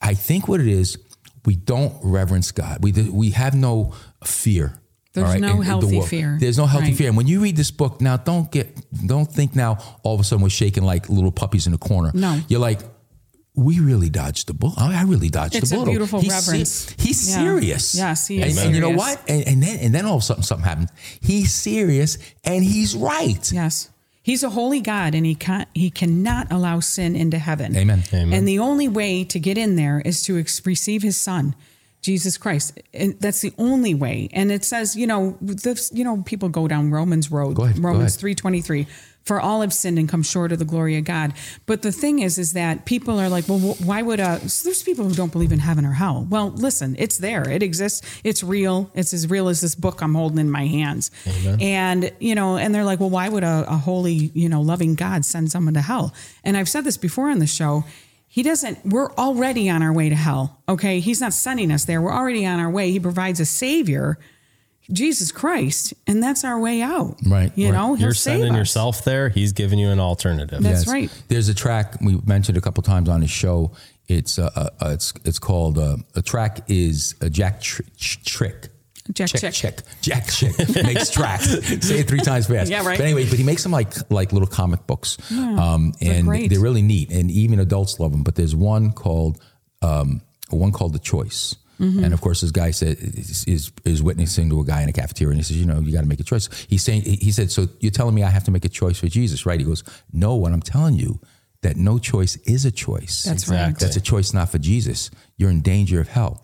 I 0.00 0.14
think 0.14 0.46
what 0.46 0.60
it 0.60 0.68
is, 0.68 0.96
we 1.44 1.56
don't 1.56 1.94
reverence 2.04 2.52
God. 2.52 2.78
We 2.82 2.92
we 2.92 3.30
have 3.30 3.54
no 3.56 3.92
fear. 4.24 4.80
There's 5.20 5.34
all 5.34 5.40
no 5.40 5.46
in- 5.48 5.52
in 5.54 5.58
the 5.60 5.64
healthy 5.64 5.96
world. 5.98 6.08
fear. 6.08 6.36
There's 6.40 6.58
no 6.58 6.66
healthy 6.66 6.88
Right. 6.88 6.96
fear. 6.96 7.08
And 7.08 7.16
when 7.16 7.26
you 7.26 7.40
read 7.40 7.56
this 7.56 7.70
book, 7.70 8.00
now 8.00 8.16
don't 8.16 8.50
get 8.50 8.76
don't 9.06 9.30
think 9.32 9.54
now 9.56 9.78
all 10.02 10.14
of 10.14 10.20
a 10.20 10.24
sudden 10.24 10.42
we're 10.42 10.48
shaking 10.50 10.84
like 10.84 11.08
little 11.08 11.32
puppies 11.32 11.66
in 11.66 11.72
the 11.72 11.78
corner. 11.78 12.10
No. 12.14 12.40
You're 12.48 12.60
like, 12.60 12.80
we 13.54 13.80
really 13.80 14.08
dodged 14.08 14.46
the 14.46 14.54
bullet. 14.54 14.78
I 14.78 15.02
really 15.02 15.30
dodged 15.30 15.56
It's 15.56 15.70
the 15.70 15.76
a 15.76 15.78
bullet. 15.80 15.90
beautiful 15.90 16.20
He's 16.20 16.32
se- 16.34 16.50
reverence. 16.52 16.86
he's 16.98 17.28
Yeah. 17.28 17.36
serious. 17.38 17.94
Yes, 17.94 18.26
he 18.28 18.40
and, 18.42 18.50
is 18.52 18.58
and 18.58 18.74
you 18.74 18.80
know 18.80 18.90
what? 18.90 19.20
And, 19.28 19.46
and 19.48 19.62
then 19.62 19.78
and 19.80 19.94
then 19.94 20.06
all 20.06 20.16
of 20.16 20.22
a 20.22 20.24
sudden 20.24 20.42
something 20.44 20.64
happens. 20.68 20.90
He's 21.20 21.52
serious 21.54 22.18
and 22.44 22.64
he's 22.64 22.94
right. 22.94 23.50
Yes. 23.52 23.88
He's 24.22 24.42
a 24.42 24.50
holy 24.50 24.80
God 24.80 25.14
and 25.14 25.24
he 25.26 25.34
can 25.34 25.66
he 25.74 25.90
cannot 25.90 26.52
allow 26.52 26.80
sin 26.80 27.16
into 27.16 27.38
heaven. 27.38 27.74
Amen. 27.76 28.04
Amen. 28.12 28.32
And 28.32 28.46
the 28.46 28.58
only 28.58 28.86
way 28.86 29.24
to 29.24 29.40
get 29.40 29.56
in 29.58 29.74
there 29.76 30.02
is 30.04 30.22
to 30.24 30.38
ex- 30.38 30.60
receive 30.66 31.02
his 31.02 31.16
son, 31.16 31.54
Jesus 32.00 32.38
Christ. 32.38 32.78
And 32.94 33.18
that's 33.20 33.40
the 33.40 33.52
only 33.58 33.94
way. 33.94 34.28
And 34.32 34.50
it 34.52 34.64
says, 34.64 34.96
you 34.96 35.06
know, 35.06 35.36
this, 35.40 35.90
you 35.92 36.04
know, 36.04 36.22
people 36.24 36.48
go 36.48 36.68
down 36.68 36.90
Romans 36.90 37.30
road, 37.30 37.56
Go 37.56 37.64
ahead, 37.64 37.78
Romans 37.78 38.16
3:23. 38.16 38.86
For 39.24 39.38
all 39.42 39.60
have 39.60 39.74
sinned 39.74 39.98
and 39.98 40.08
come 40.08 40.22
short 40.22 40.52
of 40.52 40.58
the 40.58 40.64
glory 40.64 40.96
of 40.96 41.04
God. 41.04 41.34
But 41.66 41.82
the 41.82 41.92
thing 41.92 42.20
is, 42.20 42.38
is 42.38 42.54
that 42.54 42.86
people 42.86 43.20
are 43.20 43.28
like, 43.28 43.46
well, 43.46 43.58
wh- 43.58 43.86
why 43.86 44.00
would 44.00 44.20
uh? 44.20 44.38
so 44.48 44.64
there's 44.64 44.82
people 44.82 45.04
who 45.06 45.14
don't 45.14 45.30
believe 45.32 45.52
in 45.52 45.58
heaven 45.58 45.84
or 45.84 45.92
hell. 45.92 46.26
Well, 46.30 46.48
listen, 46.52 46.96
it's 46.98 47.18
there. 47.18 47.46
It 47.46 47.62
exists. 47.62 48.00
It's 48.24 48.42
real. 48.42 48.90
It's 48.94 49.12
as 49.12 49.28
real 49.28 49.48
as 49.48 49.60
this 49.60 49.74
book 49.74 50.00
I'm 50.00 50.14
holding 50.14 50.38
in 50.38 50.50
my 50.50 50.66
hands. 50.66 51.10
And 51.60 52.10
you 52.20 52.34
know, 52.36 52.56
and 52.56 52.74
they're 52.74 52.84
like, 52.86 53.00
well, 53.00 53.10
why 53.10 53.28
would 53.28 53.44
a, 53.44 53.66
a 53.68 53.76
holy, 53.76 54.30
you 54.32 54.48
know, 54.48 54.62
loving 54.62 54.94
God 54.94 55.26
send 55.26 55.50
someone 55.52 55.74
to 55.74 55.82
hell? 55.82 56.14
And 56.42 56.56
I've 56.56 56.68
said 56.68 56.84
this 56.84 56.96
before 56.96 57.28
on 57.28 57.38
the 57.38 57.46
show. 57.46 57.84
He 58.28 58.42
doesn't, 58.42 58.84
we're 58.84 59.10
already 59.14 59.68
on 59.70 59.82
our 59.82 59.92
way 59.92 60.08
to 60.10 60.14
hell. 60.14 60.60
Okay. 60.68 61.00
He's 61.00 61.20
not 61.20 61.32
sending 61.32 61.70
us 61.72 61.84
there. 61.86 62.00
We're 62.00 62.12
already 62.12 62.44
on 62.46 62.60
our 62.60 62.70
way. 62.70 62.90
He 62.90 63.00
provides 63.00 63.40
a 63.40 63.46
savior, 63.46 64.18
Jesus 64.92 65.32
Christ, 65.32 65.94
and 66.06 66.22
that's 66.22 66.44
our 66.44 66.58
way 66.60 66.80
out. 66.82 67.16
Right, 67.26 67.50
You 67.56 67.66
right. 67.70 67.74
know, 67.74 67.94
he'll 67.94 68.06
You're 68.06 68.14
save 68.14 68.34
sending 68.40 68.52
us. 68.52 68.58
yourself 68.58 69.04
there. 69.04 69.28
He's 69.30 69.52
giving 69.52 69.78
you 69.78 69.88
an 69.88 69.98
alternative. 70.00 70.62
That's 70.62 70.86
right. 70.86 71.10
There's 71.28 71.48
a 71.48 71.54
tract 71.54 71.98
we 72.02 72.20
mentioned 72.26 72.56
a 72.58 72.60
couple 72.60 72.82
times 72.82 73.08
on 73.08 73.20
the 73.20 73.26
show. 73.26 73.72
It's 74.08 74.38
uh, 74.38 74.50
uh, 74.54 74.70
uh, 74.80 74.90
it's 74.90 75.12
it's 75.24 75.38
called 75.38 75.76
uh, 75.78 75.96
a 76.14 76.22
track 76.22 76.60
is 76.70 77.14
a 77.20 77.28
Jack 77.28 77.60
tr- 77.60 77.82
Ch- 77.96 78.24
Trick. 78.24 78.68
Jack 79.12 79.28
Chick, 79.28 79.40
Chick. 79.40 79.52
Chick. 79.54 79.80
Jack 80.00 80.26
Chick 80.28 80.84
makes 80.84 81.10
tracts. 81.12 81.50
Say 81.86 82.00
it 82.00 82.08
three 82.08 82.20
times 82.20 82.46
fast. 82.46 82.70
Yeah, 82.70 82.86
right. 82.86 82.98
But 82.98 83.04
anyway, 83.04 83.28
but 83.28 83.38
he 83.38 83.44
makes 83.44 83.62
them 83.62 83.72
like 83.72 83.92
like 84.10 84.32
little 84.32 84.48
comic 84.48 84.86
books, 84.86 85.18
um, 85.32 85.92
they're 86.00 86.14
and 86.14 86.26
great. 86.26 86.50
they're 86.50 86.60
really 86.60 86.82
neat. 86.82 87.10
And 87.10 87.30
even 87.30 87.58
adults 87.60 87.98
love 88.00 88.12
them. 88.12 88.22
But 88.22 88.34
there's 88.34 88.54
one 88.54 88.92
called 88.92 89.42
um, 89.82 90.22
one 90.50 90.72
called 90.72 90.92
the 90.92 90.98
Choice. 90.98 91.56
Mm-hmm. 91.80 92.04
And 92.04 92.12
of 92.12 92.20
course, 92.20 92.40
this 92.40 92.50
guy 92.50 92.72
said 92.72 92.98
is, 92.98 93.44
is 93.46 93.72
is 93.84 94.02
witnessing 94.02 94.50
to 94.50 94.60
a 94.60 94.64
guy 94.64 94.82
in 94.82 94.88
a 94.88 94.92
cafeteria, 94.92 95.30
and 95.30 95.38
he 95.38 95.44
says, 95.44 95.58
"You 95.58 95.66
know, 95.66 95.78
you 95.78 95.92
got 95.92 96.00
to 96.00 96.08
make 96.08 96.20
a 96.20 96.24
choice." 96.24 96.48
He's 96.68 96.82
saying, 96.82 97.02
he 97.02 97.30
said, 97.30 97.52
"So 97.52 97.68
you're 97.78 97.92
telling 97.92 98.14
me 98.14 98.24
I 98.24 98.30
have 98.30 98.44
to 98.44 98.50
make 98.50 98.64
a 98.64 98.68
choice 98.68 98.98
for 98.98 99.06
Jesus, 99.06 99.46
right?" 99.46 99.60
He 99.60 99.64
goes, 99.64 99.84
"No, 100.12 100.34
what 100.34 100.52
I'm 100.52 100.62
telling 100.62 100.94
you 100.96 101.20
that 101.62 101.76
no 101.76 101.98
choice 101.98 102.36
is 102.46 102.64
a 102.64 102.72
choice. 102.72 103.22
That's 103.22 103.48
right. 103.48 103.78
That's 103.78 103.96
a 103.96 104.00
choice 104.00 104.32
not 104.32 104.50
for 104.50 104.58
Jesus. 104.58 105.10
You're 105.36 105.50
in 105.50 105.60
danger 105.62 106.00
of 106.00 106.08
hell." 106.08 106.42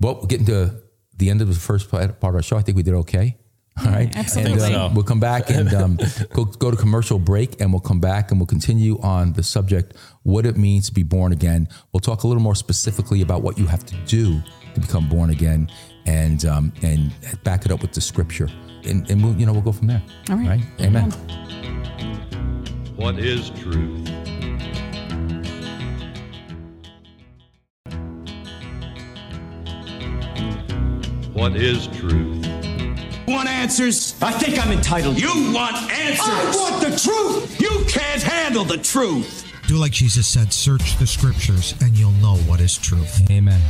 Well, 0.00 0.24
getting 0.26 0.46
to 0.46 0.76
the 1.18 1.30
end 1.30 1.40
of 1.42 1.48
the 1.48 1.54
first 1.54 1.90
part 1.90 2.20
part 2.20 2.32
of 2.32 2.36
our 2.36 2.42
show. 2.42 2.56
I 2.56 2.62
think 2.62 2.76
we 2.76 2.82
did 2.82 2.94
okay. 2.94 3.36
All 3.84 3.92
right, 3.92 4.14
absolutely. 4.16 4.52
And, 4.52 4.60
uh, 4.60 4.64
I 4.64 4.68
think 4.68 4.90
so. 4.90 4.94
we'll 4.94 5.04
come 5.04 5.20
back 5.20 5.50
and 5.50 5.72
um, 5.72 5.98
go 6.32 6.44
go 6.44 6.70
to 6.70 6.76
commercial 6.76 7.18
break, 7.18 7.60
and 7.60 7.72
we'll 7.72 7.80
come 7.80 8.00
back 8.00 8.30
and 8.30 8.40
we'll 8.40 8.46
continue 8.46 8.98
on 9.00 9.34
the 9.34 9.42
subject 9.42 9.96
what 10.22 10.46
it 10.46 10.56
means 10.56 10.86
to 10.86 10.94
be 10.94 11.02
born 11.02 11.32
again. 11.32 11.68
We'll 11.92 12.00
talk 12.00 12.24
a 12.24 12.26
little 12.26 12.42
more 12.42 12.54
specifically 12.54 13.22
about 13.22 13.42
what 13.42 13.58
you 13.58 13.66
have 13.66 13.84
to 13.86 13.96
do 14.06 14.40
to 14.74 14.80
become 14.80 15.08
born 15.08 15.30
again, 15.30 15.70
and 16.06 16.44
um, 16.44 16.72
and 16.82 17.12
back 17.44 17.64
it 17.66 17.72
up 17.72 17.82
with 17.82 17.92
the 17.92 18.00
scripture, 18.00 18.48
and, 18.84 19.08
and 19.10 19.22
we'll 19.22 19.34
you 19.34 19.46
know 19.46 19.52
we'll 19.52 19.62
go 19.62 19.72
from 19.72 19.86
there. 19.86 20.02
All 20.30 20.36
right. 20.36 20.62
Amen. 20.80 21.10
What 22.96 23.18
is 23.18 23.50
truth? 23.50 24.08
What 31.38 31.54
is 31.54 31.86
truth? 31.86 32.44
You 33.28 33.34
want 33.34 33.48
answers? 33.48 34.20
I 34.20 34.32
think 34.32 34.58
I'm 34.58 34.72
entitled. 34.72 35.20
You 35.20 35.52
want 35.54 35.76
answers? 35.88 36.26
I 36.26 36.52
want 36.56 36.82
the 36.82 36.98
truth. 36.98 37.60
You 37.60 37.84
can't 37.86 38.20
handle 38.20 38.64
the 38.64 38.76
truth. 38.76 39.48
Do 39.68 39.76
like 39.76 39.92
Jesus 39.92 40.26
said, 40.26 40.52
search 40.52 40.96
the 40.98 41.06
scriptures 41.06 41.76
and 41.80 41.96
you'll 41.96 42.10
know 42.10 42.34
what 42.48 42.60
is 42.60 42.76
truth. 42.76 43.30
Amen. 43.30 43.60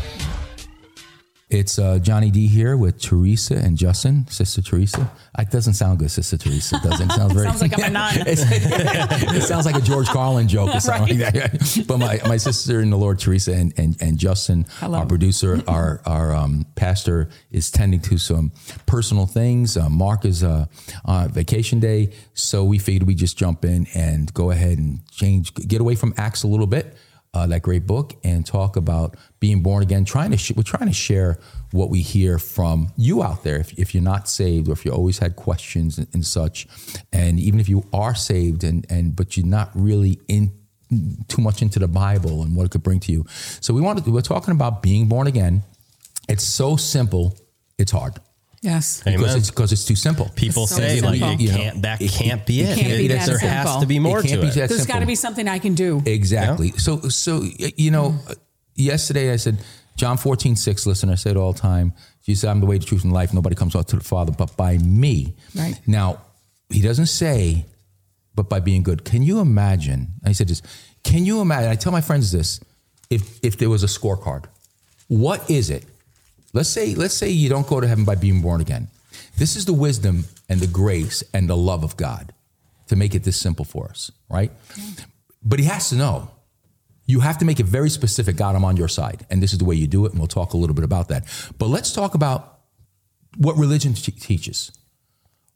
It's 1.50 1.78
uh, 1.78 1.98
Johnny 1.98 2.30
D 2.30 2.46
here 2.46 2.76
with 2.76 3.00
Teresa 3.00 3.56
and 3.56 3.78
Justin, 3.78 4.26
Sister 4.28 4.60
Teresa. 4.60 5.10
It 5.38 5.50
doesn't 5.50 5.74
sound 5.74 5.98
good, 5.98 6.10
Sister 6.10 6.36
Teresa. 6.36 6.78
Doesn't 6.82 7.10
it 7.10 7.14
sounds 7.14 7.32
very. 7.32 7.46
Sounds 7.46 7.62
like 7.62 7.78
I'm 7.78 7.84
a 7.84 7.90
nun. 7.90 8.14
it 8.26 9.42
sounds 9.44 9.64
like 9.64 9.76
a 9.76 9.80
George 9.80 10.08
Carlin 10.08 10.46
joke 10.46 10.74
or 10.74 10.80
something 10.80 11.18
like 11.18 11.32
that. 11.32 11.84
But 11.88 11.96
my, 11.96 12.20
my 12.26 12.36
sister 12.36 12.82
in 12.82 12.90
the 12.90 12.98
Lord, 12.98 13.18
Teresa, 13.18 13.54
and 13.54 13.72
and, 13.78 13.96
and 14.02 14.18
Justin, 14.18 14.66
Hello. 14.78 14.98
our 14.98 15.06
producer, 15.06 15.62
our 15.66 16.02
our 16.04 16.34
um, 16.34 16.66
pastor, 16.74 17.30
is 17.50 17.70
tending 17.70 18.00
to 18.00 18.18
some 18.18 18.52
personal 18.84 19.24
things. 19.24 19.78
Uh, 19.78 19.88
Mark 19.88 20.26
is 20.26 20.44
uh, 20.44 20.66
on 21.06 21.30
vacation 21.30 21.80
day, 21.80 22.12
so 22.34 22.62
we 22.62 22.78
figured 22.78 23.04
we 23.04 23.14
just 23.14 23.38
jump 23.38 23.64
in 23.64 23.86
and 23.94 24.34
go 24.34 24.50
ahead 24.50 24.76
and 24.76 25.00
change, 25.10 25.54
get 25.54 25.80
away 25.80 25.94
from 25.94 26.12
Acts 26.18 26.42
a 26.42 26.46
little 26.46 26.66
bit. 26.66 26.94
Uh, 27.38 27.46
that 27.46 27.62
great 27.62 27.86
book 27.86 28.16
and 28.24 28.44
talk 28.44 28.74
about 28.74 29.16
being 29.38 29.62
born 29.62 29.80
again. 29.80 30.04
Trying 30.04 30.32
to 30.32 30.36
sh- 30.36 30.56
we're 30.56 30.64
trying 30.64 30.88
to 30.88 30.92
share 30.92 31.38
what 31.70 31.88
we 31.88 32.02
hear 32.02 32.36
from 32.36 32.92
you 32.96 33.22
out 33.22 33.44
there. 33.44 33.58
If, 33.58 33.78
if 33.78 33.94
you're 33.94 34.02
not 34.02 34.28
saved, 34.28 34.68
or 34.68 34.72
if 34.72 34.84
you 34.84 34.90
always 34.90 35.18
had 35.18 35.36
questions 35.36 35.98
and, 35.98 36.08
and 36.12 36.26
such, 36.26 36.66
and 37.12 37.38
even 37.38 37.60
if 37.60 37.68
you 37.68 37.84
are 37.92 38.16
saved 38.16 38.64
and 38.64 38.84
and 38.90 39.14
but 39.14 39.36
you're 39.36 39.46
not 39.46 39.70
really 39.74 40.18
in 40.26 40.50
too 41.28 41.40
much 41.40 41.62
into 41.62 41.78
the 41.78 41.86
Bible 41.86 42.42
and 42.42 42.56
what 42.56 42.66
it 42.66 42.72
could 42.72 42.82
bring 42.82 42.98
to 42.98 43.12
you. 43.12 43.24
So 43.60 43.72
we 43.72 43.82
wanted 43.82 44.04
to, 44.04 44.10
we're 44.10 44.22
talking 44.22 44.52
about 44.52 44.82
being 44.82 45.06
born 45.06 45.28
again. 45.28 45.62
It's 46.28 46.42
so 46.42 46.74
simple, 46.76 47.38
it's 47.78 47.92
hard 47.92 48.18
Yes. 48.62 49.02
Amen. 49.06 49.18
because 49.20 49.34
it's 49.36 49.50
because 49.50 49.72
it's 49.72 49.84
too 49.84 49.94
simple. 49.96 50.30
People 50.34 50.66
so 50.66 50.76
say 50.76 51.00
like 51.00 51.20
simple. 51.20 51.30
it 51.30 51.40
You 51.40 51.48
can't 51.50 51.82
that 51.82 52.00
it 52.02 52.10
can't 52.10 52.44
be 52.44 52.60
it. 52.62 52.76
can't 52.78 52.88
be 52.98 53.04
It- 53.06 53.08
that 53.08 53.26
there 53.26 53.38
has 53.38 53.66
simple. 53.66 53.80
to 53.80 53.86
be 53.86 53.98
more 53.98 54.18
It 54.18 54.22
can't 54.26 54.34
to 54.34 54.40
be 54.40 54.46
it. 54.48 54.54
that 54.54 54.68
There's 54.68 54.80
simple. 54.80 54.94
got 54.94 55.00
to 55.00 55.06
be 55.06 55.14
something 55.14 55.46
I 55.48 55.58
can 55.60 55.74
do. 55.74 56.02
Exactly. 56.04 56.72
So, 56.76 57.08
so 57.08 57.44
you 57.76 57.90
know, 57.90 58.18
uh, 58.28 58.34
yesterday 58.74 59.32
I 59.32 59.36
said, 59.36 59.58
John 59.96 60.16
14, 60.16 60.56
6, 60.56 60.86
listen, 60.86 61.10
I 61.10 61.14
say 61.16 61.30
it 61.30 61.36
all 61.36 61.52
the 61.52 61.58
time. 61.60 61.92
Jesus 62.24 62.42
said, 62.42 62.50
I'm 62.50 62.60
the 62.60 62.66
way, 62.66 62.78
the 62.78 62.84
truth, 62.84 63.04
and 63.04 63.12
life. 63.12 63.32
Nobody 63.34 63.54
comes 63.56 63.74
out 63.74 63.88
to 63.88 63.96
the 63.96 64.04
Father 64.04 64.32
but 64.32 64.56
by 64.56 64.78
me. 64.78 65.34
Right. 65.54 65.78
Now, 65.86 66.20
he 66.70 66.80
doesn't 66.82 67.06
say, 67.06 67.64
but 68.34 68.48
by 68.48 68.60
being 68.60 68.82
good. 68.82 69.04
Can 69.04 69.22
you 69.22 69.40
imagine? 69.40 70.08
I 70.24 70.32
said 70.32 70.48
this. 70.48 70.62
Can 71.04 71.24
you 71.24 71.40
imagine? 71.40 71.70
I 71.70 71.74
tell 71.76 71.90
my 71.92 72.00
friends 72.00 72.30
this: 72.30 72.60
if 73.10 73.38
if 73.42 73.56
there 73.58 73.70
was 73.70 73.82
a 73.82 73.86
scorecard, 73.86 74.44
what 75.08 75.48
is 75.50 75.70
it? 75.70 75.84
Let's 76.52 76.68
say 76.68 76.94
let's 76.94 77.14
say 77.14 77.28
you 77.28 77.48
don't 77.48 77.66
go 77.66 77.80
to 77.80 77.86
heaven 77.86 78.04
by 78.04 78.14
being 78.14 78.40
born 78.40 78.60
again. 78.60 78.88
This 79.36 79.56
is 79.56 79.64
the 79.64 79.72
wisdom 79.72 80.24
and 80.48 80.60
the 80.60 80.66
grace 80.66 81.22
and 81.34 81.48
the 81.48 81.56
love 81.56 81.84
of 81.84 81.96
God 81.96 82.32
to 82.88 82.96
make 82.96 83.14
it 83.14 83.22
this 83.24 83.38
simple 83.38 83.64
for 83.64 83.88
us, 83.88 84.10
right? 84.28 84.50
But 85.42 85.58
He 85.58 85.66
has 85.66 85.90
to 85.90 85.96
know. 85.96 86.30
You 87.06 87.20
have 87.20 87.38
to 87.38 87.44
make 87.46 87.58
it 87.58 87.66
very 87.66 87.88
specific. 87.88 88.36
God, 88.36 88.54
I'm 88.54 88.64
on 88.64 88.76
your 88.76 88.88
side, 88.88 89.26
and 89.30 89.42
this 89.42 89.52
is 89.52 89.58
the 89.58 89.64
way 89.64 89.76
you 89.76 89.86
do 89.86 90.04
it. 90.04 90.12
And 90.12 90.20
we'll 90.20 90.28
talk 90.28 90.52
a 90.52 90.56
little 90.56 90.74
bit 90.74 90.84
about 90.84 91.08
that. 91.08 91.24
But 91.58 91.68
let's 91.68 91.92
talk 91.92 92.14
about 92.14 92.60
what 93.36 93.56
religion 93.56 93.94
te- 93.94 94.12
teaches. 94.12 94.72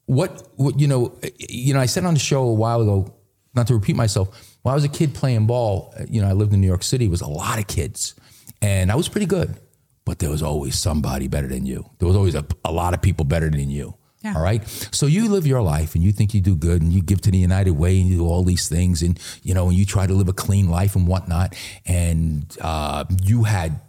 What, 0.07 0.49
what 0.57 0.81
you 0.81 0.89
know, 0.89 1.19
you 1.39 1.75
know, 1.75 1.81
I 1.81 1.87
said 1.87 2.05
on 2.05 2.15
the 2.15 2.21
show 2.21 2.45
a 2.45 2.55
while 2.55 2.81
ago, 2.81 3.15
not 3.55 3.67
to 3.67 3.75
repeat 3.75 3.97
myself. 3.97 4.57
When 4.63 4.73
I 4.73 4.75
was 4.75 4.85
a 4.85 4.89
kid 4.89 5.15
playing 5.15 5.47
ball, 5.47 5.95
you 6.09 6.23
know, 6.23 6.29
I 6.29 6.33
lived 6.33 6.55
in 6.55 6.61
New 6.61 6.67
York 6.67 6.83
City. 6.83 7.07
It 7.07 7.11
was 7.11 7.21
a 7.21 7.29
lot 7.29 7.59
of 7.59 7.67
kids, 7.67 8.15
and 8.63 8.91
I 8.91 8.95
was 8.95 9.09
pretty 9.09 9.27
good. 9.27 9.57
But 10.05 10.19
there 10.19 10.31
was 10.31 10.43
always 10.43 10.77
somebody 10.77 11.29
better 11.29 11.47
than 11.47 11.65
you. 11.65 11.89
There 11.99 12.09
was 12.09 12.17
always 12.17 12.35
a, 12.35 12.45
a 12.65 12.73
lot 12.73 12.93
of 12.95 13.03
people 13.03 13.25
better 13.25 13.49
than 13.49 13.71
you. 13.71 13.95
Yeah. 14.23 14.35
All 14.37 14.43
right. 14.43 14.67
So 14.93 15.07
you 15.07 15.29
live 15.29 15.47
your 15.47 15.63
life 15.63 15.95
and 15.95 16.05
you 16.05 16.13
think 16.13 16.33
you 16.33 16.41
do 16.41 16.55
good 16.55 16.81
and 16.81 16.93
you 16.93 17.03
give 17.03 17.21
to 17.23 17.31
the 17.31 17.39
United 17.39 17.73
Way 17.73 18.01
and 18.01 18.09
you 18.09 18.19
do 18.19 18.27
all 18.27 18.45
these 18.45 18.69
things 18.69 19.03
and 19.03 19.19
you 19.43 19.53
know 19.53 19.69
and 19.69 19.77
you 19.77 19.85
try 19.85 20.07
to 20.07 20.13
live 20.13 20.29
a 20.29 20.33
clean 20.33 20.69
life 20.69 20.95
and 20.95 21.09
whatnot. 21.09 21.57
And 21.87 22.57
uh, 22.61 23.05
you 23.23 23.43
had 23.45 23.81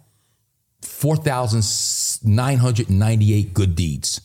four 0.82 1.16
thousand 1.16 1.64
nine 2.24 2.58
hundred 2.58 2.88
and 2.90 2.98
ninety 2.98 3.32
eight 3.34 3.54
good 3.54 3.76
deeds. 3.76 4.20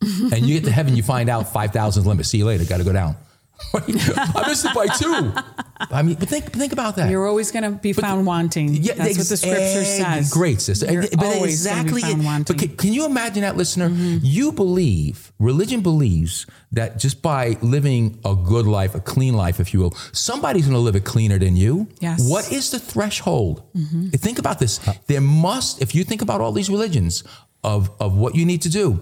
and 0.00 0.46
you 0.46 0.54
get 0.60 0.64
to 0.64 0.72
heaven, 0.72 0.96
you 0.96 1.02
find 1.02 1.28
out 1.28 1.52
five 1.52 1.72
thousand 1.72 2.04
limit. 2.04 2.26
See 2.26 2.38
you 2.38 2.44
later. 2.44 2.64
Got 2.64 2.78
to 2.78 2.84
go 2.84 2.92
down. 2.92 3.16
I 3.74 4.48
missed 4.48 4.64
it 4.64 4.74
by 4.74 4.86
two. 4.86 5.32
I 5.90 6.02
mean, 6.02 6.16
but 6.16 6.28
think 6.28 6.52
think 6.52 6.72
about 6.72 6.96
that. 6.96 7.10
You're 7.10 7.26
always 7.26 7.50
going 7.50 7.64
to 7.64 7.70
be 7.70 7.92
found 7.92 8.26
wanting. 8.26 8.74
Yeah, 8.74 8.94
That's 8.94 9.18
what 9.18 9.28
the 9.28 9.36
scripture 9.36 9.80
ex- 9.80 9.96
says. 9.96 10.30
Great, 10.30 10.60
sister. 10.60 10.90
You're 10.92 11.02
but 11.02 11.24
always 11.24 11.64
gonna 11.66 11.82
be 11.82 11.88
exactly. 11.88 12.00
found 12.02 12.22
it. 12.22 12.24
wanting. 12.24 12.56
But 12.56 12.58
can, 12.58 12.76
can 12.76 12.92
you 12.92 13.04
imagine 13.06 13.42
that, 13.42 13.56
listener? 13.56 13.88
Mm-hmm. 13.88 14.18
You 14.22 14.52
believe 14.52 15.32
religion 15.38 15.80
believes 15.80 16.46
that 16.72 16.98
just 16.98 17.22
by 17.22 17.56
living 17.62 18.18
a 18.24 18.34
good 18.34 18.66
life, 18.66 18.94
a 18.94 19.00
clean 19.00 19.34
life, 19.34 19.60
if 19.60 19.74
you 19.74 19.80
will, 19.80 19.92
somebody's 20.12 20.64
going 20.64 20.74
to 20.74 20.80
live 20.80 20.96
it 20.96 21.04
cleaner 21.04 21.38
than 21.38 21.56
you. 21.56 21.88
Yes. 22.00 22.28
What 22.28 22.50
is 22.52 22.70
the 22.70 22.78
threshold? 22.78 23.62
Mm-hmm. 23.74 24.10
Think 24.10 24.38
about 24.38 24.58
this. 24.58 24.78
There 25.06 25.20
must, 25.20 25.82
if 25.82 25.94
you 25.94 26.04
think 26.04 26.22
about 26.22 26.40
all 26.40 26.52
these 26.52 26.70
religions 26.70 27.24
of 27.64 27.90
of 28.00 28.16
what 28.16 28.34
you 28.34 28.44
need 28.44 28.62
to 28.62 28.68
do, 28.68 29.00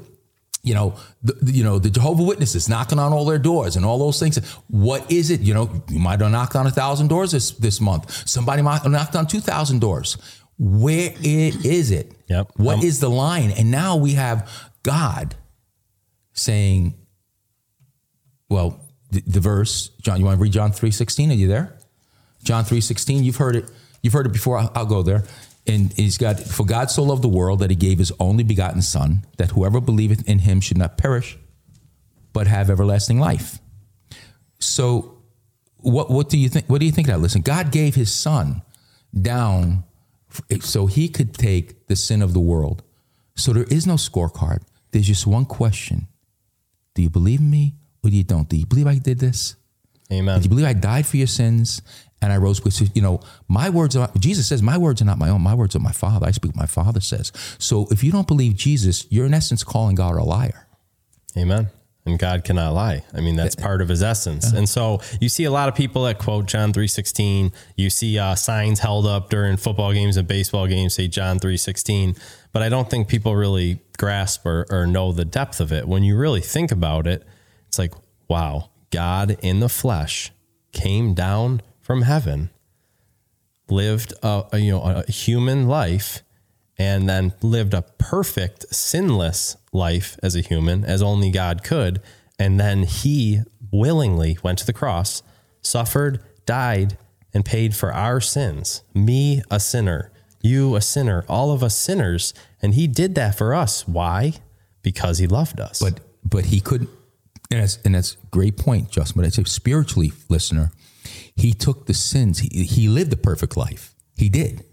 you 0.63 0.75
know, 0.75 0.95
the, 1.23 1.53
you 1.53 1.65
know, 1.65 1.79
the 1.79 1.91
Jehovah 1.91 2.23
Witnesses 2.23 2.69
knocking 2.69 2.99
on 2.99 3.13
all 3.13 3.25
their 3.25 3.39
doors 3.39 3.77
and 3.77 3.85
all 3.85 3.99
those 3.99 4.21
things. 4.21 4.37
What 4.69 5.11
is 5.11 5.31
it? 5.31 5.41
You 5.41 5.55
know, 5.55 5.83
you 5.89 5.99
might 5.99 6.21
have 6.21 6.31
knocked 6.31 6.55
on 6.55 6.67
a 6.67 6.71
thousand 6.71 7.09
doors 7.09 7.33
this 7.33 7.53
this 7.53 7.81
month. 7.81 8.29
Somebody 8.29 8.63
might 8.63 8.83
have 8.83 8.93
knocked 8.93 9.17
on 9.17 9.27
two 9.27 9.41
thousand 9.41 9.81
doors. 9.81 10.19
Where 10.59 11.13
it 11.21 11.65
is 11.65 11.91
it? 11.91 12.13
Yep. 12.29 12.53
What 12.57 12.85
is 12.85 13.03
Um, 13.03 13.11
the 13.11 13.17
line? 13.17 13.51
And 13.53 13.71
now 13.71 13.97
we 13.97 14.13
have 14.13 14.51
God 14.83 15.35
saying, 16.35 16.95
well, 18.51 18.79
the, 19.11 19.23
the 19.27 19.41
verse, 19.41 19.89
John. 20.03 20.19
You 20.19 20.27
want 20.27 20.37
to 20.37 20.43
read 20.43 20.53
John 20.53 20.73
three 20.73 20.91
sixteen? 20.91 21.31
Are 21.31 21.35
you 21.35 21.49
there? 21.49 21.79
John 22.45 22.65
three 22.65 22.83
sixteen. 22.83 23.25
You've 23.25 23.37
heard 23.37 23.57
it. 23.57 23.71
You've 24.03 24.13
heard 24.13 24.27
it 24.27 24.33
before. 24.33 24.59
I'll, 24.59 24.71
I'll 24.75 24.87
go 24.87 25.03
there. 25.03 25.25
And 25.67 25.93
he's 25.93 26.19
got, 26.19 26.41
for 26.41 26.65
God 26.65 26.91
so 26.91 27.03
loved 27.03 27.23
the 27.23 27.29
world 27.29 27.61
that 27.61 27.71
he 27.71 27.77
gave 27.77 27.99
his 27.99 28.13
only 28.19 28.43
begotten 28.43 28.83
Son, 28.83 29.25
that 29.37 29.51
whoever 29.51 29.81
believeth 29.81 30.27
in 30.29 30.41
him 30.41 30.61
should 30.61 30.79
not 30.79 30.97
perish, 30.97 31.39
but 32.33 32.47
have 32.47 32.71
everlasting 32.71 33.21
life. 33.21 33.59
So, 34.59 35.19
what 35.79 36.11
what 36.11 36.29
do 36.29 36.39
you 36.39 36.49
think? 36.49 36.67
What 36.67 36.81
do 36.81 36.87
you 36.87 36.93
think 36.93 37.09
of 37.09 37.15
that? 37.15 37.21
Listen, 37.21 37.41
God 37.41 37.73
gave 37.73 37.95
His 37.95 38.13
Son 38.13 38.63
down 39.19 39.85
so 40.61 40.87
He 40.87 41.09
could 41.09 41.35
take 41.35 41.87
the 41.89 41.97
sin 41.97 42.23
of 42.23 42.35
the 42.35 42.41
world. 42.41 42.83
So 43.37 43.53
there 43.53 43.65
is 43.65 43.87
no 43.87 43.95
scorecard. 43.95 44.63
There's 44.91 45.07
just 45.07 45.27
one 45.27 45.47
question: 45.47 46.09
Do 46.95 47.03
you 47.03 47.11
believe 47.11 47.41
in 47.41 47.51
me, 47.51 47.75
or 48.05 48.11
do 48.11 48.17
you 48.17 48.25
don't? 48.25 48.49
Do 48.49 48.57
you 48.57 48.67
believe 48.67 48.87
I 48.87 48.99
did 48.99 49.19
this? 49.19 49.57
Amen. 50.13 50.39
Do 50.39 50.45
you 50.45 50.51
believe 50.51 50.67
I 50.67 50.73
died 50.73 51.07
for 51.07 51.17
your 51.17 51.27
sins 51.27 51.83
and 52.23 52.33
I 52.33 52.37
rose 52.37 52.63
with 52.63 52.95
you 52.97 53.03
know 53.03 53.21
my 53.49 53.71
words 53.71 53.97
are 53.97 54.11
Jesus 54.19 54.49
says 54.49 54.63
my 54.63 54.79
words 54.79 55.01
are 55.01 55.07
not 55.07 55.19
my 55.19 55.29
own 55.29 55.43
my 55.43 55.55
words 55.55 55.75
are 55.75 55.81
my 55.81 55.93
father 55.93 56.27
I 56.27 56.31
speak 56.31 56.53
what 56.53 56.57
my 56.57 56.67
father 56.67 57.01
says 57.01 57.33
so 57.59 57.87
if 57.91 58.05
you 58.05 58.13
don't 58.13 58.27
believe 58.27 58.55
Jesus 58.55 59.07
you're 59.11 59.27
in 59.27 59.35
essence 59.35 59.65
calling 59.65 59.95
God 59.95 60.17
a 60.17 60.23
liar 60.23 60.67
Amen. 61.37 61.69
And 62.07 62.19
God 62.19 62.45
cannot 62.45 62.73
lie. 62.73 63.05
I 63.15 63.21
mean, 63.21 63.37
that's 63.37 63.55
part 63.55 63.83
of 63.83 63.89
his 63.89 64.03
essence. 64.03 64.53
And 64.53 64.67
so 64.69 65.01
you 65.21 65.29
see 65.29 65.45
a 65.45 65.51
lot 65.51 65.69
of 65.69 65.75
people 65.75 66.05
that 66.05 66.19
quote 66.19 66.47
John 66.47 66.73
3.16. 66.73 67.53
You 67.77 67.91
see 67.91 68.19
uh, 68.19 68.35
signs 68.35 68.81
held 68.81 69.07
up 69.07 69.29
during 69.29 69.59
football 69.59 69.93
games 69.93 70.17
and 70.17 70.27
baseball 70.27 70.67
games 70.67 70.95
say 70.95 71.09
John 71.09 71.39
3.16. 71.39 72.19
But 72.53 72.63
I 72.63 72.71
don't 72.71 72.89
think 72.89 73.07
people 73.07 73.37
really 73.37 73.81
grasp 73.99 74.47
or, 74.47 74.67
or 74.71 74.87
know 74.87 75.13
the 75.13 75.27
depth 75.27 75.61
of 75.61 75.73
it. 75.73 75.87
When 75.87 76.03
you 76.03 76.17
really 76.17 76.41
think 76.41 76.73
about 76.73 77.07
it, 77.07 77.23
it's 77.69 77.79
like, 77.79 77.93
wow, 78.29 78.71
God 78.91 79.37
in 79.43 79.61
the 79.61 79.69
flesh 79.69 80.33
came 80.73 81.13
down 81.13 81.61
from 81.91 82.03
heaven, 82.03 82.51
lived 83.69 84.15
a, 84.23 84.45
a, 84.53 84.59
you 84.59 84.71
know 84.71 84.81
a 84.81 85.11
human 85.11 85.67
life, 85.67 86.23
and 86.79 87.09
then 87.09 87.33
lived 87.43 87.75
a 87.75 87.83
perfect, 87.99 88.65
sinless 88.73 89.57
life 89.73 90.17
as 90.23 90.37
a 90.37 90.41
human, 90.41 90.85
as 90.85 91.03
only 91.03 91.33
God 91.33 91.65
could. 91.65 92.01
And 92.39 92.61
then 92.61 92.85
he 92.85 93.41
willingly 93.73 94.39
went 94.41 94.61
to 94.61 94.67
the 94.67 94.73
cross, 94.73 95.25
suffered, 95.63 96.23
died, 96.47 96.97
and 97.35 97.45
paid 97.45 97.75
for 97.75 97.93
our 97.93 98.21
sins. 98.21 98.85
Me, 98.95 99.43
a 99.51 99.59
sinner, 99.59 100.13
you, 100.41 100.77
a 100.77 100.81
sinner, 100.81 101.25
all 101.29 101.51
of 101.51 101.65
us 101.65 101.75
sinners. 101.75 102.33
And 102.63 102.75
he 102.75 102.87
did 102.87 103.17
that 103.17 103.37
for 103.37 103.53
us. 103.53 103.89
Why? 103.89 104.35
Because 104.83 105.19
he 105.19 105.27
loved 105.27 105.59
us. 105.59 105.81
but 105.81 105.99
but 106.25 106.45
he 106.45 106.61
couldn't 106.61 106.91
and 107.51 107.61
that's 107.61 107.81
and 107.85 107.97
that's 107.97 108.15
a 108.15 108.27
great 108.31 108.57
point 108.57 108.93
Justin 108.93 109.21
but 109.21 109.27
I 109.27 109.31
say 109.31 109.43
spiritually 109.43 110.13
listener 110.29 110.71
he 111.41 111.53
took 111.53 111.87
the 111.87 111.95
sins 111.95 112.41
he, 112.41 112.65
he 112.65 112.89
lived 112.89 113.13
a 113.13 113.17
perfect 113.17 113.57
life 113.57 113.95
he 114.17 114.29
did 114.29 114.65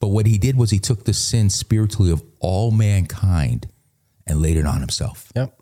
but 0.00 0.08
what 0.08 0.26
he 0.26 0.38
did 0.38 0.56
was 0.56 0.70
he 0.70 0.78
took 0.78 1.04
the 1.04 1.14
sin 1.14 1.50
spiritually 1.50 2.10
of 2.10 2.22
all 2.40 2.70
mankind 2.70 3.68
and 4.26 4.40
laid 4.40 4.56
it 4.56 4.66
on 4.66 4.80
himself 4.80 5.32
yep. 5.34 5.54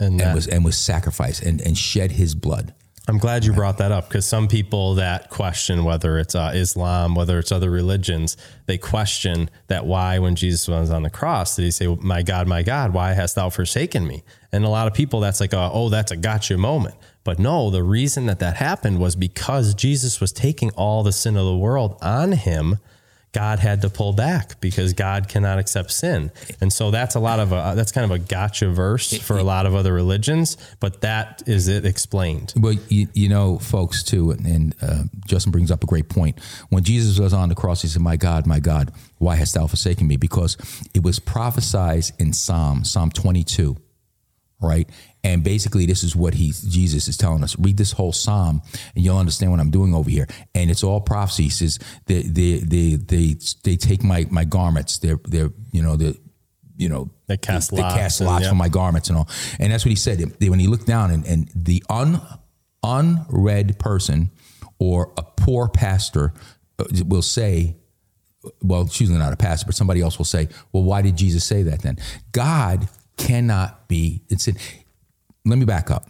And, 0.00 0.20
and 0.20 0.34
was 0.34 0.48
and 0.48 0.64
was 0.64 0.76
sacrificed 0.76 1.42
and 1.42 1.60
and 1.60 1.78
shed 1.78 2.12
his 2.12 2.34
blood 2.34 2.74
I'm 3.06 3.18
glad 3.18 3.44
you 3.44 3.52
brought 3.52 3.78
that 3.78 3.92
up 3.92 4.08
because 4.08 4.24
some 4.24 4.48
people 4.48 4.94
that 4.94 5.28
question 5.28 5.84
whether 5.84 6.18
it's 6.18 6.34
uh, 6.34 6.52
Islam, 6.54 7.14
whether 7.14 7.38
it's 7.38 7.52
other 7.52 7.70
religions, 7.70 8.38
they 8.64 8.78
question 8.78 9.50
that 9.66 9.84
why, 9.84 10.18
when 10.20 10.36
Jesus 10.36 10.66
was 10.68 10.90
on 10.90 11.02
the 11.02 11.10
cross, 11.10 11.56
did 11.56 11.66
he 11.66 11.70
say, 11.70 11.86
"My 11.86 12.22
God, 12.22 12.48
my 12.48 12.62
God, 12.62 12.94
why 12.94 13.12
hast 13.12 13.34
thou 13.34 13.50
forsaken 13.50 14.06
me?" 14.06 14.24
And 14.52 14.64
a 14.64 14.70
lot 14.70 14.86
of 14.86 14.94
people, 14.94 15.20
that's 15.20 15.38
like, 15.38 15.52
a, 15.52 15.70
"Oh, 15.70 15.90
that's 15.90 16.12
a 16.12 16.16
gotcha 16.16 16.56
moment." 16.56 16.94
But 17.24 17.38
no, 17.38 17.70
the 17.70 17.82
reason 17.82 18.26
that 18.26 18.38
that 18.40 18.56
happened 18.56 19.00
was 19.00 19.16
because 19.16 19.74
Jesus 19.74 20.20
was 20.20 20.30
taking 20.30 20.70
all 20.72 21.02
the 21.02 21.12
sin 21.12 21.36
of 21.36 21.46
the 21.46 21.56
world 21.56 21.98
on 22.02 22.32
him. 22.32 22.78
God 23.32 23.58
had 23.58 23.82
to 23.82 23.90
pull 23.90 24.12
back 24.12 24.60
because 24.60 24.92
God 24.92 25.26
cannot 25.26 25.58
accept 25.58 25.90
sin, 25.90 26.30
and 26.60 26.72
so 26.72 26.92
that's 26.92 27.16
a 27.16 27.18
lot 27.18 27.40
of 27.40 27.50
a 27.50 27.72
that's 27.74 27.90
kind 27.90 28.04
of 28.04 28.12
a 28.12 28.18
gotcha 28.20 28.68
verse 28.68 29.12
for 29.18 29.36
a 29.36 29.42
lot 29.42 29.66
of 29.66 29.74
other 29.74 29.92
religions. 29.92 30.56
But 30.78 31.00
that 31.00 31.42
is 31.44 31.66
it 31.66 31.84
explained. 31.84 32.54
Well, 32.56 32.74
you, 32.88 33.08
you 33.12 33.28
know, 33.28 33.58
folks, 33.58 34.04
too, 34.04 34.30
and, 34.30 34.46
and 34.46 34.74
uh, 34.80 35.02
Justin 35.26 35.50
brings 35.50 35.72
up 35.72 35.82
a 35.82 35.86
great 35.88 36.08
point. 36.08 36.38
When 36.68 36.84
Jesus 36.84 37.18
was 37.18 37.32
on 37.32 37.48
the 37.48 37.56
cross, 37.56 37.82
he 37.82 37.88
said, 37.88 38.02
My 38.02 38.16
God, 38.16 38.46
my 38.46 38.60
God, 38.60 38.92
why 39.18 39.34
hast 39.34 39.54
thou 39.54 39.66
forsaken 39.66 40.06
me? 40.06 40.16
Because 40.16 40.56
it 40.94 41.02
was 41.02 41.18
prophesied 41.18 42.04
in 42.20 42.32
Psalm, 42.32 42.84
Psalm 42.84 43.10
22, 43.10 43.76
right? 44.64 44.88
And 45.22 45.42
basically, 45.42 45.86
this 45.86 46.04
is 46.04 46.14
what 46.14 46.34
he 46.34 46.52
Jesus 46.52 47.08
is 47.08 47.16
telling 47.16 47.42
us. 47.42 47.58
Read 47.58 47.76
this 47.76 47.92
whole 47.92 48.12
psalm, 48.12 48.60
and 48.94 49.04
you'll 49.04 49.18
understand 49.18 49.50
what 49.52 49.60
I'm 49.60 49.70
doing 49.70 49.94
over 49.94 50.10
here. 50.10 50.26
And 50.54 50.70
it's 50.70 50.84
all 50.84 51.00
prophecy. 51.00 51.44
He 51.44 51.50
says 51.50 51.78
they 52.06 52.22
they 52.22 52.58
they 52.58 52.96
they, 52.96 53.36
they 53.62 53.76
take 53.76 54.02
my 54.04 54.26
my 54.30 54.44
garments. 54.44 54.98
They're 54.98 55.20
they're 55.24 55.50
you 55.72 55.82
know 55.82 55.96
the 55.96 56.18
you 56.76 56.88
know 56.88 57.10
They 57.26 57.36
cast 57.36 57.70
they, 57.70 57.80
lots 57.80 57.94
cast 57.94 58.20
and- 58.20 58.28
lots 58.28 58.48
for 58.48 58.54
my 58.54 58.68
garments 58.68 59.08
and 59.08 59.16
all. 59.16 59.28
And 59.58 59.72
that's 59.72 59.84
what 59.84 59.90
he 59.90 59.96
said. 59.96 60.20
When 60.40 60.58
he 60.58 60.66
looked 60.66 60.86
down 60.86 61.10
and, 61.10 61.24
and 61.26 61.50
the 61.54 61.82
un, 61.88 62.20
unread 62.82 63.78
person 63.78 64.30
or 64.78 65.12
a 65.16 65.22
poor 65.22 65.68
pastor 65.68 66.32
uh, 66.78 66.84
will 67.06 67.22
say, 67.22 67.76
well, 68.60 68.82
usually 68.82 69.18
not 69.18 69.32
a 69.32 69.36
pastor, 69.36 69.66
but 69.66 69.74
somebody 69.74 70.00
else 70.02 70.18
will 70.18 70.24
say, 70.24 70.48
well, 70.72 70.82
why 70.82 71.00
did 71.00 71.16
Jesus 71.16 71.44
say 71.44 71.62
that 71.62 71.82
then? 71.82 71.96
God 72.32 72.88
cannot 73.16 73.88
be, 73.88 74.22
it's 74.28 74.48
in, 74.48 74.56
let 75.44 75.58
me 75.58 75.64
back 75.64 75.90
up. 75.90 76.08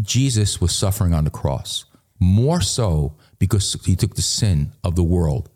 Jesus 0.00 0.60
was 0.60 0.74
suffering 0.74 1.12
on 1.12 1.24
the 1.24 1.30
cross, 1.30 1.84
more 2.18 2.60
so 2.60 3.16
because 3.38 3.76
he 3.84 3.96
took 3.96 4.14
the 4.14 4.22
sin 4.22 4.72
of 4.84 4.96
the 4.96 5.02
world, 5.02 5.50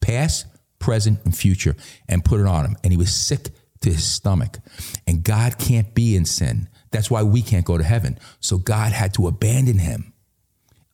past, 0.00 0.46
present, 0.78 1.18
and 1.24 1.36
future, 1.36 1.74
and 2.08 2.24
put 2.24 2.40
it 2.40 2.46
on 2.46 2.64
him. 2.64 2.76
And 2.82 2.92
he 2.92 2.96
was 2.96 3.14
sick 3.14 3.48
to 3.80 3.90
his 3.90 4.04
stomach. 4.04 4.58
And 5.06 5.22
God 5.22 5.58
can't 5.58 5.94
be 5.94 6.16
in 6.16 6.24
sin. 6.24 6.68
That's 6.90 7.10
why 7.10 7.22
we 7.22 7.42
can't 7.42 7.64
go 7.64 7.76
to 7.76 7.84
heaven. 7.84 8.18
So 8.40 8.58
God 8.58 8.92
had 8.92 9.14
to 9.14 9.26
abandon 9.26 9.78
him 9.78 10.12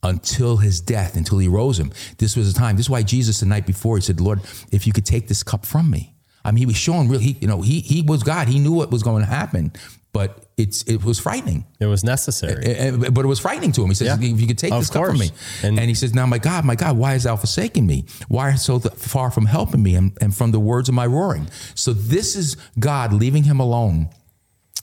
until 0.02 0.56
his 0.56 0.80
death, 0.80 1.16
until 1.16 1.38
he 1.38 1.46
rose 1.46 1.78
him. 1.78 1.92
This 2.18 2.36
was 2.36 2.52
the 2.52 2.58
time. 2.58 2.76
This 2.76 2.86
is 2.86 2.90
why 2.90 3.02
Jesus 3.02 3.40
the 3.40 3.46
night 3.46 3.66
before 3.66 3.96
he 3.96 4.02
said, 4.02 4.20
"Lord, 4.20 4.40
if 4.72 4.86
you 4.86 4.92
could 4.92 5.06
take 5.06 5.28
this 5.28 5.42
cup 5.42 5.64
from 5.64 5.90
me." 5.90 6.11
I 6.44 6.50
mean, 6.50 6.58
he 6.58 6.66
was 6.66 6.76
showing 6.76 7.08
real. 7.08 7.20
He, 7.20 7.36
you 7.40 7.48
know, 7.48 7.62
he 7.62 7.80
he 7.80 8.02
was 8.02 8.22
God. 8.22 8.48
He 8.48 8.58
knew 8.58 8.72
what 8.72 8.90
was 8.90 9.02
going 9.02 9.22
to 9.22 9.28
happen, 9.28 9.72
but 10.12 10.46
it's 10.56 10.82
it 10.84 11.04
was 11.04 11.18
frightening. 11.18 11.64
It 11.80 11.86
was 11.86 12.02
necessary. 12.04 12.64
Eh, 12.64 12.88
eh, 12.88 12.90
But 13.10 13.24
it 13.24 13.28
was 13.28 13.38
frightening 13.40 13.72
to 13.72 13.82
him. 13.82 13.88
He 13.88 13.94
says, 13.94 14.06
Yeah. 14.20 14.28
"If 14.34 14.40
you 14.40 14.46
could 14.46 14.58
take 14.58 14.72
Of 14.72 14.80
this 14.80 14.90
cup 14.90 15.06
from 15.06 15.18
me," 15.18 15.30
and, 15.62 15.78
And- 15.78 15.88
he 15.88 15.94
says, 15.94 16.14
"Now, 16.14 16.26
my 16.26 16.38
God, 16.38 16.64
my 16.64 16.74
God, 16.74 16.96
why 16.96 17.12
has 17.12 17.24
thou 17.24 17.36
forsaken 17.36 17.86
me? 17.86 18.04
Why 18.28 18.50
art 18.50 18.58
so 18.60 18.78
th- 18.78 18.94
far 18.94 19.30
from 19.30 19.46
helping 19.46 19.82
me 19.82 19.94
and, 19.94 20.12
and 20.20 20.34
from 20.34 20.50
the 20.50 20.60
words 20.60 20.88
of 20.88 20.94
my 20.94 21.06
roaring?" 21.06 21.48
So 21.74 21.92
this 21.92 22.34
is 22.36 22.56
God 22.78 23.12
leaving 23.12 23.44
him 23.44 23.60
alone. 23.60 24.08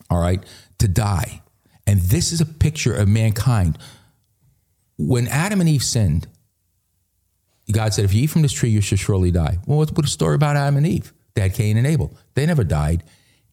All 0.10 0.20
right, 0.20 0.42
to 0.80 0.88
die, 0.88 1.42
and 1.86 2.00
this 2.02 2.32
is 2.32 2.42
a 2.42 2.46
picture 2.46 2.94
of 2.96 3.08
mankind. 3.08 3.78
When 4.98 5.28
Adam 5.28 5.60
and 5.62 5.70
Eve 5.70 5.84
sinned, 5.84 6.28
God 7.72 7.94
said, 7.94 8.06
"If 8.06 8.14
you 8.14 8.24
eat 8.24 8.28
from 8.32 8.42
this 8.42 8.52
tree, 8.52 8.70
you 8.72 8.82
shall 8.82 8.98
surely 8.98 9.30
die." 9.32 9.60
Well, 9.68 9.78
let's 9.80 9.92
put 9.92 10.06
a 10.06 10.10
story 10.10 10.36
about 10.36 10.56
Adam 10.56 10.78
and 10.78 10.88
Eve. 10.88 11.14
They 11.40 11.44
had 11.44 11.54
Cain 11.54 11.78
and 11.78 11.88
Abel. 11.88 12.14
They 12.34 12.46
never 12.46 12.66
died. 12.66 13.04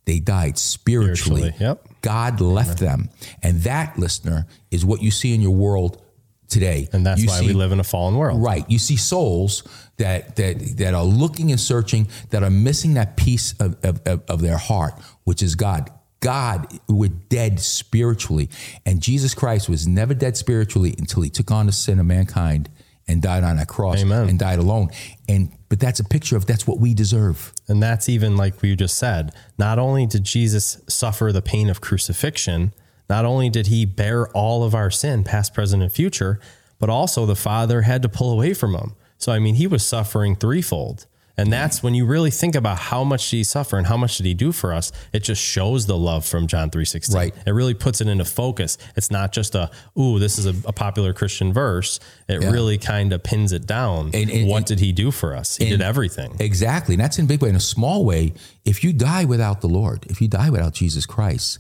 They 0.07 0.19
died 0.19 0.59
spiritually. 0.59 1.53
Spiritually, 1.53 1.55
yep. 1.61 1.87
God 2.03 2.41
left 2.41 2.79
them. 2.81 3.11
And 3.45 3.61
that, 3.63 3.97
listener, 3.97 4.47
is 4.73 4.85
what 4.85 5.03
you 5.03 5.13
see 5.13 5.33
in 5.35 5.41
your 5.41 5.55
world 5.55 6.03
today. 6.49 6.89
and 6.93 7.07
that's 7.07 7.21
You 7.23 7.29
why 7.29 7.41
see- 7.41 7.47
we 7.47 7.53
live 7.53 7.71
in 7.71 7.79
a 7.79 7.85
fallen 7.85 8.17
world. 8.17 8.43
Right. 8.43 8.65
You 8.69 8.81
see 8.81 8.97
souls 8.97 9.63
that 9.99 10.35
that 10.37 10.59
that 10.79 10.95
are 10.95 11.05
looking 11.05 11.51
and 11.53 11.61
searching, 11.61 12.09
that 12.31 12.43
are 12.43 12.51
missing 12.51 12.95
that 12.95 13.17
piece 13.17 13.53
of, 13.61 13.77
of, 13.85 14.01
of, 14.05 14.23
of 14.29 14.41
their 14.41 14.59
heart, 14.59 14.95
which 15.25 15.43
is 15.43 15.55
God. 15.55 15.91
God, 16.21 16.67
we're 16.89 17.09
dead 17.11 17.61
spiritually. 17.61 18.49
And 18.85 19.01
Jesus 19.01 19.33
Christ 19.33 19.69
was 19.69 19.87
never 19.87 20.13
dead 20.15 20.37
spiritually 20.37 20.93
until 20.99 21.23
he 21.23 21.31
took 21.31 21.53
on 21.53 21.67
the 21.67 21.73
sin 21.73 22.01
of 22.01 22.07
mankind 22.07 22.69
and 23.07 23.23
died 23.23 23.45
on 23.45 23.59
that 23.59 23.69
cross 23.69 24.01
Amen. 24.03 24.29
and 24.29 24.39
died 24.39 24.59
alone. 24.59 24.89
And 25.29 25.53
but 25.69 25.81
that's 25.81 26.01
a 26.01 26.05
picture 26.05 26.37
of 26.37 26.47
that's 26.47 26.67
what 26.67 26.79
we 26.79 26.95
deserve. 26.95 27.53
And 27.69 27.83
that's 27.83 28.09
even 28.09 28.37
like 28.37 28.63
we 28.63 28.77
just 28.77 28.97
said. 28.97 29.33
Not 29.59 29.79
only 29.79 30.07
did 30.07 30.25
Jesus 30.25 30.81
suffer 30.89 31.33
the 31.33 31.43
pain 31.43 31.69
of 31.69 31.81
crucifixion, 31.81 32.73
not 33.09 33.25
only 33.25 33.51
did 33.51 33.69
he 33.69 33.85
bear 33.85 34.29
all 34.29 34.65
of 34.65 34.75
our 34.75 34.91
sin, 34.91 35.25
past, 35.25 35.55
present, 35.55 35.83
and 35.83 35.93
future, 35.93 36.41
but 36.79 36.91
also 36.91 37.27
the 37.27 37.37
Father 37.37 37.83
had 37.83 38.03
to 38.03 38.09
pull 38.09 38.33
away 38.33 38.55
from 38.55 38.75
him. 38.75 38.95
So, 39.19 39.33
I 39.33 39.39
mean, 39.39 39.55
he 39.55 39.67
was 39.67 39.85
suffering 39.85 40.37
threefold. 40.37 41.07
And 41.39 41.53
that's 41.53 41.83
when 41.83 41.95
you 41.95 42.07
really 42.07 42.31
think 42.31 42.55
about 42.55 42.79
how 42.79 43.05
much 43.05 43.29
did 43.31 43.37
he 43.37 43.45
suffer 43.45 43.77
and 43.77 43.87
how 43.87 43.97
much 43.97 44.17
did 44.17 44.25
he 44.25 44.33
do 44.35 44.53
for 44.53 44.73
us. 44.73 44.91
It 45.13 45.23
just 45.23 45.43
shows 45.43 45.85
the 45.87 45.97
love 45.97 46.25
from 46.25 46.47
John 46.47 46.71
3.16. 46.71 47.15
Right. 47.15 47.35
It 47.47 47.51
really 47.51 47.75
puts 47.75 48.01
it 48.01 48.09
into 48.09 48.25
focus. 48.25 48.79
It's 48.97 49.11
not 49.11 49.33
just 49.33 49.55
a, 49.55 49.71
ooh, 49.99 50.19
this 50.19 50.39
is 50.39 50.47
a, 50.47 50.55
a 50.67 50.73
popular 50.73 51.13
Christian 51.13 51.53
verse. 51.53 52.01
It 52.27 52.41
Yeah. 52.43 52.51
really 52.51 52.79
kind 52.79 53.13
of 53.13 53.23
pins 53.23 53.53
it 53.53 53.67
down. 53.67 54.11
And- 54.15 54.31
and- 54.31 54.49
what 54.49 54.57
and- 54.59 54.67
did 54.67 54.81
he 54.81 54.93
do 54.93 55.11
for 55.11 55.37
us? 55.37 55.57
He 55.57 55.69
did 55.69 55.83
everything. 55.83 56.37
Exactly. 56.41 56.95
And 56.95 57.03
that's 57.03 57.19
in 57.19 57.27
a 57.27 57.29
big 57.29 57.43
way. 57.43 57.51
In 57.51 57.57
a 57.57 57.61
small 57.61 58.05
way, 58.05 58.33
if 58.65 58.83
you 58.83 58.93
die 58.95 59.25
without 59.27 59.61
the 59.61 59.69
Lord, 59.69 60.07
if 60.09 60.21
you 60.23 60.29
die 60.29 60.49
without 60.51 60.73
Jesus 60.73 61.05
Christ, 61.05 61.59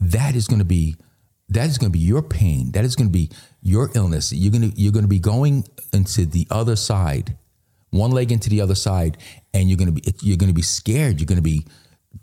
that 0.00 0.34
is 0.34 0.48
going 0.48 0.58
to 0.58 0.64
be 0.64 0.96
that 1.48 1.68
is 1.68 1.76
going 1.76 1.92
to 1.92 1.98
be 1.98 2.02
your 2.02 2.22
pain. 2.22 2.72
That 2.72 2.84
is 2.84 2.96
going 2.96 3.08
to 3.08 3.12
be 3.12 3.28
your 3.60 3.90
illness. 3.94 4.32
You're 4.32 4.50
going 4.50 4.70
to 4.70 4.80
you're 4.80 4.92
going 4.92 5.04
to 5.04 5.08
be 5.08 5.18
going 5.18 5.64
into 5.92 6.24
the 6.24 6.46
other 6.50 6.76
side, 6.76 7.36
one 7.92 8.10
leg 8.10 8.32
into 8.32 8.50
the 8.50 8.60
other 8.60 8.74
side, 8.74 9.16
and 9.54 9.68
you're 9.68 9.78
to 9.78 9.92
be 9.92 10.02
you're 10.22 10.36
to 10.48 10.52
be 10.52 10.62
scared. 10.62 11.20
You're 11.20 11.26
to 11.36 11.42
be 11.42 11.64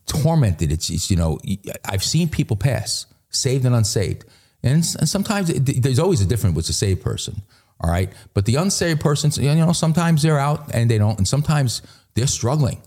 tormented. 0.06 0.72
It's, 0.72 0.90
it's 0.90 1.10
you 1.10 1.16
know 1.16 1.40
I've 1.86 2.04
seen 2.04 2.28
people 2.28 2.58
pass, 2.58 3.06
saved 3.30 3.66
and 3.66 3.74
unsaved, 3.74 4.26
and, 4.62 4.76
and 5.00 5.08
sometimes 5.08 5.50
it, 5.50 5.82
there's 5.82 6.00
always 6.00 6.22
a 6.22 6.26
difference 6.26 6.56
with 6.56 6.70
a 6.70 6.74
saved 6.74 7.02
person. 7.02 7.42
All 7.82 7.90
right, 7.90 8.12
but 8.34 8.46
the 8.46 8.56
unsaved 8.56 9.00
person, 9.00 9.32
you 9.42 9.56
know, 9.56 9.72
sometimes 9.72 10.22
they're 10.22 10.38
out 10.38 10.74
and 10.74 10.92
they 10.92 10.98
don't, 10.98 11.18
and 11.18 11.26
sometimes 11.26 11.82
they're 12.14 12.28
struggling. 12.28 12.82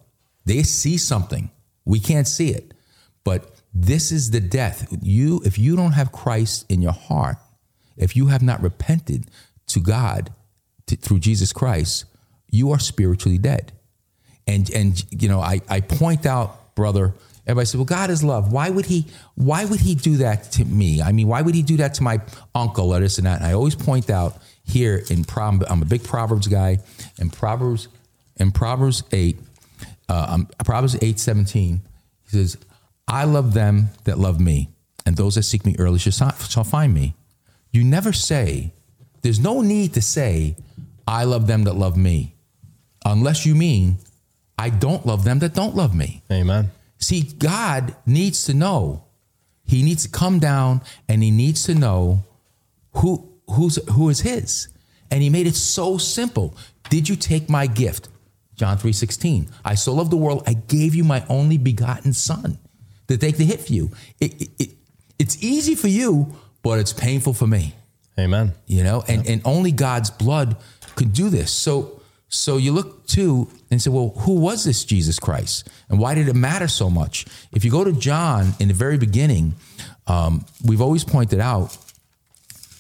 They 0.45 0.63
see 0.65 0.99
something 0.99 1.51
we 1.85 1.99
can't 1.99 2.29
see 2.29 2.51
it, 2.51 2.75
but 3.25 3.61
this 3.73 4.13
is 4.13 4.31
the 4.31 4.41
death. 4.41 4.95
You, 5.01 5.41
if 5.45 5.59
you 5.59 5.77
don't 5.77 5.93
have 5.93 6.13
Christ 6.13 6.67
in 6.71 6.83
your 6.83 6.93
heart, 6.93 7.37
if 7.97 8.17
you 8.17 8.27
have 8.27 8.43
not 8.43 8.63
repented 8.63 9.27
to 9.69 9.81
God 9.81 10.31
to, 10.87 10.97
through 10.97 11.21
Jesus 11.21 11.53
Christ, 11.53 12.05
you 12.53 12.71
are 12.71 12.79
spiritually 12.79 13.39
dead. 13.39 13.73
And 14.47 14.71
and 14.71 15.05
you 15.11 15.29
know, 15.29 15.41
I 15.41 15.61
I 15.69 15.81
point 15.81 16.27
out, 16.27 16.77
brother. 16.77 17.15
Everybody 17.45 17.67
says, 17.67 17.77
"Well, 17.77 17.85
God 17.87 18.11
is 18.11 18.23
love. 18.23 18.53
Why 18.53 18.71
would 18.71 18.87
he? 18.87 19.07
Why 19.35 19.65
would 19.65 19.81
he 19.81 19.97
do 19.97 20.19
that 20.19 20.53
to 20.53 20.65
me? 20.65 21.03
I 21.03 21.11
mean, 21.11 21.27
why 21.27 21.43
would 21.43 21.57
he 21.57 21.63
do 21.63 21.79
that 21.79 21.95
to 21.95 22.03
my 22.05 22.21
uncle 22.55 22.95
or 22.95 23.01
this 23.01 23.19
and 23.19 23.27
that?" 23.27 23.39
And 23.39 23.47
I 23.47 23.53
always 23.55 23.75
point 23.75 24.11
out 24.11 24.41
here 24.63 25.03
in 25.11 25.25
Proverbs. 25.25 25.67
I'm 25.69 25.83
a 25.83 25.85
big 25.85 26.05
Proverbs 26.05 26.47
guy. 26.47 26.79
In 27.19 27.31
Proverbs, 27.31 27.89
in 28.37 28.53
Proverbs 28.53 29.03
eight, 29.11 29.41
uh, 30.09 30.27
um, 30.29 30.49
Proverbs 30.65 30.97
eight 31.03 31.19
seventeen, 31.19 31.81
he 32.23 32.31
says, 32.31 32.57
"I 33.09 33.25
love 33.25 33.55
them 33.55 33.91
that 34.05 34.21
love 34.21 34.39
me, 34.39 34.69
and 35.05 35.17
those 35.17 35.35
that 35.35 35.43
seek 35.43 35.67
me 35.67 35.75
early 35.81 35.99
shall 35.99 36.65
find 36.65 36.95
me." 36.95 37.15
You 37.73 37.83
never 37.83 38.13
say. 38.13 38.73
There's 39.23 39.41
no 39.41 39.63
need 39.63 39.95
to 39.95 40.03
say, 40.03 40.57
"I 41.09 41.25
love 41.25 41.49
them 41.49 41.65
that 41.65 41.75
love 41.75 41.97
me," 41.97 42.32
unless 43.05 43.45
you 43.47 43.55
mean, 43.55 43.99
"I 44.59 44.71
don't 44.71 45.05
love 45.07 45.25
them 45.25 45.39
that 45.41 45.55
don't 45.55 45.75
love 45.77 45.95
me." 45.95 46.23
Amen. 46.31 46.71
See, 46.99 47.23
God 47.23 47.95
needs 48.07 48.45
to 48.45 48.55
know. 48.55 49.05
He 49.65 49.83
needs 49.83 50.03
to 50.05 50.09
come 50.09 50.39
down 50.39 50.83
and 51.09 51.23
he 51.23 51.31
needs 51.31 51.65
to 51.65 51.75
know 51.75 52.25
who 52.95 53.29
who's 53.51 53.79
who 53.91 54.09
is 54.09 54.21
his. 54.21 54.69
And 55.11 55.23
he 55.23 55.29
made 55.31 55.47
it 55.47 55.57
so 55.57 55.99
simple. 55.99 56.55
Did 56.91 57.09
you 57.09 57.17
take 57.17 57.49
my 57.49 57.67
gift? 57.67 58.09
John 58.57 58.79
3:16. 58.79 59.49
I 59.65 59.75
so 59.75 59.93
loved 59.95 60.11
the 60.11 60.17
world, 60.17 60.43
I 60.47 60.55
gave 60.55 60.95
you 60.95 61.05
my 61.05 61.25
only 61.29 61.59
begotten 61.59 62.13
son 62.13 62.59
to 63.09 63.17
take 63.17 63.37
the 63.37 63.45
hit 63.45 63.61
for 63.61 63.73
you. 63.73 63.91
It, 64.21 64.41
it, 64.43 64.49
it- 64.59 64.77
it's 65.19 65.41
easy 65.43 65.77
for 65.77 65.87
you, 65.89 66.35
but 66.63 66.81
it's 66.81 66.93
painful 66.93 67.33
for 67.35 67.47
me 67.47 67.75
Amen. 68.19 68.55
you 68.67 68.83
know 68.83 69.05
and 69.07 69.25
and 69.29 69.41
only 69.45 69.71
god's 69.71 70.11
blood 70.11 70.57
could 70.97 71.13
do 71.13 71.29
this 71.31 71.51
so 71.53 72.01
so 72.33 72.57
you 72.57 72.73
look 72.73 73.07
to 73.07 73.47
and 73.71 73.81
say 73.81 73.91
well 73.91 74.15
who 74.21 74.41
was 74.41 74.65
this 74.65 74.85
jesus 74.85 75.19
christ? 75.19 75.69
And 75.91 75.99
why 76.01 76.15
did 76.15 76.29
it 76.29 76.35
matter 76.35 76.67
so 76.67 76.89
much? 76.89 77.27
If 77.53 77.65
you 77.65 77.71
go 77.71 77.85
to 77.85 77.93
john 77.93 78.55
in 78.59 78.69
the 78.69 78.75
very 78.75 78.97
beginning 78.97 79.55
um, 80.07 80.47
we've 80.65 80.81
always 80.81 81.05
pointed 81.05 81.41
out 81.41 81.77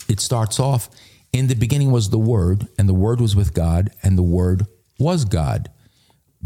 it 0.09 0.20
starts 0.20 0.59
off 0.59 0.88
in 1.32 1.46
the 1.46 1.55
beginning 1.55 1.90
was 1.90 2.11
the 2.11 2.18
word 2.18 2.66
and 2.78 2.88
the 2.88 2.94
word 2.94 3.20
was 3.20 3.36
with 3.36 3.53
god 3.53 3.90
and 4.03 4.16
the 4.16 4.22
word 4.22 4.66
was 4.98 5.24
god. 5.24 5.70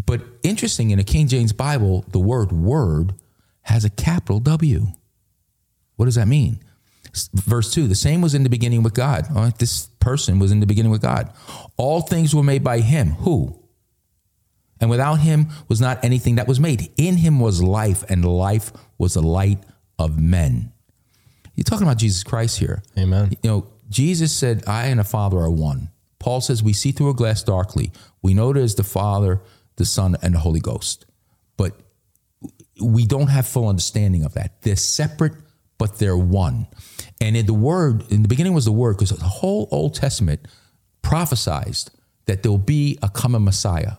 But 0.04 0.22
interesting 0.42 0.90
in 0.90 0.98
a 0.98 1.04
king 1.04 1.28
james 1.28 1.52
bible 1.52 2.04
the 2.10 2.18
word 2.18 2.50
word 2.50 3.14
has 3.62 3.84
a 3.84 3.90
capital 3.90 4.40
w. 4.40 4.88
What 5.94 6.06
does 6.06 6.16
that 6.16 6.28
mean? 6.28 6.58
Verse 7.32 7.70
2 7.70 7.86
the 7.86 7.94
same 7.94 8.20
was 8.20 8.34
in 8.34 8.42
the 8.42 8.50
beginning 8.50 8.82
with 8.82 8.94
god. 8.94 9.26
All 9.30 9.42
right, 9.44 9.58
this 9.58 9.86
person 10.06 10.38
was 10.38 10.52
in 10.52 10.60
the 10.60 10.66
beginning 10.66 10.92
with 10.92 11.02
god. 11.02 11.32
All 11.76 12.00
things 12.00 12.32
were 12.32 12.44
made 12.44 12.62
by 12.62 12.78
him. 12.78 13.08
Who? 13.26 13.60
And 14.80 14.88
without 14.88 15.16
him 15.16 15.48
was 15.66 15.80
not 15.80 16.04
anything 16.04 16.36
that 16.36 16.46
was 16.46 16.60
made. 16.60 16.92
In 16.96 17.16
him 17.16 17.40
was 17.40 17.60
life 17.60 18.04
and 18.08 18.24
life 18.24 18.70
was 18.98 19.14
the 19.14 19.22
light 19.22 19.58
of 19.98 20.16
men. 20.16 20.72
You're 21.56 21.64
talking 21.64 21.88
about 21.88 21.98
jesus 21.98 22.22
christ 22.22 22.60
here. 22.60 22.82
Amen. 22.96 23.32
you 23.42 23.50
know 23.50 23.66
jesus 23.88 24.32
said 24.32 24.62
i 24.66 24.86
and 24.86 25.00
the 25.00 25.04
father 25.04 25.38
are 25.38 25.50
one. 25.50 25.90
Paul 26.20 26.40
says 26.40 26.62
we 26.62 26.72
see 26.72 26.92
through 26.92 27.10
a 27.10 27.14
glass 27.22 27.42
darkly. 27.42 27.90
We 28.22 28.32
know 28.32 28.52
there's 28.52 28.76
the 28.76 28.84
father 28.84 29.42
the 29.74 29.84
son 29.84 30.16
and 30.22 30.34
the 30.34 30.38
holy 30.38 30.60
ghost. 30.60 31.04
But 31.56 31.72
we 32.80 33.06
don't 33.06 33.28
have 33.28 33.46
full 33.46 33.68
understanding 33.68 34.22
of 34.24 34.34
that. 34.34 34.62
They're 34.62 34.76
separate, 34.76 35.34
but 35.78 35.98
they're 35.98 36.16
one. 36.16 36.68
And 37.20 37.36
in 37.36 37.46
the 37.46 37.54
word, 37.54 38.04
in 38.10 38.22
the 38.22 38.28
beginning 38.28 38.52
was 38.52 38.66
the 38.66 38.72
word, 38.72 38.96
because 38.96 39.10
the 39.10 39.24
whole 39.24 39.68
Old 39.70 39.94
Testament 39.94 40.46
prophesized 41.02 41.90
that 42.26 42.42
there'll 42.42 42.58
be 42.58 42.98
a 43.02 43.08
coming 43.08 43.44
Messiah, 43.44 43.92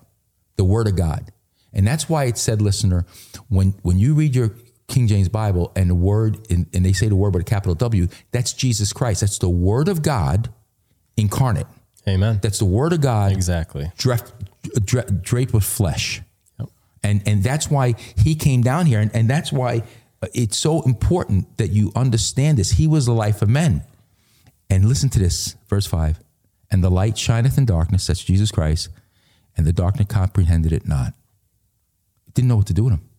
the 0.56 0.64
word 0.64 0.88
of 0.88 0.96
God. 0.96 1.32
And 1.74 1.88
that's 1.88 2.08
why 2.08 2.26
it 2.26 2.38
said, 2.38 2.62
listener, 2.62 3.06
when 3.50 3.76
when 3.82 4.00
you 4.00 4.14
read 4.14 4.36
your 4.36 4.52
King 4.88 5.08
James 5.08 5.30
Bible 5.30 5.72
and 5.76 5.90
the 5.90 5.96
word, 5.96 6.40
and, 6.50 6.68
and 6.74 6.86
they 6.86 6.94
say 6.94 7.08
the 7.08 7.16
word 7.16 7.34
with 7.34 7.42
a 7.42 7.46
capital 7.46 7.76
W, 7.76 8.08
that's 8.32 8.54
Jesus 8.54 8.94
Christ. 8.94 9.22
That's 9.22 9.38
the 9.38 9.50
word 9.50 9.90
of 9.90 10.02
God 10.02 10.50
incarnate. 11.18 11.68
Amen. 12.08 12.40
That's 12.42 12.60
the 12.60 12.66
word 12.66 12.94
of 12.94 13.02
God 13.02 13.34
exactly. 13.34 13.92
draped, 13.98 14.32
dra- 14.86 15.12
draped 15.12 15.54
with 15.54 15.66
flesh. 15.66 16.22
And, 17.04 17.22
and 17.28 17.44
that's 17.44 17.70
why 17.70 17.96
he 18.18 18.36
came 18.36 18.62
down 18.62 18.86
here. 18.86 19.00
And, 19.00 19.14
and 19.14 19.30
that's 19.30 19.52
why 19.52 19.84
it's 20.34 20.58
so 20.58 20.82
important 20.82 21.58
that 21.58 21.70
you 21.70 21.92
understand 21.96 22.58
this. 22.58 22.72
He 22.72 22.88
was 22.88 23.06
the 23.06 23.14
life 23.14 23.42
of 23.42 23.50
men. 23.50 23.84
And 24.70 24.86
listen 24.86 25.10
to 25.10 25.20
this, 25.20 25.56
verse 25.68 25.86
5. 25.86 26.20
And 26.70 26.84
the 26.84 26.90
light 26.90 27.18
shineth 27.18 27.58
in 27.58 27.66
darkness, 27.66 28.08
that's 28.08 28.24
Jesus 28.24 28.52
Christ, 28.52 28.90
and 29.56 29.66
the 29.66 29.74
darkness 29.74 30.08
comprehended 30.10 30.74
it 30.74 30.88
not. 30.88 31.14
Didn't 32.34 32.50
know 32.50 32.58
what 32.58 32.68
to 32.68 32.74
do 32.74 32.86
with 32.86 32.94
him. 32.94 33.10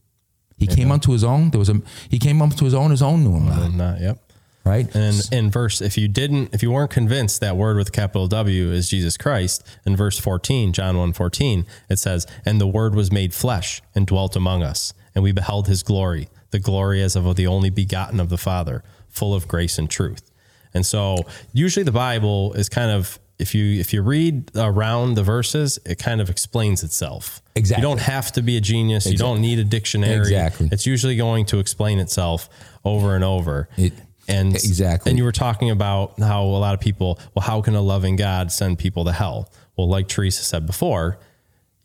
He 0.59 0.67
came 0.67 0.91
unto 0.91 1.13
his 1.13 1.23
own. 1.23 1.51
There 1.51 1.59
was 1.59 1.69
a 1.69 1.81
he 2.11 2.19
came 2.19 2.43
unto 2.43 2.65
his 2.65 2.75
own, 2.75 2.91
his 2.91 3.03
own 3.03 3.23
knew 3.23 3.37
him 3.37 3.77
not. 3.77 3.97
Uh, 3.97 4.01
yep. 4.01 4.33
right? 4.65 4.93
And 4.95 5.21
in 5.31 5.51
verse, 5.51 5.81
if 5.81 5.97
you 5.97 6.09
didn't, 6.09 6.53
if 6.53 6.63
you 6.63 6.73
weren't 6.73 6.91
convinced 6.91 7.41
that 7.41 7.57
word 7.57 7.77
with 7.77 7.93
capital 7.93 8.27
W 8.27 8.71
is 8.71 8.89
Jesus 8.89 9.17
Christ, 9.17 9.65
in 9.87 9.97
verse 9.97 10.19
14, 10.19 10.73
John 10.73 10.99
1 10.99 11.13
14, 11.13 11.65
it 11.89 11.99
says, 11.99 12.27
And 12.45 12.61
the 12.61 12.67
word 12.67 12.95
was 12.97 13.13
made 13.13 13.35
flesh 13.35 13.81
and 13.95 14.07
dwelt 14.07 14.35
among 14.35 14.65
us, 14.65 14.93
and 15.15 15.23
we 15.23 15.31
beheld 15.31 15.69
his 15.69 15.85
glory, 15.85 16.29
the 16.51 16.59
glory 16.59 17.03
as 17.03 17.17
of 17.17 17.37
the 17.37 17.47
only 17.47 17.71
begotten 17.71 18.21
of 18.21 18.29
the 18.29 18.39
Father, 18.39 18.83
full 19.09 19.35
of 19.35 19.47
grace 19.49 19.79
and 19.79 19.89
truth. 19.91 20.31
And 20.75 20.85
so 20.85 21.17
usually 21.53 21.85
the 21.85 21.93
Bible 21.93 22.53
is 22.55 22.69
kind 22.69 22.91
of 22.91 23.19
if 23.39 23.55
you 23.55 23.79
if 23.81 23.93
you 23.93 24.03
read 24.03 24.51
around 24.57 25.15
the 25.15 25.23
verses, 25.23 25.79
it 25.87 25.99
kind 25.99 26.21
of 26.21 26.29
explains 26.29 26.83
itself. 26.83 27.41
Exactly. 27.55 27.83
You 27.83 27.89
don't 27.89 28.01
have 28.01 28.33
to 28.33 28.43
be 28.43 28.57
a 28.57 28.61
genius. 28.61 29.07
You 29.07 29.17
don't 29.17 29.41
need 29.41 29.59
a 29.59 29.65
dictionary. 29.65 30.19
Exactly. 30.19 30.69
It's 30.73 30.87
usually 30.87 31.17
going 31.17 31.47
to 31.47 31.59
explain 31.59 31.99
itself 32.01 32.49
over 32.85 33.15
and 33.15 33.25
over. 33.25 33.69
It- 33.77 33.93
and 34.31 34.55
exactly. 34.55 35.09
And 35.11 35.19
you 35.19 35.25
were 35.25 35.33
talking 35.33 35.71
about 35.71 36.19
how 36.21 36.43
a 36.45 36.61
lot 36.61 36.75
of 36.75 36.81
people, 36.81 37.19
well, 37.35 37.43
how 37.47 37.63
can 37.63 37.75
a 37.75 37.81
loving 37.81 38.17
God 38.17 38.53
send 38.53 38.79
people 38.79 39.07
to 39.07 39.13
hell? 39.13 39.51
Well, 39.75 39.89
like 39.89 40.07
Teresa 40.07 40.43
said 40.45 40.67
before, 40.67 41.19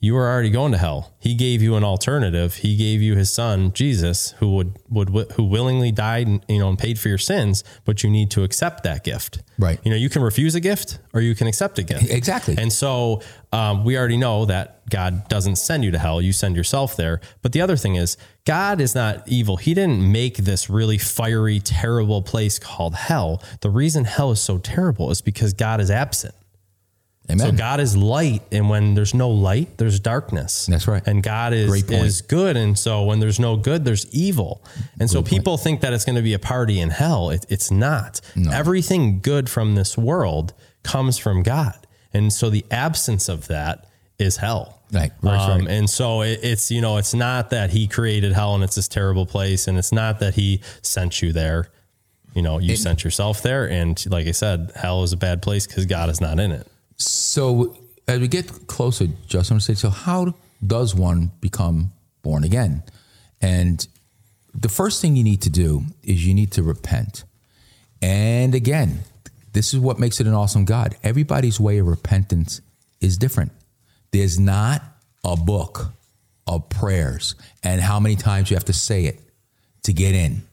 you 0.03 0.13
were 0.13 0.27
already 0.29 0.49
going 0.49 0.73
to 0.73 0.77
hell. 0.77 1.13
He 1.17 1.33
gave 1.33 1.61
you 1.61 1.77
an 1.77 1.83
alternative. 1.85 2.55
He 2.55 2.75
gave 2.75 3.01
you 3.01 3.15
his 3.15 3.31
son, 3.31 3.71
Jesus, 3.71 4.31
who 4.39 4.53
would, 4.55 4.77
would, 4.89 5.31
who 5.37 5.45
willingly 5.45 5.93
died, 5.93 6.27
and, 6.27 6.45
you 6.49 6.59
know, 6.59 6.67
and 6.67 6.77
paid 6.77 6.99
for 6.99 7.07
your 7.07 7.17
sins, 7.17 7.63
but 7.85 8.03
you 8.03 8.09
need 8.09 8.29
to 8.31 8.43
accept 8.43 8.83
that 8.83 9.05
gift. 9.05 9.41
Right. 9.57 9.79
You 9.81 9.91
know, 9.91 9.95
you 9.95 10.09
can 10.09 10.21
refuse 10.21 10.55
a 10.55 10.59
gift 10.59 10.99
or 11.13 11.21
you 11.21 11.33
can 11.35 11.47
accept 11.47 11.79
a 11.79 11.83
gift. 11.83 12.09
Exactly. 12.09 12.55
And 12.57 12.73
so 12.73 13.21
um, 13.53 13.85
we 13.85 13.97
already 13.97 14.17
know 14.17 14.43
that 14.43 14.89
God 14.89 15.29
doesn't 15.29 15.55
send 15.55 15.85
you 15.85 15.91
to 15.91 15.99
hell. 15.99 16.21
You 16.21 16.33
send 16.33 16.57
yourself 16.57 16.97
there. 16.97 17.21
But 17.41 17.53
the 17.53 17.61
other 17.61 17.77
thing 17.77 17.95
is, 17.95 18.17
God 18.43 18.81
is 18.81 18.93
not 18.93 19.25
evil. 19.25 19.55
He 19.55 19.73
didn't 19.73 20.11
make 20.11 20.35
this 20.35 20.69
really 20.69 20.97
fiery, 20.97 21.61
terrible 21.61 22.21
place 22.21 22.59
called 22.59 22.95
hell. 22.95 23.41
The 23.61 23.69
reason 23.69 24.03
hell 24.03 24.31
is 24.31 24.41
so 24.41 24.57
terrible 24.57 25.11
is 25.11 25.21
because 25.21 25.53
God 25.53 25.79
is 25.79 25.89
absent. 25.89 26.35
Amen. 27.31 27.51
So 27.51 27.51
God 27.53 27.79
is 27.79 27.95
light, 27.95 28.41
and 28.51 28.69
when 28.69 28.95
there's 28.95 29.13
no 29.13 29.29
light, 29.29 29.77
there's 29.77 29.99
darkness. 29.99 30.65
That's 30.65 30.87
right. 30.87 31.01
And 31.05 31.23
God 31.23 31.53
is 31.53 31.89
is 31.89 32.21
good, 32.21 32.57
and 32.57 32.77
so 32.77 33.03
when 33.03 33.19
there's 33.21 33.39
no 33.39 33.55
good, 33.55 33.85
there's 33.85 34.05
evil. 34.13 34.61
And 34.99 35.09
so 35.09 35.23
people 35.23 35.57
think 35.57 35.81
that 35.81 35.93
it's 35.93 36.03
going 36.03 36.17
to 36.17 36.21
be 36.21 36.33
a 36.33 36.39
party 36.39 36.81
in 36.81 36.89
hell. 36.89 37.29
It, 37.29 37.45
it's 37.47 37.71
not. 37.71 38.19
Everything 38.51 39.21
good 39.21 39.49
from 39.49 39.75
this 39.75 39.97
world 39.97 40.53
comes 40.83 41.17
from 41.17 41.43
God, 41.43 41.87
and 42.13 42.33
so 42.33 42.49
the 42.49 42.65
absence 42.69 43.29
of 43.29 43.47
that 43.47 43.87
is 44.19 44.37
hell. 44.37 44.81
Right. 44.91 45.11
Um, 45.23 45.61
right. 45.61 45.67
And 45.67 45.89
so 45.89 46.21
it, 46.21 46.39
it's 46.43 46.69
you 46.69 46.81
know 46.81 46.97
it's 46.97 47.13
not 47.13 47.51
that 47.51 47.69
He 47.69 47.87
created 47.87 48.33
hell 48.33 48.53
and 48.53 48.63
it's 48.65 48.75
this 48.75 48.89
terrible 48.89 49.25
place, 49.25 49.67
and 49.67 49.77
it's 49.77 49.93
not 49.93 50.19
that 50.19 50.35
He 50.35 50.61
sent 50.81 51.21
you 51.21 51.31
there. 51.31 51.69
You 52.35 52.41
know, 52.41 52.57
you 52.57 52.75
sent 52.75 53.03
yourself 53.03 53.43
there, 53.43 53.69
and 53.69 54.03
like 54.09 54.27
I 54.27 54.31
said, 54.31 54.71
hell 54.75 55.03
is 55.03 55.13
a 55.13 55.17
bad 55.17 55.41
place 55.41 55.67
because 55.67 55.85
God 55.85 56.09
is 56.09 56.19
not 56.19 56.39
in 56.39 56.51
it. 56.51 56.67
So 57.03 57.77
as 58.07 58.19
we 58.19 58.27
get 58.27 58.67
closer, 58.67 59.07
Justin, 59.27 59.55
I'm 59.55 59.57
gonna 59.57 59.61
say, 59.61 59.73
so 59.73 59.89
how 59.89 60.35
does 60.65 60.95
one 60.95 61.31
become 61.41 61.91
born 62.21 62.43
again? 62.43 62.83
And 63.41 63.85
the 64.53 64.69
first 64.69 65.01
thing 65.01 65.15
you 65.15 65.23
need 65.23 65.41
to 65.41 65.49
do 65.49 65.83
is 66.03 66.25
you 66.25 66.33
need 66.33 66.51
to 66.53 66.63
repent. 66.63 67.23
And 68.01 68.53
again, 68.55 68.99
this 69.53 69.73
is 69.73 69.79
what 69.79 69.99
makes 69.99 70.19
it 70.19 70.27
an 70.27 70.33
awesome 70.33 70.65
God. 70.65 70.95
Everybody's 71.03 71.59
way 71.59 71.77
of 71.77 71.87
repentance 71.87 72.61
is 73.01 73.17
different. 73.17 73.51
There's 74.11 74.39
not 74.39 74.81
a 75.23 75.35
book 75.35 75.91
of 76.47 76.69
prayers 76.69 77.35
and 77.63 77.81
how 77.81 77.99
many 77.99 78.15
times 78.15 78.49
you 78.49 78.55
have 78.55 78.65
to 78.65 78.73
say 78.73 79.05
it 79.05 79.19
to 79.83 79.93
get 79.93 80.13
in. 80.13 80.43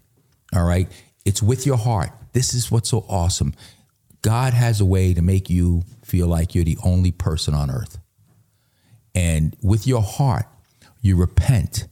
All 0.54 0.64
right. 0.64 0.88
It's 1.24 1.42
with 1.42 1.66
your 1.66 1.76
heart. 1.76 2.10
This 2.32 2.54
is 2.54 2.70
what's 2.70 2.90
so 2.90 3.04
awesome. 3.08 3.54
God 4.22 4.52
has 4.52 4.80
a 4.80 4.84
way 4.84 5.14
to 5.14 5.22
make 5.22 5.50
you 5.50 5.82
feel 6.10 6.26
like 6.26 6.54
you're 6.54 6.64
the 6.64 6.78
only 6.84 7.12
person 7.12 7.54
on 7.54 7.70
earth. 7.70 7.98
And 9.14 9.56
with 9.62 9.86
your 9.86 10.02
heart, 10.02 10.46
you 11.00 11.16
repent 11.16 11.86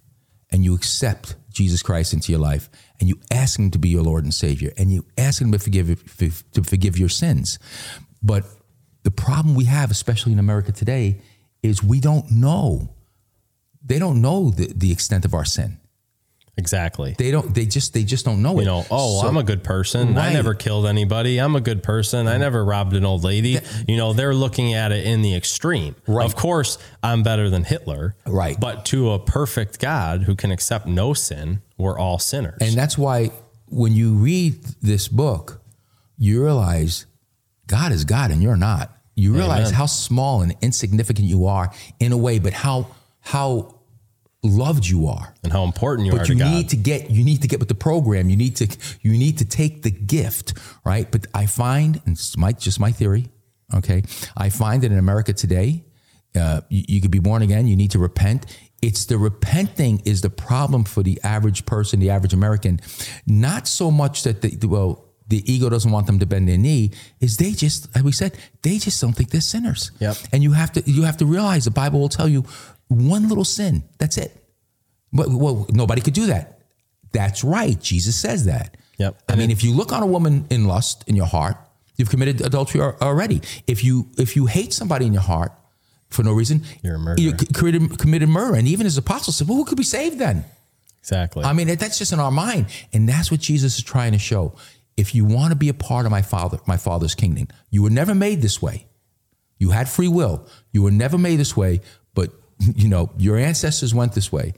and 0.51 0.65
you 0.65 0.75
accept 0.75 1.37
Jesus 1.53 1.83
Christ 1.83 2.13
into 2.13 2.33
your 2.33 2.41
life 2.41 2.69
and 2.99 3.09
you 3.09 3.19
ask 3.31 3.59
him 3.59 3.71
to 3.71 3.79
be 3.79 3.89
your 3.89 4.03
Lord 4.03 4.25
and 4.25 4.35
Savior 4.35 4.73
and 4.77 4.93
you 4.93 5.05
ask 5.17 5.41
him 5.41 5.53
to 5.53 5.59
forgive 5.59 5.89
to 6.53 6.63
forgive 6.63 6.99
your 6.99 7.09
sins. 7.09 7.59
But 8.23 8.45
the 9.05 9.11
problem 9.11 9.55
we 9.55 9.65
have, 9.65 9.91
especially 9.91 10.33
in 10.33 10.39
America 10.39 10.73
today, 10.73 11.21
is 11.63 11.83
we 11.83 12.01
don't 12.01 12.31
know. 12.31 12.91
They 13.85 13.99
don't 13.99 14.21
know 14.21 14.51
the, 14.51 14.73
the 14.75 14.93
extent 14.93 15.25
of 15.25 15.35
our 15.35 15.45
sin. 15.45 15.78
Exactly. 16.59 17.15
They 17.17 17.31
don't 17.31 17.55
they 17.55 17.65
just 17.65 17.95
they 17.95 18.03
just 18.03 18.25
don't 18.25 18.43
know 18.43 18.59
it. 18.59 18.63
you 18.63 18.67
know, 18.67 18.85
oh, 18.91 19.23
So- 19.23 19.29
I'm 19.29 19.37
a 19.37 19.43
good 19.45 19.63
person. 19.65 20.19
I 20.19 20.33
never 20.33 20.55
killed 20.55 20.87
anybody. 20.87 21.39
I'm 21.39 21.55
a 21.57 21.61
good 21.61 21.83
person. 21.83 22.27
I 22.27 22.37
never 22.37 22.65
robbed 22.65 22.95
an 22.95 23.05
old 23.07 23.25
lady. 23.25 23.61
you 23.87 23.97
know, 23.97 24.13
they're 24.13 24.35
looking 24.35 24.75
at 24.75 24.91
it 24.93 25.07
in 25.07 25.23
the 25.23 25.35
extreme. 25.35 25.95
Right. 26.07 26.27
Of 26.27 26.35
course, 26.37 26.77
I'm 27.03 27.23
better 27.23 27.49
than 27.49 27.65
Hitler. 27.65 28.17
Right. 28.27 28.59
But 28.59 28.85
to 28.87 29.13
a 29.13 29.19
perfect 29.19 29.79
God 29.79 30.25
who 30.25 30.35
can 30.35 30.51
accept 30.51 30.87
no 30.87 31.15
sin, 31.15 31.63
we're 31.79 31.99
all 31.99 32.19
sinners. 32.19 32.59
And 32.61 32.75
that's 32.75 32.99
why 32.99 33.31
when 33.69 33.93
you 33.93 34.15
read 34.15 34.63
this 34.83 35.07
book, 35.07 35.63
you 36.19 36.43
realize 36.43 37.07
God 37.69 37.93
is 37.93 38.05
God 38.05 38.33
and 38.33 38.43
you're 38.43 38.57
not. 38.57 38.91
You 39.15 39.33
realize 39.33 39.69
Amen. 39.69 39.75
how 39.75 39.87
small 39.87 40.43
and 40.43 40.57
insignificant 40.61 41.29
you 41.29 41.47
are 41.47 41.73
in 42.01 42.13
a 42.13 42.17
way, 42.17 42.39
but 42.41 42.53
how 42.53 42.89
how 43.21 43.78
loved 44.43 44.87
you 44.87 45.07
are. 45.09 45.35
and 45.43 45.53
how 45.53 45.65
important 45.65 46.07
you 46.07 46.13
are 46.15 46.19
But 46.19 46.27
to 46.27 46.33
you 46.35 46.39
God. 46.39 46.55
need 46.55 46.69
to 46.71 46.77
get 46.77 47.11
you 47.11 47.25
need 47.25 47.43
to 47.43 47.49
get 47.49 47.59
with 47.59 47.69
the 47.69 47.75
program. 47.75 48.31
You 48.31 48.37
need 48.37 48.57
to 48.57 48.69
you 49.03 49.13
need 49.13 49.39
to 49.39 49.45
take 49.45 49.83
the 49.83 49.91
gift, 49.91 50.55
right? 50.85 51.11
But 51.11 51.27
I 51.35 51.47
find, 51.47 52.01
and 52.07 52.15
it's 52.17 52.37
my 52.37 52.53
just 52.53 52.79
my 52.81 52.93
theory, 52.93 53.29
okay. 53.75 54.03
I 54.37 54.51
find 54.51 54.83
that 54.83 54.93
in 54.93 54.99
America 54.99 55.33
today, 55.33 55.85
uh, 56.37 56.61
you, 56.69 56.85
you 56.89 57.01
could 57.01 57.11
be 57.11 57.19
born 57.19 57.43
again. 57.43 57.67
You 57.67 57.77
need 57.77 57.91
to 57.93 57.99
repent. 57.99 58.47
It's 58.81 59.07
the 59.07 59.19
repenting 59.19 60.03
is 60.05 60.21
the 60.21 60.31
problem 60.31 60.85
for 60.85 61.03
the 61.03 61.19
average 61.25 61.67
person, 61.67 61.99
the 61.99 62.11
average 62.11 62.33
American. 62.33 62.79
Not 63.27 63.67
so 63.67 63.91
much 63.91 64.23
that 64.23 64.41
the 64.43 64.67
well, 64.69 65.05
the 65.27 65.43
ego 65.53 65.69
doesn't 65.69 65.91
want 65.91 66.07
them 66.07 66.21
to 66.21 66.27
bend 66.27 66.49
their 66.49 66.57
knee. 66.59 66.93
Is 67.19 67.39
they 67.39 67.51
just, 67.53 67.89
as 67.97 68.03
we 68.05 68.13
said, 68.13 68.39
they 68.63 68.79
just 68.79 69.01
don't 69.01 69.15
think 69.15 69.31
they're 69.31 69.41
sinners. 69.41 69.91
Yep. 69.99 70.17
And 70.33 70.43
you 70.45 70.53
have 70.53 70.71
to 70.73 70.83
you 70.89 71.03
have 71.03 71.17
to 71.17 71.27
realize 71.27 71.65
the 71.65 71.73
Bible 71.73 71.99
will 71.99 72.09
tell 72.09 72.29
you 72.29 72.45
one 72.89 73.29
little 73.29 73.45
sin. 73.45 73.83
That's 73.99 74.19
it. 74.19 74.35
But 75.13 75.29
well, 75.29 75.67
nobody 75.71 76.01
could 76.01 76.15
do 76.15 76.27
that. 76.27 76.61
That's 77.13 77.43
right. 77.45 77.81
Jesus 77.81 78.17
says 78.17 78.45
that. 78.45 78.77
Yep. 78.99 79.23
I 79.29 79.37
mean, 79.37 79.51
if 79.51 79.63
you 79.63 79.73
look 79.73 79.93
on 79.93 80.03
a 80.03 80.07
woman 80.07 80.47
in 80.51 80.67
lust 80.67 81.05
in 81.07 81.17
your 81.17 81.27
heart, 81.27 81.57
you've 81.97 82.11
committed 82.11 82.41
adultery 82.41 82.81
already. 82.81 83.41
If 83.67 83.85
you 83.85 84.09
if 84.19 84.37
you 84.37 84.47
hate 84.47 84.73
somebody 84.73 85.07
in 85.07 85.13
your 85.13 85.23
heart 85.23 85.53
for 86.11 86.23
no 86.23 86.33
reason, 86.33 86.63
You're 86.83 86.97
a 86.97 86.99
murderer. 86.99 87.25
You 87.25 87.33
committed, 87.33 87.99
committed 87.99 88.29
murder. 88.29 88.57
And 88.57 88.67
even 88.67 88.87
as 88.87 88.99
apostles 88.99 89.37
said, 89.37 89.49
well, 89.49 89.57
who 89.57 89.65
could 89.65 89.79
be 89.79 89.85
saved 89.85 90.19
then? 90.19 90.45
exactly. 90.99 91.45
I 91.45 91.53
mean, 91.53 91.69
that's 91.69 91.99
just 91.99 92.13
in 92.13 92.21
our 92.21 92.31
mind, 92.31 92.67
and 92.93 93.09
that's 93.09 93.31
what 93.31 93.41
Jesus 93.41 93.79
is 93.79 93.85
trying 93.85 94.13
to 94.13 94.19
show. 94.19 94.55
If 94.97 95.15
you 95.15 95.25
want 95.25 95.53
to 95.53 95.57
be 95.57 95.69
a 95.69 95.75
part 95.75 96.07
of 96.07 96.11
my 96.11 96.23
father, 96.23 96.59
my 96.67 96.77
father's 96.77 97.15
kingdom, 97.15 97.49
you 97.71 97.83
were 97.83 97.91
never 97.91 98.15
made 98.15 98.43
this 98.43 98.61
way. 98.61 98.87
You 99.59 99.71
had 99.71 99.89
free 99.89 100.09
will. 100.09 100.47
You 100.73 100.83
were 100.83 100.91
never 100.91 101.17
made 101.17 101.37
this 101.39 101.57
way, 101.57 101.81
but 102.15 102.31
you 102.59 102.89
know 102.89 103.11
your 103.17 103.37
ancestors 103.37 103.95
went 103.95 104.15
this 104.15 104.33
way. 104.33 104.55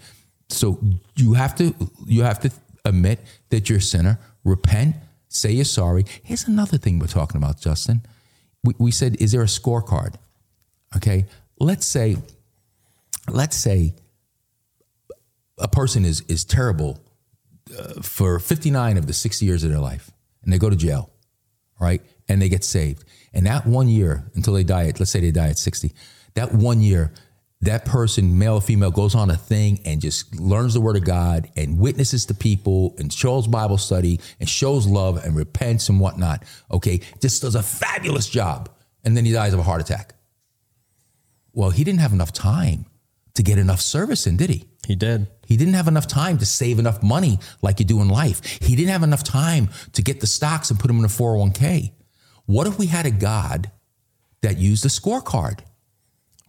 So 0.48 0.80
you 1.16 1.34
have 1.34 1.54
to 1.56 1.74
you 2.06 2.22
have 2.22 2.40
to 2.40 2.50
admit 2.84 3.20
that 3.50 3.68
you're 3.68 3.78
a 3.78 3.82
sinner. 3.82 4.18
Repent. 4.44 4.96
Say 5.28 5.52
you're 5.52 5.64
sorry. 5.64 6.04
Here's 6.24 6.48
another 6.48 6.76
thing 6.76 6.98
we're 6.98 7.06
talking 7.06 7.36
about, 7.36 7.60
Justin. 7.60 8.02
We, 8.64 8.74
we 8.78 8.90
said, 8.90 9.16
is 9.20 9.32
there 9.32 9.42
a 9.42 9.46
scorecard? 9.46 10.16
Okay. 10.96 11.26
Let's 11.60 11.86
say, 11.86 12.16
let's 13.28 13.56
say 13.56 13.94
a 15.60 15.68
person 15.68 16.04
is 16.04 16.22
is 16.22 16.44
terrible 16.44 16.98
uh, 17.78 18.00
for 18.02 18.38
59 18.38 18.96
of 18.96 19.06
the 19.06 19.12
60 19.12 19.44
years 19.44 19.62
of 19.62 19.70
their 19.70 19.78
life 19.78 20.10
and 20.42 20.52
they 20.52 20.58
go 20.58 20.70
to 20.70 20.76
jail 20.76 21.10
right 21.78 22.02
and 22.28 22.40
they 22.40 22.48
get 22.48 22.64
saved 22.64 23.04
and 23.32 23.46
that 23.46 23.66
one 23.66 23.88
year 23.88 24.24
until 24.34 24.54
they 24.54 24.64
die 24.64 24.86
at 24.86 24.98
let's 24.98 25.12
say 25.12 25.20
they 25.20 25.30
die 25.30 25.48
at 25.48 25.58
60 25.58 25.92
that 26.34 26.52
one 26.54 26.80
year 26.80 27.12
that 27.62 27.84
person 27.84 28.38
male 28.38 28.54
or 28.54 28.60
female 28.60 28.90
goes 28.90 29.14
on 29.14 29.30
a 29.30 29.36
thing 29.36 29.80
and 29.84 30.00
just 30.00 30.38
learns 30.38 30.74
the 30.74 30.80
word 30.80 30.96
of 30.96 31.04
god 31.04 31.48
and 31.56 31.78
witnesses 31.78 32.26
to 32.26 32.34
people 32.34 32.94
and 32.98 33.12
shows 33.12 33.46
bible 33.46 33.78
study 33.78 34.20
and 34.38 34.48
shows 34.48 34.86
love 34.86 35.22
and 35.24 35.36
repents 35.36 35.88
and 35.88 36.00
whatnot 36.00 36.42
okay 36.70 37.00
just 37.20 37.42
does 37.42 37.54
a 37.54 37.62
fabulous 37.62 38.28
job 38.28 38.68
and 39.04 39.16
then 39.16 39.24
he 39.24 39.32
dies 39.32 39.52
of 39.52 39.60
a 39.60 39.64
heart 39.64 39.80
attack 39.80 40.14
well 41.52 41.70
he 41.70 41.84
didn't 41.84 42.00
have 42.00 42.12
enough 42.12 42.32
time 42.32 42.86
to 43.34 43.42
get 43.42 43.58
enough 43.58 43.80
service 43.80 44.26
in 44.26 44.36
did 44.36 44.50
he 44.50 44.70
he 44.90 44.96
did. 44.96 45.28
he 45.46 45.56
didn't 45.56 45.74
have 45.74 45.86
enough 45.86 46.08
time 46.08 46.38
to 46.38 46.46
save 46.46 46.80
enough 46.80 47.00
money 47.00 47.38
like 47.62 47.78
you 47.78 47.84
do 47.84 48.00
in 48.00 48.08
life. 48.08 48.44
He 48.60 48.74
didn't 48.74 48.90
have 48.90 49.04
enough 49.04 49.22
time 49.22 49.68
to 49.92 50.02
get 50.02 50.20
the 50.20 50.26
stocks 50.26 50.70
and 50.70 50.80
put 50.80 50.88
them 50.88 50.98
in 50.98 51.04
a 51.04 51.08
401k. 51.08 51.92
What 52.46 52.66
if 52.66 52.76
we 52.76 52.86
had 52.86 53.06
a 53.06 53.12
God 53.12 53.70
that 54.42 54.58
used 54.58 54.84
a 54.84 54.88
scorecard? 54.88 55.60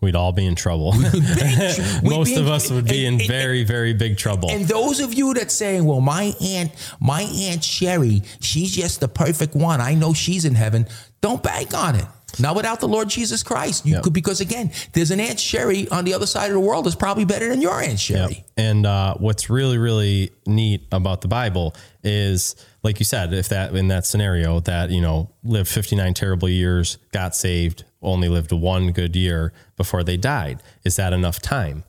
We'd 0.01 0.15
all 0.15 0.31
be 0.31 0.45
in 0.45 0.55
trouble. 0.55 0.91
we'd 0.91 1.13
Most 2.03 2.27
be 2.29 2.35
of 2.35 2.47
us 2.47 2.69
would 2.69 2.85
be 2.85 3.05
and- 3.05 3.15
in 3.15 3.21
and- 3.21 3.27
very, 3.29 3.63
very 3.63 3.93
big 3.93 4.17
trouble. 4.17 4.49
And 4.51 4.65
those 4.67 4.99
of 4.99 5.13
you 5.13 5.33
that 5.35 5.51
saying, 5.51 5.85
"Well, 5.85 6.01
my 6.01 6.33
aunt, 6.41 6.71
my 6.99 7.21
aunt 7.21 7.63
Sherry, 7.63 8.23
she's 8.39 8.75
just 8.75 8.99
the 8.99 9.07
perfect 9.07 9.55
one. 9.55 9.79
I 9.81 9.93
know 9.93 10.13
she's 10.13 10.45
in 10.45 10.55
heaven." 10.55 10.87
Don't 11.21 11.43
bank 11.43 11.75
on 11.75 11.95
it. 11.95 12.05
Not 12.39 12.55
without 12.55 12.79
the 12.79 12.87
Lord 12.87 13.09
Jesus 13.09 13.43
Christ. 13.43 13.85
You 13.85 13.95
Yep. 13.95 14.03
could 14.03 14.13
because 14.13 14.39
again, 14.41 14.71
there's 14.93 15.11
an 15.11 15.19
Aunt 15.19 15.39
Sherry 15.39 15.87
on 15.89 16.05
the 16.05 16.13
other 16.15 16.25
side 16.25 16.47
of 16.47 16.53
the 16.53 16.59
world 16.61 16.85
that's 16.85 16.95
probably 16.95 17.25
better 17.25 17.49
than 17.49 17.61
your 17.61 17.79
Aunt 17.81 17.99
Sherry. 17.99 18.43
And 18.57 18.85
uh, 18.87 19.15
what's 19.15 19.49
really, 19.49 19.77
really 19.77 20.31
neat 20.47 20.87
about 20.93 21.21
the 21.21 21.27
Bible 21.27 21.75
is, 22.03 22.55
like 22.83 22.99
you 22.99 23.05
said, 23.05 23.33
if 23.33 23.49
that 23.49 23.75
in 23.75 23.89
that 23.89 24.05
scenario 24.05 24.61
that 24.61 24.89
you 24.89 25.01
know 25.01 25.29
lived 25.43 25.69
59 25.69 26.13
terrible 26.15 26.49
years, 26.49 26.97
got 27.11 27.35
saved, 27.35 27.83
only 28.01 28.27
lived 28.29 28.51
one 28.51 28.91
good 28.91 29.15
year 29.15 29.53
before 29.77 30.03
they 30.03 30.17
died, 30.17 30.61
is 30.83 30.95
that 30.95 31.13
enough 31.13 31.39
time? 31.39 31.83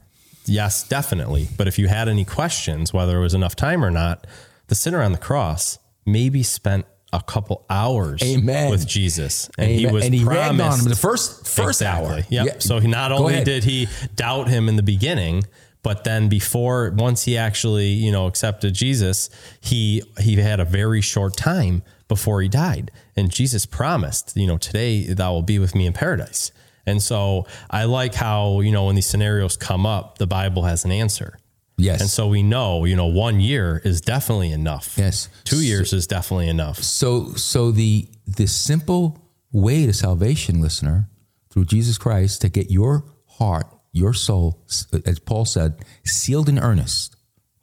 Yes, 0.45 0.87
definitely. 0.87 1.49
But 1.57 1.69
if 1.69 1.79
you 1.79 1.89
had 1.89 2.09
any 2.09 2.25
questions 2.25 2.93
whether 2.93 3.17
it 3.19 3.21
was 3.23 3.35
enough 3.35 3.55
time 3.57 3.85
or 3.85 3.91
not, 3.91 4.27
the 4.67 4.75
sinner 4.75 5.03
on 5.03 5.13
the 5.13 5.19
cross 5.19 5.79
maybe 6.05 6.43
spent 6.43 6.85
a 7.13 7.23
couple 7.23 7.65
hours 7.69 8.23
Amen. 8.23 8.71
with 8.71 8.87
Jesus, 8.87 9.51
and 9.59 9.71
he 9.71 9.87
was 9.87 10.05
And 10.05 10.15
he 10.15 10.25
promised 10.25 10.61
on 10.73 10.79
him 10.81 10.89
the 10.89 10.97
first- 10.97 11.47
first 11.47 11.83
hour. 11.83 12.21
Yep. 12.31 12.47
Yeah. 12.47 12.53
So 12.59 12.81
he 12.81 12.89
not 12.89 13.11
Go 13.11 13.19
only 13.19 13.35
ahead. 13.35 13.45
did 13.45 13.65
he 13.65 13.87
doubt 14.17 14.49
him 14.49 14.67
in 14.69 14.77
the 14.77 14.83
beginning, 14.83 15.45
but 15.83 16.05
then 16.05 16.29
before 16.29 16.91
once 16.97 17.25
he 17.25 17.37
actually 17.37 17.89
you 17.89 18.11
know 18.11 18.27
accepted 18.27 18.73
Jesus, 18.75 19.29
he 19.61 20.03
he 20.21 20.37
had 20.37 20.59
a 20.59 20.65
very 20.65 21.03
short 21.03 21.37
time 21.37 21.83
before 22.09 22.41
he 22.41 22.49
died, 22.49 22.91
and 23.17 23.31
Jesus 23.31 23.67
promised, 23.67 24.37
you 24.37 24.47
know, 24.47 24.59
today 24.59 25.13
thou 25.13 25.33
will 25.33 25.43
be 25.43 25.59
with 25.59 25.75
me 25.75 25.87
in 25.87 25.93
paradise. 25.93 26.53
And 26.87 27.03
so 27.03 27.47
I 27.71 27.85
like 27.85 28.15
how 28.15 28.61
you 28.61 28.73
know 28.73 28.87
when 28.87 28.97
these 28.97 29.07
scenarios 29.07 29.57
come 29.57 29.87
up, 29.87 30.19
the 30.19 30.27
Bible 30.27 30.65
has 30.65 30.85
an 30.85 30.91
answer. 30.91 31.39
Yes. 31.77 32.01
And 32.01 32.11
so 32.11 32.29
we 32.29 32.43
know, 32.43 32.85
you 32.85 32.97
know, 32.97 33.07
one 33.07 33.41
year 33.41 33.81
is 33.85 34.01
definitely 34.01 34.53
enough. 34.53 34.95
Yes. 34.97 35.29
Two 35.45 35.65
years 35.65 35.93
is 35.93 36.07
definitely 36.07 36.49
enough. 36.49 36.79
So 36.79 37.33
so 37.35 37.71
the 37.71 38.09
the 38.27 38.47
simple 38.47 39.19
way 39.53 39.87
to 39.87 39.93
salvation, 39.93 40.61
listener, 40.61 41.09
through 41.51 41.67
Jesus 41.67 41.99
Christ, 41.99 42.41
to 42.43 42.49
get 42.49 42.71
your 42.71 43.05
heart, 43.27 43.67
your 43.93 44.15
soul, 44.15 44.65
as 45.07 45.19
Paul 45.19 45.45
said, 45.45 45.85
sealed 46.05 46.49
in 46.49 46.59
earnest. 46.59 47.17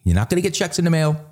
You're 0.04 0.16
not 0.16 0.30
going 0.30 0.42
to 0.42 0.48
get 0.48 0.54
checks 0.54 0.80
in 0.80 0.86
the 0.86 0.92
mail. 0.92 1.29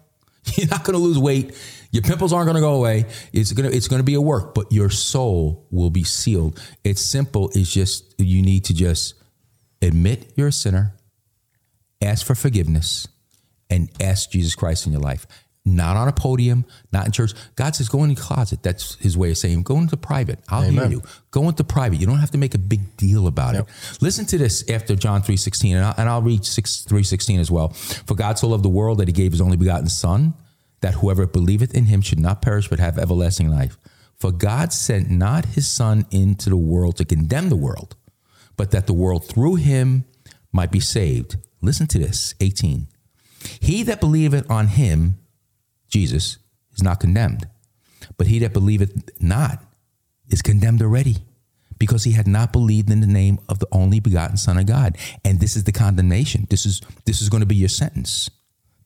You're 0.55 0.67
not 0.67 0.83
going 0.83 0.93
to 0.93 1.03
lose 1.03 1.17
weight. 1.17 1.55
Your 1.91 2.03
pimples 2.03 2.33
aren't 2.33 2.45
going 2.45 2.55
to 2.55 2.61
go 2.61 2.75
away. 2.75 3.05
It's 3.33 3.51
going 3.53 3.69
to 3.69 3.75
it's 3.75 3.87
going 3.87 3.99
to 3.99 4.05
be 4.05 4.15
a 4.15 4.21
work, 4.21 4.53
but 4.53 4.71
your 4.71 4.89
soul 4.89 5.67
will 5.71 5.89
be 5.89 6.03
sealed. 6.03 6.61
It's 6.83 7.01
simple. 7.01 7.49
It's 7.53 7.71
just 7.71 8.13
you 8.17 8.41
need 8.41 8.65
to 8.65 8.73
just 8.73 9.15
admit 9.81 10.33
you're 10.35 10.49
a 10.49 10.51
sinner, 10.51 10.95
ask 12.01 12.25
for 12.25 12.35
forgiveness, 12.35 13.07
and 13.69 13.89
ask 14.01 14.31
Jesus 14.31 14.55
Christ 14.55 14.85
in 14.85 14.91
your 14.91 15.01
life. 15.01 15.27
Not 15.75 15.97
on 15.97 16.07
a 16.07 16.13
podium, 16.13 16.65
not 16.93 17.05
in 17.07 17.11
church. 17.11 17.33
God 17.55 17.75
says, 17.75 17.89
go 17.89 18.03
in 18.03 18.09
the 18.09 18.15
closet. 18.15 18.63
That's 18.63 18.95
his 18.95 19.17
way 19.17 19.31
of 19.31 19.37
saying, 19.37 19.63
go 19.63 19.77
into 19.79 19.97
private. 19.97 20.39
I'll 20.47 20.61
hear 20.61 20.87
you. 20.87 21.01
Go 21.31 21.49
into 21.49 21.63
private. 21.65 21.99
You 21.99 22.07
don't 22.07 22.19
have 22.19 22.31
to 22.31 22.37
make 22.37 22.53
a 22.55 22.57
big 22.57 22.95
deal 22.95 23.27
about 23.27 23.55
Yep. 23.55 23.67
it. 23.67 24.01
Listen 24.01 24.25
to 24.27 24.37
this 24.37 24.63
after 24.69 24.95
John 24.95 25.21
3.16, 25.23 25.75
and 25.75 25.83
I'll, 25.83 25.93
and 25.97 26.07
I'll 26.09 26.21
read 26.21 26.45
6, 26.45 26.85
3.16 26.87 27.39
as 27.39 27.51
well. 27.51 27.69
For 27.69 28.15
God 28.15 28.39
so 28.39 28.47
loved 28.47 28.63
the 28.63 28.69
world 28.69 28.99
that 28.99 29.07
he 29.09 29.11
gave 29.11 29.31
his 29.33 29.41
only 29.41 29.57
begotten 29.57 29.89
son, 29.89 30.35
that 30.81 30.93
whoever 30.95 31.27
believeth 31.27 31.75
in 31.75 31.85
him 31.87 32.01
should 32.01 32.19
not 32.19 32.41
perish 32.41 32.69
but 32.69 32.79
have 32.79 32.97
everlasting 32.97 33.49
life. 33.49 33.77
For 34.15 34.31
God 34.31 34.71
sent 34.71 35.09
not 35.09 35.45
his 35.45 35.67
son 35.67 36.05
into 36.11 36.49
the 36.49 36.55
world 36.57 36.95
to 36.97 37.05
condemn 37.05 37.49
the 37.49 37.55
world, 37.57 37.95
but 38.55 38.71
that 38.71 38.87
the 38.87 38.93
world 38.93 39.27
through 39.27 39.55
him 39.55 40.05
might 40.53 40.71
be 40.71 40.79
saved. 40.79 41.35
Listen 41.61 41.87
to 41.87 41.99
this 41.99 42.33
18. 42.39 42.87
He 43.59 43.83
that 43.83 43.99
believeth 43.99 44.49
on 44.49 44.67
him, 44.67 45.19
Jesus, 45.89 46.37
is 46.73 46.83
not 46.83 46.99
condemned, 46.99 47.47
but 48.17 48.27
he 48.27 48.39
that 48.39 48.53
believeth 48.53 49.21
not 49.21 49.63
is 50.29 50.41
condemned 50.41 50.81
already 50.81 51.17
because 51.79 52.03
he 52.03 52.13
had 52.13 52.27
not 52.27 52.51
believed 52.51 52.89
in 52.89 53.01
the 53.01 53.07
name 53.07 53.39
of 53.49 53.59
the 53.59 53.67
only 53.71 53.99
begotten 53.99 54.37
son 54.37 54.57
of 54.57 54.65
God. 54.65 54.97
And 55.23 55.39
this 55.39 55.55
is 55.55 55.63
the 55.63 55.71
condemnation. 55.71 56.47
This 56.49 56.65
is 56.65 56.81
this 57.05 57.21
is 57.21 57.29
going 57.29 57.41
to 57.41 57.47
be 57.47 57.55
your 57.55 57.69
sentence. 57.69 58.29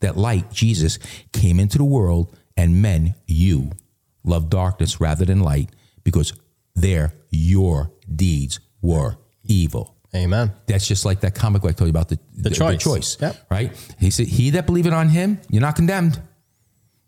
That 0.01 0.17
light, 0.17 0.51
Jesus, 0.51 0.97
came 1.31 1.59
into 1.59 1.77
the 1.77 1.83
world 1.83 2.35
and 2.57 2.81
men, 2.81 3.15
you, 3.27 3.71
love 4.23 4.49
darkness 4.49 4.99
rather 4.99 5.25
than 5.25 5.41
light 5.41 5.69
because 6.03 6.33
there 6.75 7.13
your 7.29 7.91
deeds 8.13 8.59
were 8.81 9.17
evil. 9.43 9.95
Amen. 10.13 10.51
That's 10.67 10.87
just 10.87 11.05
like 11.05 11.21
that 11.21 11.35
comic 11.35 11.61
book 11.61 11.71
I 11.71 11.73
told 11.73 11.87
you 11.87 11.91
about 11.91 12.09
the, 12.09 12.19
the, 12.35 12.49
choice. 12.49 12.83
choice. 12.83 13.17
Yep. 13.21 13.47
Right? 13.49 13.93
He 13.99 14.09
said, 14.09 14.27
He 14.27 14.49
that 14.51 14.65
believeth 14.65 14.91
on 14.91 15.09
him, 15.09 15.39
you're 15.49 15.61
not 15.61 15.75
condemned. 15.75 16.19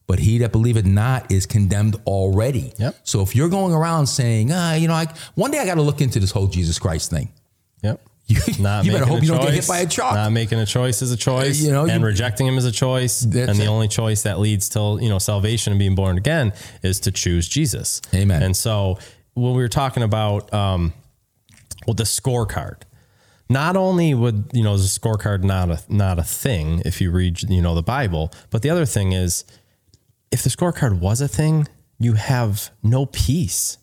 But 0.05 0.19
he 0.19 0.37
that 0.39 0.51
believeth 0.51 0.85
not 0.85 1.31
is 1.31 1.45
condemned 1.45 1.95
already. 2.05 2.73
Yep. 2.77 2.95
So 3.03 3.21
if 3.21 3.35
you're 3.35 3.49
going 3.49 3.73
around 3.73 4.07
saying, 4.07 4.49
ah, 4.51 4.73
you 4.73 4.87
know, 4.89 4.93
I, 4.93 5.07
one 5.35 5.49
day 5.51 5.59
I 5.59 5.65
got 5.65 5.75
to 5.75 5.81
look 5.81 6.01
into 6.01 6.19
this 6.19 6.31
whole 6.31 6.47
Jesus 6.47 6.77
Christ 6.77 7.09
thing. 7.09 7.31
Yep. 7.83 8.01
You, 8.27 8.37
Not 8.59 8.85
you 8.85 8.93
better 8.93 9.05
hope 9.05 9.21
you 9.21 9.27
don't 9.27 9.41
get 9.41 9.49
hit 9.49 9.55
choice. 9.57 9.67
by 9.67 9.79
a 9.79 9.85
truck. 9.87 10.15
Not 10.15 10.31
making 10.31 10.57
a 10.57 10.65
choice 10.65 11.01
is 11.01 11.11
a 11.11 11.17
choice, 11.17 11.61
Uh, 11.61 11.65
you 11.65 11.71
know, 11.73 11.85
and 11.85 11.99
you- 11.99 12.05
rejecting 12.07 12.47
him 12.47 12.57
is 12.57 12.63
a 12.63 12.71
choice. 12.71 13.21
And 13.23 13.33
the 13.33 13.63
it. 13.63 13.67
only 13.67 13.89
choice 13.89 14.23
that 14.23 14.39
leads 14.39 14.69
to 14.69 14.97
you 15.01 15.09
know 15.09 15.19
salvation 15.19 15.73
and 15.73 15.77
being 15.79 15.93
born 15.93 16.17
again 16.17 16.53
is 16.81 17.01
to 17.01 17.11
choose 17.11 17.49
Jesus. 17.49 18.01
Amen. 18.13 18.41
And 18.41 18.55
so 18.55 18.97
when 19.33 19.51
we 19.55 19.61
were 19.61 19.67
talking 19.67 20.03
about 20.03 20.53
um, 20.53 20.93
well, 21.85 21.95
the 21.95 22.03
scorecard, 22.05 22.83
not 23.49 23.75
only 23.75 24.13
would 24.13 24.45
you 24.53 24.63
know 24.63 24.73
is 24.73 24.95
a 24.95 24.99
scorecard 24.99 25.43
not 25.43 25.69
a 25.69 25.81
not 25.89 26.17
a 26.17 26.23
thing 26.23 26.81
if 26.85 27.01
you 27.01 27.11
read 27.11 27.41
you 27.43 27.61
know 27.61 27.75
the 27.75 27.83
Bible, 27.83 28.31
but 28.51 28.61
the 28.61 28.69
other 28.69 28.85
thing 28.85 29.11
is 29.11 29.43
if 30.33 30.41
the 30.41 30.49
scorecard 30.49 30.99
was 30.99 31.21
a 31.21 31.27
thing, 31.27 31.67
you 31.99 32.13
have 32.13 32.71
no 32.81 33.05
peace. 33.05 33.77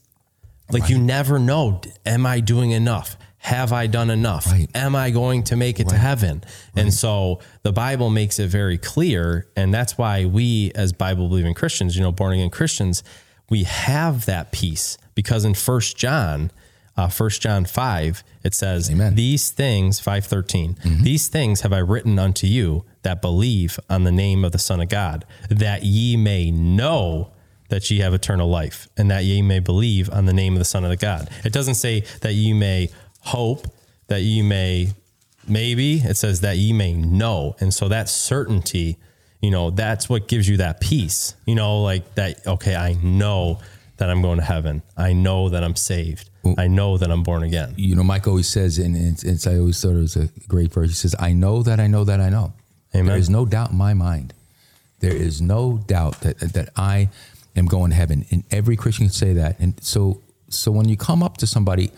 Like 0.72 0.88
you 0.88 0.98
never 0.98 1.38
know, 1.38 1.80
am 2.04 2.26
I 2.26 2.40
doing 2.40 2.72
enough? 2.72 3.16
Have 3.38 3.72
I 3.72 3.86
done 3.86 4.10
enough? 4.10 4.46
Right. 4.48 4.68
Am 4.74 4.96
I 4.96 5.10
going 5.10 5.44
to 5.44 5.56
make 5.56 5.80
it 5.80 5.88
to 5.88 5.96
heaven? 5.96 6.42
And 6.76 6.92
so 6.92 7.40
the 7.62 7.72
Bible 7.72 8.10
makes 8.10 8.38
it 8.38 8.48
very 8.48 8.78
clear. 8.78 9.46
And 9.56 9.72
that's 9.72 9.96
why 9.96 10.24
we, 10.26 10.72
as 10.74 10.92
Bible 10.92 11.28
believing 11.28 11.54
Christians, 11.54 11.96
you 11.96 12.02
know, 12.02 12.12
born 12.12 12.34
again 12.34 12.50
Christians, 12.50 13.02
we 13.48 13.62
have 13.64 14.26
that 14.26 14.52
peace 14.52 14.98
because 15.14 15.44
in 15.44 15.54
First 15.54 15.96
John, 15.96 16.50
uh, 16.96 17.08
John 17.28 17.64
5, 17.64 18.24
it 18.44 18.54
says, 18.54 18.90
Amen. 18.90 19.14
These 19.14 19.50
things, 19.50 20.00
513, 20.00 21.02
these 21.02 21.28
things 21.28 21.62
have 21.62 21.72
I 21.72 21.78
written 21.78 22.18
unto 22.18 22.46
you 22.46 22.84
that 23.02 23.22
believe 23.22 23.78
on 23.88 24.04
the 24.04 24.12
name 24.12 24.44
of 24.44 24.52
the 24.52 24.58
Son 24.58 24.80
of 24.80 24.88
God, 24.88 25.24
that 25.48 25.82
ye 25.84 26.16
may 26.16 26.50
know 26.50 27.30
that 27.68 27.90
ye 27.90 28.00
have 28.00 28.12
eternal 28.12 28.48
life, 28.48 28.88
and 28.96 29.10
that 29.10 29.24
ye 29.24 29.40
may 29.42 29.60
believe 29.60 30.10
on 30.10 30.26
the 30.26 30.32
name 30.32 30.54
of 30.54 30.58
the 30.58 30.64
Son 30.64 30.84
of 30.84 30.90
the 30.90 30.96
God. 30.96 31.30
It 31.44 31.52
doesn't 31.52 31.76
say 31.76 32.00
that 32.20 32.34
ye 32.34 32.52
may 32.52 32.90
hope, 33.20 33.66
that 34.08 34.22
ye 34.22 34.42
may 34.42 34.92
maybe. 35.48 35.98
It 35.98 36.16
says 36.16 36.40
that 36.40 36.56
ye 36.56 36.72
may 36.72 36.94
know. 36.94 37.56
And 37.60 37.72
so 37.72 37.88
that 37.88 38.08
certainty, 38.08 38.98
you 39.40 39.50
know, 39.50 39.70
that's 39.70 40.08
what 40.08 40.28
gives 40.28 40.48
you 40.48 40.58
that 40.58 40.80
peace. 40.80 41.34
You 41.46 41.54
know, 41.54 41.82
like 41.82 42.14
that, 42.14 42.46
okay, 42.46 42.76
I 42.76 42.94
know 42.94 43.60
that 44.00 44.08
I'm 44.08 44.22
going 44.22 44.38
to 44.38 44.44
heaven. 44.44 44.82
I 44.96 45.12
know 45.12 45.50
that 45.50 45.62
I'm 45.62 45.76
saved. 45.76 46.30
I 46.56 46.68
know 46.68 46.96
that 46.96 47.10
I'm 47.10 47.22
born 47.22 47.42
again. 47.42 47.74
you 47.76 47.94
know, 47.94 48.02
Mike 48.02 48.26
always 48.26 48.48
says, 48.48 48.78
and 48.78 48.96
it's, 48.96 49.22
it's 49.22 49.46
I 49.46 49.58
always 49.58 49.80
thought 49.80 49.90
it 49.90 50.00
was 50.00 50.16
a 50.16 50.28
great 50.48 50.72
verse. 50.72 50.88
He 50.88 50.94
says, 50.94 51.14
"I 51.18 51.34
know 51.34 51.62
that 51.62 51.78
I 51.78 51.86
know 51.86 52.04
that 52.04 52.18
I 52.18 52.30
know." 52.30 52.54
Amen. 52.94 53.06
There 53.06 53.18
is 53.18 53.28
no 53.28 53.44
doubt 53.44 53.72
in 53.72 53.76
my 53.76 53.92
mind. 53.92 54.32
There 55.00 55.14
is 55.14 55.42
no 55.42 55.82
doubt 55.86 56.20
that 56.22 56.38
that 56.40 56.70
I 56.76 57.10
am 57.54 57.66
going 57.66 57.90
to 57.90 57.96
heaven, 57.96 58.24
and 58.30 58.42
every 58.50 58.74
Christian 58.74 59.06
can 59.06 59.12
say 59.12 59.34
that. 59.34 59.60
And 59.60 59.74
so, 59.84 60.22
so 60.48 60.72
when 60.72 60.88
you 60.88 60.96
come 60.96 61.22
up 61.22 61.36
to 61.38 61.46
somebody, 61.46 61.90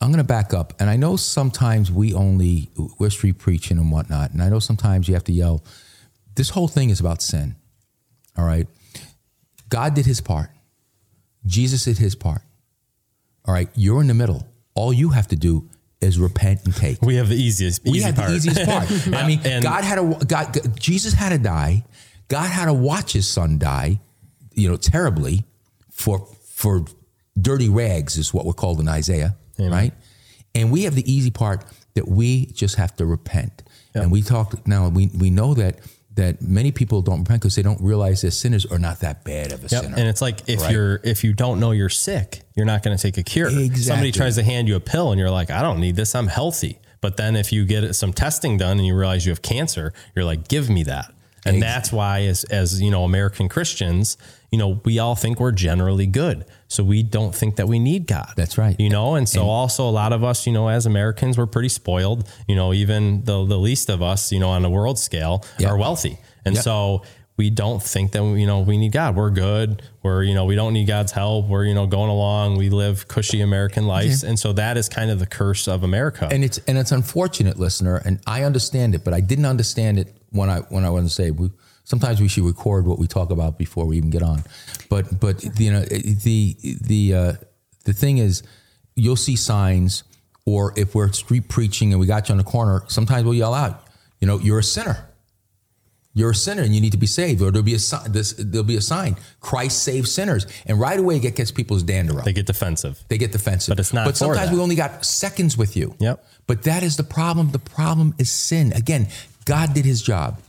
I'm 0.00 0.08
going 0.08 0.18
to 0.18 0.24
back 0.24 0.52
up, 0.52 0.74
and 0.80 0.90
I 0.90 0.96
know 0.96 1.14
sometimes 1.14 1.92
we 1.92 2.12
only 2.12 2.70
we're 2.98 3.10
street 3.10 3.38
preaching 3.38 3.78
and 3.78 3.92
whatnot, 3.92 4.32
and 4.32 4.42
I 4.42 4.48
know 4.48 4.58
sometimes 4.58 5.06
you 5.06 5.14
have 5.14 5.24
to 5.24 5.32
yell. 5.32 5.62
This 6.34 6.50
whole 6.50 6.68
thing 6.68 6.90
is 6.90 6.98
about 6.98 7.22
sin. 7.22 7.54
All 8.36 8.44
right, 8.44 8.66
God 9.68 9.94
did 9.94 10.06
His 10.06 10.20
part. 10.20 10.50
Jesus 11.48 11.84
did 11.84 11.98
His 11.98 12.14
part. 12.14 12.42
All 13.44 13.54
right, 13.54 13.68
you're 13.74 14.00
in 14.00 14.06
the 14.06 14.14
middle. 14.14 14.46
All 14.74 14.92
you 14.92 15.08
have 15.10 15.26
to 15.28 15.36
do 15.36 15.68
is 16.00 16.18
repent 16.18 16.60
and 16.64 16.74
take. 16.76 17.00
We 17.02 17.16
have 17.16 17.28
the 17.28 17.34
easiest, 17.36 17.82
We 17.84 17.92
easy 17.92 18.02
had 18.02 18.14
part. 18.16 18.28
the 18.28 18.36
easiest 18.36 18.64
part. 18.64 18.88
I 19.14 19.26
mean, 19.26 19.40
and- 19.44 19.64
God 19.64 19.82
had 19.84 19.96
to 19.96 20.24
God, 20.26 20.52
God- 20.52 20.78
Jesus 20.78 21.12
had 21.14 21.30
to 21.30 21.38
die. 21.38 21.84
God 22.28 22.48
had 22.50 22.66
to 22.66 22.74
watch 22.74 23.12
his 23.14 23.26
son 23.26 23.58
die, 23.58 24.00
you 24.54 24.68
know, 24.68 24.76
terribly 24.76 25.44
for 25.90 26.26
for 26.44 26.84
dirty 27.40 27.68
rags 27.68 28.16
is 28.18 28.34
what 28.34 28.44
we're 28.44 28.52
called 28.52 28.80
in 28.80 28.88
Isaiah, 28.88 29.34
right? 29.58 29.92
And 30.54 30.70
we 30.70 30.82
have 30.82 30.94
the 30.94 31.10
easy 31.10 31.30
part 31.30 31.64
that 31.94 32.06
we 32.06 32.46
just 32.46 32.74
have 32.76 32.94
to 32.96 33.06
repent. 33.06 33.62
And 33.94 34.12
we 34.12 34.20
talked 34.22 34.66
now 34.68 34.88
we 34.90 35.08
we 35.18 35.30
know 35.30 35.54
that 35.54 35.78
that 36.18 36.42
many 36.42 36.70
people 36.70 37.00
don't 37.02 37.20
repent 37.20 37.40
because 37.40 37.54
they 37.56 37.62
don't 37.62 37.80
realize 37.80 38.20
their 38.20 38.30
sinners 38.30 38.64
are 38.66 38.78
not 38.78 39.00
that 39.00 39.24
bad 39.24 39.50
of 39.52 39.60
a 39.64 39.68
Yep. 39.68 39.82
sinner. 39.82 39.96
And 39.96 40.06
it's 40.06 40.20
like 40.20 40.42
if 40.46 40.60
Right. 40.60 40.70
you're 40.72 41.00
if 41.02 41.24
you 41.24 41.32
don't 41.32 41.58
know 41.58 41.70
you're 41.72 41.88
sick, 41.88 42.42
you're 42.54 42.66
not 42.66 42.82
going 42.82 42.96
to 42.96 43.02
take 43.02 43.16
a 43.18 43.22
cure. 43.22 43.48
Exactly. 43.48 43.82
Somebody 43.82 44.12
tries 44.12 44.34
to 44.36 44.42
hand 44.42 44.68
you 44.68 44.76
a 44.76 44.80
pill 44.80 45.10
and 45.10 45.18
you're 45.18 45.30
like, 45.30 45.50
I 45.50 45.62
don't 45.62 45.80
need 45.80 45.96
this. 45.96 46.14
I'm 46.14 46.28
healthy. 46.28 46.78
But 47.00 47.16
then 47.16 47.34
if 47.36 47.52
you 47.52 47.64
get 47.64 47.94
some 47.94 48.12
testing 48.12 48.58
done 48.58 48.78
and 48.78 48.86
you 48.86 48.94
realize 48.96 49.24
you 49.24 49.30
have 49.32 49.42
cancer, 49.42 49.92
you're 50.14 50.24
like, 50.24 50.48
give 50.48 50.68
me 50.68 50.82
that. 50.84 51.12
And 51.46 51.62
that's 51.62 51.90
why 51.92 52.22
as 52.22 52.44
as 52.44 52.80
you 52.82 52.90
know, 52.90 53.04
American 53.04 53.48
Christians, 53.48 54.16
you 54.50 54.58
know, 54.58 54.80
we 54.84 54.98
all 54.98 55.14
think 55.14 55.40
we're 55.40 55.52
generally 55.52 56.06
good. 56.06 56.44
So 56.70 56.84
we 56.84 57.02
don't 57.02 57.34
think 57.34 57.56
that 57.56 57.66
we 57.66 57.78
need 57.78 58.06
God. 58.06 58.32
That's 58.36 58.58
right. 58.58 58.76
You 58.78 58.90
know, 58.90 59.14
and 59.14 59.26
so 59.26 59.44
also 59.48 59.88
a 59.88 59.90
lot 59.90 60.12
of 60.12 60.22
us, 60.22 60.46
you 60.46 60.52
know, 60.52 60.68
as 60.68 60.84
Americans, 60.84 61.38
we're 61.38 61.46
pretty 61.46 61.70
spoiled. 61.70 62.28
You 62.46 62.56
know, 62.56 62.72
even 62.74 63.24
the 63.24 63.44
the 63.46 63.58
least 63.58 63.88
of 63.88 64.02
us, 64.02 64.30
you 64.32 64.38
know, 64.38 64.50
on 64.50 64.64
a 64.64 64.70
world 64.70 64.98
scale, 64.98 65.44
Yeah. 65.58 65.70
are 65.70 65.78
wealthy, 65.78 66.18
and 66.44 66.54
Yeah. 66.54 66.60
so 66.60 67.02
we 67.38 67.50
don't 67.50 67.82
think 67.82 68.12
that 68.12 68.22
you 68.22 68.46
know 68.46 68.60
we 68.60 68.76
need 68.76 68.92
God. 68.92 69.16
We're 69.16 69.30
good. 69.30 69.80
We're 70.02 70.22
you 70.24 70.34
know 70.34 70.44
we 70.44 70.56
don't 70.56 70.72
need 70.74 70.86
God's 70.86 71.12
help. 71.12 71.48
We're 71.48 71.64
you 71.64 71.72
know 71.74 71.86
going 71.86 72.10
along. 72.10 72.58
We 72.58 72.68
live 72.68 73.08
cushy 73.08 73.40
American 73.40 73.86
lives, 73.86 74.22
and 74.22 74.38
so 74.38 74.52
that 74.52 74.76
is 74.76 74.88
kind 74.90 75.10
of 75.10 75.20
the 75.20 75.26
curse 75.26 75.68
of 75.68 75.82
America. 75.82 76.28
and 76.30 76.44
it's 76.44 76.58
and 76.68 76.76
it's 76.76 76.92
unfortunate, 76.92 77.58
listener, 77.58 77.96
and 78.04 78.20
I 78.26 78.42
understand 78.42 78.94
it, 78.94 79.04
but 79.04 79.14
I 79.14 79.20
didn't 79.20 79.46
understand 79.46 79.98
it 79.98 80.14
when 80.30 80.50
I 80.50 80.58
when 80.68 80.84
I 80.84 80.90
to 80.90 81.08
say 81.08 81.30
we. 81.30 81.48
Sometimes 81.88 82.20
we 82.20 82.28
should 82.28 82.44
record 82.44 82.86
what 82.86 82.98
we 82.98 83.06
talk 83.06 83.30
about 83.30 83.56
before 83.56 83.86
we 83.86 83.96
even 83.96 84.10
get 84.10 84.22
on, 84.22 84.42
but 84.90 85.18
but 85.18 85.42
you 85.58 85.72
know 85.72 85.80
the 85.80 86.54
the 86.82 87.14
uh, 87.14 87.32
the 87.84 87.94
thing 87.94 88.18
is, 88.18 88.42
you'll 88.94 89.16
see 89.16 89.36
signs, 89.36 90.04
or 90.44 90.74
if 90.76 90.94
we're 90.94 91.10
street 91.12 91.48
preaching 91.48 91.92
and 91.92 91.98
we 91.98 92.06
got 92.06 92.28
you 92.28 92.34
on 92.34 92.36
the 92.36 92.44
corner, 92.44 92.82
sometimes 92.88 93.24
we'll 93.24 93.32
yell 93.32 93.54
out, 93.54 93.86
you 94.20 94.26
know, 94.26 94.38
you're 94.38 94.58
a 94.58 94.62
sinner. 94.62 95.06
You're 96.12 96.32
a 96.32 96.34
sinner 96.34 96.62
and 96.62 96.74
you 96.74 96.80
need 96.82 96.92
to 96.92 96.98
be 96.98 97.06
saved, 97.06 97.40
or 97.40 97.50
there'll 97.50 97.62
be 97.64 97.74
a 97.74 97.78
sign. 97.78 98.12
This, 98.12 98.34
there'll 98.36 98.66
be 98.66 98.76
a 98.76 98.82
sign. 98.82 99.16
Christ 99.40 99.82
saves 99.82 100.12
sinners, 100.12 100.46
and 100.66 100.78
right 100.78 100.98
away 100.98 101.16
it 101.16 101.36
gets 101.36 101.50
people's 101.52 101.82
dander 101.82 102.18
up. 102.18 102.24
they 102.26 102.34
get 102.34 102.44
defensive. 102.46 103.02
They 103.08 103.16
get 103.16 103.32
defensive. 103.32 103.72
But 103.72 103.80
it's 103.80 103.94
not 103.94 104.04
But 104.04 104.16
sometimes 104.18 104.50
that. 104.50 104.54
we 104.54 104.60
only 104.60 104.74
got 104.74 105.06
seconds 105.06 105.56
with 105.56 105.74
you. 105.74 105.94
Yep. 106.00 106.22
But 106.46 106.64
that 106.64 106.82
is 106.82 106.96
the 106.98 107.04
problem. 107.04 107.52
The 107.52 107.58
problem 107.60 108.14
is 108.18 108.30
sin. 108.30 108.72
Again, 108.74 109.08
God 109.46 109.72
did 109.72 109.86
his 109.86 110.02
job. 110.02 110.40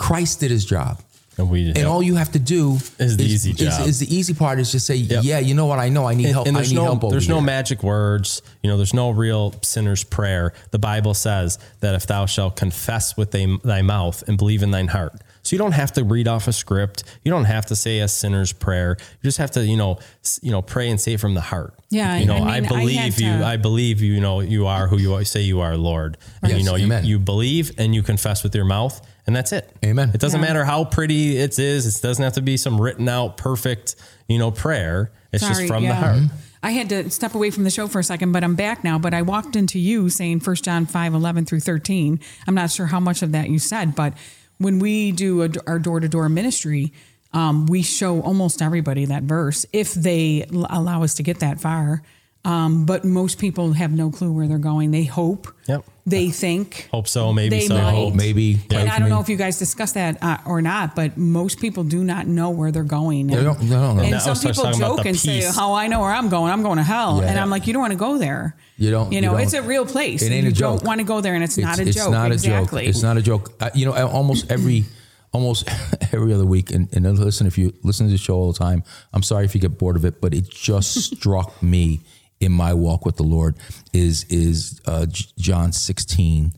Christ 0.00 0.40
did 0.40 0.50
his 0.50 0.64
job. 0.64 1.00
And 1.38 1.48
we 1.48 1.68
And 1.68 1.76
yep. 1.78 1.86
all 1.86 2.02
you 2.02 2.16
have 2.16 2.32
to 2.32 2.38
do 2.38 2.74
Is 2.98 3.16
the 3.16 3.24
easy 3.24 3.52
job. 3.52 3.82
Is, 3.82 3.86
is 3.86 3.98
the 4.00 4.14
easy 4.14 4.34
part 4.34 4.58
is 4.58 4.72
just 4.72 4.84
say, 4.86 4.96
Yep. 4.96 5.24
yeah, 5.24 5.38
you 5.38 5.54
know 5.54 5.66
what? 5.66 5.78
I 5.78 5.88
know 5.88 6.06
I 6.06 6.14
need 6.14 6.26
and, 6.26 6.34
help. 6.34 6.46
and 6.48 6.56
I 6.56 6.60
there's 6.60 6.70
need 6.72 6.76
no 6.76 6.84
help 6.84 7.04
over 7.04 7.12
there's 7.12 7.28
no 7.28 7.36
here. 7.36 7.44
magic 7.46 7.82
words. 7.82 8.42
You 8.62 8.68
know, 8.68 8.76
there's 8.76 8.92
no 8.92 9.10
real 9.10 9.54
sinner's 9.62 10.02
prayer. 10.04 10.52
The 10.72 10.78
Bible 10.78 11.14
says 11.14 11.58
that 11.80 11.94
if 11.94 12.06
thou 12.06 12.26
shalt 12.26 12.56
confess 12.56 13.16
with 13.16 13.30
thy, 13.30 13.46
thy 13.62 13.80
mouth 13.82 14.22
and 14.28 14.36
believe 14.36 14.62
in 14.62 14.70
thine 14.70 14.88
heart. 14.88 15.14
So 15.42 15.54
you 15.56 15.58
don't 15.58 15.72
have 15.72 15.92
to 15.92 16.04
read 16.04 16.28
off 16.28 16.46
a 16.48 16.52
script. 16.52 17.04
You 17.24 17.30
don't 17.30 17.46
have 17.46 17.64
to 17.66 17.76
say 17.76 18.00
a 18.00 18.08
sinner's 18.08 18.52
prayer. 18.52 18.96
You 19.00 19.28
just 19.28 19.38
have 19.38 19.52
to, 19.52 19.64
you 19.64 19.76
know, 19.78 19.98
you 20.42 20.50
know, 20.50 20.60
pray 20.60 20.90
and 20.90 21.00
say 21.00 21.16
from 21.16 21.32
the 21.34 21.40
heart. 21.40 21.72
Yeah, 21.88 22.18
you 22.18 22.26
know, 22.26 22.36
I 22.36 22.56
I, 22.56 22.60
mean, 22.60 22.66
I 22.66 22.68
believe 22.68 22.98
had 22.98 23.18
you. 23.20 23.38
to- 23.38 23.46
I 23.46 23.56
believe 23.56 24.02
you. 24.02 24.12
You 24.12 24.20
know, 24.20 24.40
you 24.40 24.66
are 24.66 24.86
who 24.88 24.98
you 24.98 25.24
say 25.24 25.40
you 25.40 25.60
are, 25.60 25.76
Lord. 25.76 26.18
And 26.42 26.52
Yes, 26.52 26.60
you 26.60 26.66
know, 26.66 26.76
you, 26.76 26.94
you 27.08 27.18
believe 27.18 27.72
and 27.78 27.94
you 27.94 28.02
confess 28.02 28.42
with 28.44 28.54
your 28.54 28.66
mouth, 28.66 29.00
and 29.26 29.34
that's 29.36 29.52
it. 29.52 29.70
Amen. 29.84 30.10
It 30.14 30.20
doesn't 30.20 30.40
Yeah. 30.40 30.46
matter 30.46 30.64
how 30.64 30.84
pretty 30.84 31.36
it 31.38 31.58
is. 31.58 31.86
It 31.86 32.02
doesn't 32.02 32.22
have 32.22 32.34
to 32.34 32.42
be 32.42 32.56
some 32.56 32.80
written 32.80 33.08
out 33.08 33.36
perfect, 33.36 33.96
you 34.28 34.38
know, 34.38 34.50
prayer. 34.50 35.10
It's 35.32 35.42
just 35.42 35.54
Sorry, 35.56 35.68
from 35.68 35.82
the 35.82 35.88
yeah. 35.90 35.94
heart. 35.94 36.22
I 36.62 36.72
had 36.72 36.88
to 36.90 37.08
step 37.10 37.34
away 37.34 37.50
from 37.50 37.64
the 37.64 37.70
show 37.70 37.86
for 37.88 38.00
a 38.00 38.04
second, 38.04 38.32
but 38.32 38.44
I'm 38.44 38.54
back 38.54 38.84
now. 38.84 38.98
But 38.98 39.14
I 39.14 39.22
walked 39.22 39.56
into 39.56 39.78
you 39.78 40.10
saying 40.10 40.40
1 40.40 40.56
John 40.56 40.84
5, 40.86 41.14
11 41.14 41.46
through 41.46 41.60
13. 41.60 42.20
I'm 42.46 42.54
not 42.54 42.70
sure 42.70 42.86
how 42.86 43.00
much 43.00 43.22
of 43.22 43.32
that 43.32 43.48
you 43.48 43.58
said, 43.58 43.94
but 43.94 44.12
when 44.58 44.78
we 44.78 45.10
do 45.12 45.42
a, 45.42 45.48
our 45.66 45.78
door 45.78 46.00
to 46.00 46.08
door 46.08 46.28
ministry, 46.28 46.92
um, 47.32 47.66
we 47.66 47.80
show 47.82 48.20
almost 48.22 48.60
everybody 48.60 49.04
that 49.06 49.22
verse 49.22 49.64
if 49.72 49.94
they 49.94 50.44
allow 50.68 51.02
us 51.02 51.14
to 51.14 51.22
get 51.22 51.38
that 51.40 51.60
far. 51.60 52.02
Um, 52.42 52.86
but 52.86 53.04
most 53.04 53.38
people 53.38 53.72
have 53.74 53.92
no 53.92 54.10
clue 54.10 54.32
where 54.32 54.48
they're 54.48 54.56
going. 54.56 54.92
They 54.92 55.04
hope. 55.04 55.48
Yep. 55.68 55.84
They 56.06 56.30
think. 56.30 56.88
Hope 56.90 57.06
so, 57.06 57.34
maybe 57.34 57.50
They 57.60 57.66
so. 57.66 57.74
might. 57.74 57.94
Oh, 57.94 58.10
maybe. 58.10 58.56
pray 58.68 58.78
And 58.80 58.88
I 58.88 58.98
don't 58.98 59.08
me. 59.10 59.14
know 59.14 59.20
if 59.20 59.28
you 59.28 59.36
guys 59.36 59.58
discussed 59.58 59.92
that 59.94 60.16
uh, 60.22 60.38
or 60.46 60.62
not, 60.62 60.96
but 60.96 61.18
most 61.18 61.60
people 61.60 61.84
do 61.84 62.02
not 62.02 62.26
know 62.26 62.48
where 62.48 62.72
they're 62.72 62.82
going. 62.82 63.26
They 63.26 63.42
don't- 63.44 63.58
they 63.60 63.66
don't 63.68 63.96
know. 63.96 64.02
And 64.02 64.10
Now 64.12 64.18
some 64.20 64.36
people 64.38 64.72
joke 64.72 65.02
the 65.02 65.08
and 65.10 65.18
say, 65.18 65.40
peace. 65.40 65.54
"How 65.54 65.74
I 65.74 65.86
know 65.88 66.00
where 66.00 66.10
I'm 66.12 66.30
going? 66.30 66.50
I'm 66.50 66.62
going 66.62 66.78
to 66.78 66.82
hell." 66.82 67.20
Yeah. 67.20 67.28
And 67.28 67.38
I'm 67.38 67.50
like, 67.50 67.66
"You 67.66 67.74
don't 67.74 67.82
want 67.82 67.92
to 67.92 67.98
go 67.98 68.16
there. 68.16 68.56
You 68.78 68.90
don't- 68.90 69.12
You 69.12 69.16
you 69.16 69.20
know, 69.22 69.32
don't. 69.32 69.42
it's 69.42 69.52
a 69.52 69.62
real 69.62 69.84
place. 69.84 70.22
It 70.22 70.32
ain't 70.32 70.44
you 70.44 70.48
a 70.50 70.52
joke. 70.52 70.78
don't 70.80 70.86
want 70.86 71.00
to 71.00 71.04
go 71.04 71.20
there, 71.20 71.34
and 71.34 71.44
it's, 71.44 71.58
not 71.58 71.78
a 71.78 71.82
it's 71.82 71.94
joke. 71.94 72.06
It's 72.06 72.10
not 72.10 72.30
a 72.30 72.34
exactly. 72.34 72.82
joke. 72.84 72.88
It's 72.88 73.02
not 73.02 73.16
a 73.18 73.22
joke. 73.22 73.52
Uh, 73.60 73.68
you 73.74 73.84
know, 73.84 73.92
almost 74.08 74.50
every, 74.50 74.86
almost 75.32 75.68
every 76.12 76.32
other 76.32 76.46
week, 76.46 76.70
and, 76.72 76.88
and 76.94 77.06
listen, 77.18 77.46
if 77.46 77.58
you 77.58 77.74
listen 77.82 78.06
to 78.06 78.12
the 78.12 78.18
show 78.18 78.34
all 78.36 78.50
the 78.50 78.58
time, 78.58 78.82
I'm 79.12 79.22
sorry 79.22 79.44
if 79.44 79.54
you 79.54 79.60
get 79.60 79.76
bored 79.78 79.96
of 79.96 80.06
it, 80.06 80.22
but 80.22 80.32
it 80.32 80.48
just 80.48 80.94
struck 81.14 81.62
me 81.62 82.00
in 82.40 82.52
my 82.52 82.74
walk 82.74 83.04
with 83.04 83.16
the 83.16 83.22
Lord 83.22 83.56
is 83.92 84.24
is 84.24 84.80
uh, 84.86 85.06
John 85.38 85.72
16 85.72 86.52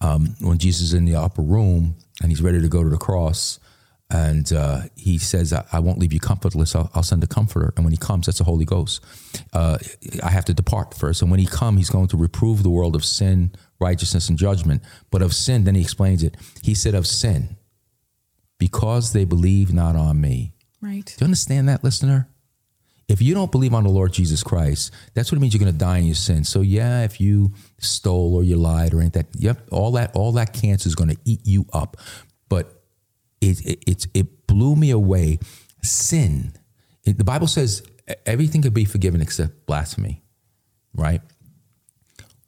um, 0.00 0.34
when 0.40 0.58
Jesus 0.58 0.82
is 0.88 0.94
in 0.94 1.04
the 1.04 1.16
upper 1.16 1.42
room 1.42 1.96
and 2.20 2.30
he's 2.30 2.42
ready 2.42 2.60
to 2.60 2.68
go 2.68 2.82
to 2.82 2.90
the 2.90 2.98
cross. 2.98 3.58
And 4.10 4.52
uh, 4.52 4.82
he 4.94 5.16
says, 5.16 5.54
I, 5.54 5.64
I 5.72 5.78
won't 5.78 5.98
leave 5.98 6.12
you 6.12 6.20
comfortless. 6.20 6.76
I'll, 6.76 6.90
I'll 6.94 7.02
send 7.02 7.24
a 7.24 7.26
comforter. 7.26 7.72
And 7.76 7.84
when 7.86 7.92
he 7.92 7.96
comes, 7.96 8.26
that's 8.26 8.38
the 8.38 8.44
Holy 8.44 8.66
Ghost. 8.66 9.02
Uh, 9.54 9.78
I 10.22 10.28
have 10.28 10.44
to 10.46 10.54
depart 10.54 10.92
first. 10.92 11.22
And 11.22 11.30
when 11.30 11.40
he 11.40 11.46
comes, 11.46 11.78
he's 11.78 11.88
going 11.88 12.08
to 12.08 12.18
reprove 12.18 12.62
the 12.62 12.68
world 12.68 12.94
of 12.94 13.06
sin, 13.06 13.52
righteousness, 13.80 14.28
and 14.28 14.38
judgment. 14.38 14.82
But 15.10 15.22
of 15.22 15.32
sin, 15.32 15.64
then 15.64 15.76
he 15.76 15.80
explains 15.80 16.22
it. 16.22 16.36
He 16.62 16.74
said, 16.74 16.94
Of 16.94 17.06
sin, 17.06 17.56
because 18.58 19.14
they 19.14 19.24
believe 19.24 19.72
not 19.72 19.96
on 19.96 20.20
me. 20.20 20.52
right. 20.82 21.06
Do 21.06 21.14
you 21.20 21.24
understand 21.24 21.66
that, 21.70 21.82
listener? 21.82 22.28
If 23.08 23.20
you 23.20 23.34
don't 23.34 23.50
believe 23.52 23.74
on 23.74 23.84
the 23.84 23.90
Lord 23.90 24.12
Jesus 24.12 24.42
Christ, 24.42 24.92
that's 25.14 25.30
what 25.30 25.36
it 25.36 25.40
means 25.40 25.52
you're 25.54 25.60
going 25.60 25.72
to 25.72 25.78
die 25.78 25.98
in 25.98 26.06
your 26.06 26.14
sins. 26.14 26.48
So 26.48 26.60
yeah, 26.62 27.02
if 27.04 27.20
you 27.20 27.52
stole 27.78 28.34
or 28.34 28.42
you 28.44 28.56
lied 28.56 28.94
or 28.94 29.00
anything, 29.00 29.26
yep, 29.36 29.66
all 29.70 29.92
that 29.92 30.14
all 30.14 30.32
that 30.32 30.52
cancer 30.54 30.88
is 30.88 30.94
going 30.94 31.10
to 31.10 31.16
eat 31.24 31.40
you 31.44 31.66
up. 31.72 31.96
But 32.48 32.82
it 33.40 33.60
it 33.66 33.84
it, 33.86 34.06
it 34.14 34.46
blew 34.46 34.76
me 34.76 34.90
away. 34.90 35.38
Sin. 35.82 36.52
It- 37.04 37.18
the 37.18 37.24
Bible 37.24 37.48
says 37.48 37.82
everything 38.24 38.62
could 38.62 38.74
be 38.74 38.84
forgiven 38.84 39.20
except 39.20 39.66
blasphemy, 39.66 40.22
right? 40.94 41.20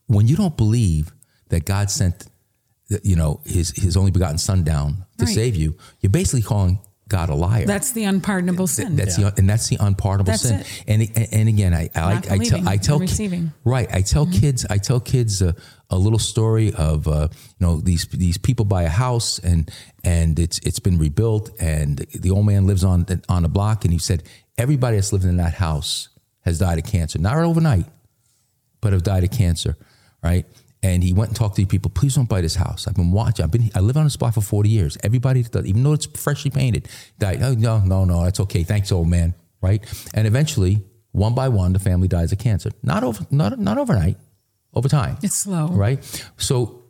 When 0.07 0.27
you 0.29 0.37
don't 0.37 0.57
believe 0.57 1.13
that 1.49 1.65
God 1.65 1.91
sent, 1.91 2.27
you 3.03 3.17
know, 3.17 3.41
his 3.45 3.71
his 3.71 3.97
only 3.97 4.11
begotten 4.13 4.39
Son 4.39 4.63
down 4.63 5.05
to 5.19 5.25
Right. 5.25 5.35
save 5.35 5.57
you, 5.57 5.77
you're 6.01 6.11
basically 6.11 6.43
calling 6.43 6.79
God 7.09 7.29
a 7.29 7.35
liar. 7.35 7.67
That's 7.67 7.93
the 7.93 8.05
unpardonable 8.05 8.67
sin. 8.67 8.97
That's 8.97 9.17
the 9.17 9.33
and 9.37 9.49
that's 9.49 9.69
the 9.69 9.77
unpardonable 9.79 10.33
That's 10.33 10.43
sin. 10.43 10.61
it. 10.61 10.85
And 11.19 11.29
and 11.33 11.49
again, 11.49 11.75
I 11.75 11.91
I, 11.95 12.23
I 12.31 12.39
tell 12.39 12.69
I 12.69 12.77
tell 12.79 12.99
receiving. 12.99 13.53
right. 13.65 13.89
I 13.93 14.01
tell 14.01 14.27
kids 14.27 14.65
I 14.71 14.79
tell 14.79 15.01
kids 15.01 15.43
a, 15.43 15.55
a 15.91 15.99
little 15.99 16.19
story 16.19 16.73
of 16.73 17.07
uh, 17.07 17.29
you 17.31 17.67
know 17.67 17.77
these 17.81 18.07
these 18.07 18.39
people 18.39 18.65
buy 18.65 18.85
a 18.85 18.89
house 18.89 19.39
and 19.39 19.71
and 20.03 20.39
it's 20.39 20.59
it's 20.61 20.79
been 20.79 20.99
rebuilt 20.99 21.51
and 21.61 21.99
the 21.99 22.31
old 22.31 22.47
man 22.47 22.67
lives 22.67 22.85
on 22.85 23.07
on 23.29 23.43
the 23.43 23.49
block 23.51 23.85
and 23.85 23.93
he 23.93 23.99
said 23.99 24.23
everybody 24.57 24.97
that's 24.97 25.13
living 25.13 25.29
in 25.29 25.37
that 25.37 25.55
house 25.55 26.09
has 26.41 26.59
died 26.59 26.79
of 26.79 26.85
cancer, 26.85 27.19
not 27.19 27.37
overnight, 27.37 27.87
but 28.81 28.93
have 28.93 29.03
died 29.03 29.25
of 29.25 29.31
cancer, 29.31 29.77
right? 30.23 30.47
And 30.85 31.03
he 31.03 31.13
went 31.15 31.31
and 31.31 31.37
talked 31.37 31.57
to 31.57 31.63
the 31.63 31.67
people. 31.67 31.91
Please 31.91 32.15
don't 32.15 32.29
buy 32.29 32.41
this 32.43 32.57
house. 32.57 32.87
I've 32.87 32.95
been 32.95 33.11
watching. 33.11 33.43
I've 33.43 33.51
been. 33.51 33.71
I 33.75 33.81
live 33.81 33.97
on 33.97 34.05
this 34.05 34.17
block 34.17 34.35
for 34.35 34.43
forty 34.43 34.69
years. 34.69 34.99
Everybody, 35.03 35.41
that- 35.43 35.65
even 35.67 35.83
though 35.83 35.95
it's 35.95 36.05
freshly 36.07 36.51
painted, 36.51 36.89
died. 37.19 37.43
Oh, 37.43 37.55
no, 37.55 37.79
no, 37.81 38.05
no. 38.05 38.23
That's 38.25 38.39
okay. 38.41 38.63
Thanks, 38.65 38.93
old 38.93 39.09
man. 39.09 39.35
Right. 39.63 39.83
And 40.13 40.27
eventually, 40.27 40.85
one 41.13 41.35
by 41.35 41.49
one, 41.49 41.73
the 41.73 41.79
family 41.79 42.07
dies 42.07 42.33
of 42.33 42.39
cancer. 42.39 42.71
Not 42.83 43.03
over. 43.03 43.25
Not 43.31 43.59
not 43.59 43.79
overnight. 43.79 44.19
Over 44.75 44.89
time. 44.89 45.17
It's 45.23 45.37
slow. 45.37 45.69
Right. 45.69 46.05
So, 46.37 46.83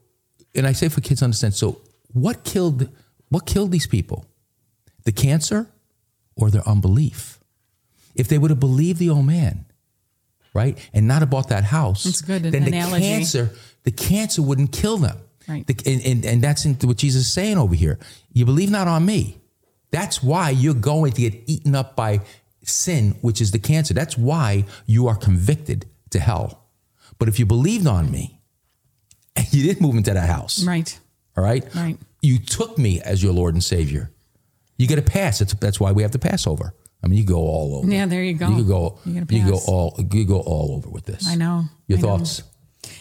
and 0.57 0.67
I 0.67 0.73
say 0.73 0.89
for 0.89 1.01
kids 1.01 1.21
to 1.21 1.27
understand. 1.27 1.55
So, 1.55 1.81
what 2.13 2.43
killed? 2.43 2.89
What 3.29 3.47
killed 3.47 3.71
these 3.71 3.87
people? 3.87 4.27
The 5.05 5.13
cancer, 5.13 5.69
or 6.35 6.51
their 6.51 6.67
unbelief? 6.69 7.39
If 8.17 8.27
they 8.29 8.39
would 8.39 8.51
have 8.51 8.61
believed 8.61 8.99
the 8.99 9.11
old 9.11 9.27
man, 9.27 9.67
right, 10.55 10.79
and 10.93 11.07
not 11.07 11.21
have 11.21 11.31
bought 11.31 11.49
that 11.51 11.65
house, 11.65 12.05
That's 12.05 12.23
good 12.23 12.43
then 12.45 12.63
the 12.65 12.69
analogy. 12.69 13.03
cancer, 13.05 13.51
the 13.85 13.91
cancer 13.91 14.43
wouldn't 14.43 14.73
kill 14.73 14.99
them. 14.99 15.19
Right. 15.49 15.67
The- 15.67 15.77
and, 15.93 16.03
and, 16.05 16.25
and 16.25 16.43
that's 16.43 16.65
what 16.67 16.97
Jesus 16.97 17.23
is 17.27 17.33
saying 17.33 17.59
over 17.59 17.75
here. 17.75 17.99
You 18.33 18.45
believe 18.45 18.71
not 18.71 18.89
on 18.89 19.05
me. 19.07 19.39
That's 19.91 20.23
why 20.23 20.51
you're 20.51 20.75
going 20.75 21.13
to 21.13 21.31
get 21.31 21.43
eaten 21.47 21.75
up 21.75 21.95
by 21.95 22.21
sin, 22.65 23.17
which 23.21 23.41
is 23.41 23.53
the 23.53 23.59
cancer. 23.59 23.95
That's 23.95 24.19
why 24.19 24.65
you 24.87 25.07
are 25.07 25.15
convicted 25.17 25.87
to 26.11 26.19
hell. 26.19 26.65
But 27.19 27.29
if 27.29 27.39
you 27.39 27.47
believed 27.47 27.87
on 27.87 28.11
me, 28.11 28.41
you 29.51 29.63
didn't 29.63 29.83
move 29.83 29.97
into 29.97 30.13
that 30.13 30.29
house. 30.29 30.65
Right. 30.65 30.99
All 31.37 31.45
right. 31.45 31.65
Right. 31.75 31.99
You 32.23 32.39
took 32.39 32.79
me 32.79 33.01
as 33.03 33.23
your 33.23 33.33
Lord 33.33 33.55
and 33.55 33.63
Savior. 33.63 34.11
You 34.79 34.89
get 34.89 34.99
a 34.99 35.03
pass. 35.03 35.39
That's, 35.39 35.55
that's 35.55 35.79
why 35.79 35.93
we 35.93 36.03
have 36.03 36.11
the 36.13 36.19
Passover. 36.19 36.75
I 37.03 37.07
mean, 37.07 37.19
you 37.19 37.25
go 37.25 37.37
all 37.37 37.77
over. 37.77 37.89
Yeah, 37.89 38.07
there 38.07 38.25
you 38.25 38.33
go. 38.33 38.49
You 38.49 38.65
go. 38.65 38.99
You 39.05 39.13
get 39.21 39.31
a 39.31 39.35
You 39.35 39.51
go 39.51 39.61
all. 39.69 39.95
You 39.99 40.25
go 40.25 40.41
all 40.41 40.75
over 40.77 40.89
with 40.89 41.05
this. 41.05 41.29
I 41.29 41.35
know. 41.35 41.65
Your 41.87 41.99
I 41.99 42.01
know. 42.01 42.09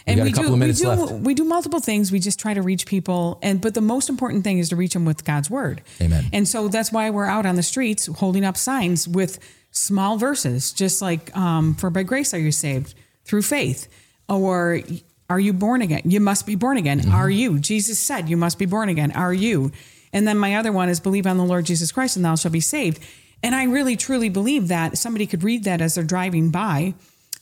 And 0.05 0.19
a 0.19 0.23
we 0.23 0.31
do 0.31 0.53
we 0.53 0.71
do 0.73 0.87
left. 0.87 1.13
we 1.13 1.33
do 1.33 1.43
multiple 1.43 1.79
things. 1.79 2.11
We 2.11 2.19
just 2.19 2.39
try 2.39 2.53
to 2.53 2.61
reach 2.61 2.85
people, 2.85 3.39
and 3.41 3.61
but 3.61 3.73
the 3.73 3.81
most 3.81 4.09
important 4.09 4.43
thing 4.43 4.59
is 4.59 4.69
to 4.69 4.75
reach 4.75 4.93
them 4.93 5.05
with 5.05 5.23
God's 5.23 5.49
word. 5.49 5.81
Amen. 6.01 6.25
And 6.33 6.47
so 6.47 6.67
that's 6.67 6.91
why 6.91 7.09
we're 7.09 7.25
out 7.25 7.45
on 7.45 7.55
the 7.55 7.63
streets 7.63 8.07
holding 8.07 8.45
up 8.45 8.57
signs 8.57 9.07
with 9.07 9.39
small 9.71 10.17
verses, 10.17 10.71
just 10.71 11.01
like 11.01 11.35
um, 11.35 11.75
"For 11.75 11.89
by 11.89 12.03
grace 12.03 12.33
are 12.33 12.39
you 12.39 12.51
saved 12.51 12.95
through 13.25 13.43
faith," 13.43 13.87
or 14.27 14.81
"Are 15.29 15.39
you 15.39 15.53
born 15.53 15.81
again? 15.81 16.01
You 16.05 16.19
must 16.19 16.45
be 16.45 16.55
born 16.55 16.77
again. 16.77 16.99
Mm-hmm. 16.99 17.13
Are 17.13 17.29
you?" 17.29 17.59
Jesus 17.59 17.99
said, 17.99 18.29
"You 18.29 18.37
must 18.37 18.59
be 18.59 18.65
born 18.65 18.89
again. 18.89 19.11
Are 19.11 19.33
you?" 19.33 19.71
And 20.11 20.27
then 20.27 20.37
my 20.37 20.55
other 20.55 20.71
one 20.71 20.89
is 20.89 20.99
"Believe 20.99 21.25
on 21.25 21.37
the 21.37 21.45
Lord 21.45 21.65
Jesus 21.65 21.91
Christ, 21.91 22.15
and 22.15 22.25
thou 22.25 22.35
shalt 22.35 22.51
be 22.51 22.59
saved." 22.59 22.99
And 23.41 23.53
I 23.53 23.65
really 23.65 23.97
truly 23.97 24.29
believe 24.29 24.69
that 24.69 24.97
somebody 24.97 25.27
could 25.27 25.43
read 25.43 25.65
that 25.65 25.81
as 25.81 25.95
they're 25.95 26.03
driving 26.05 26.49
by. 26.49 26.93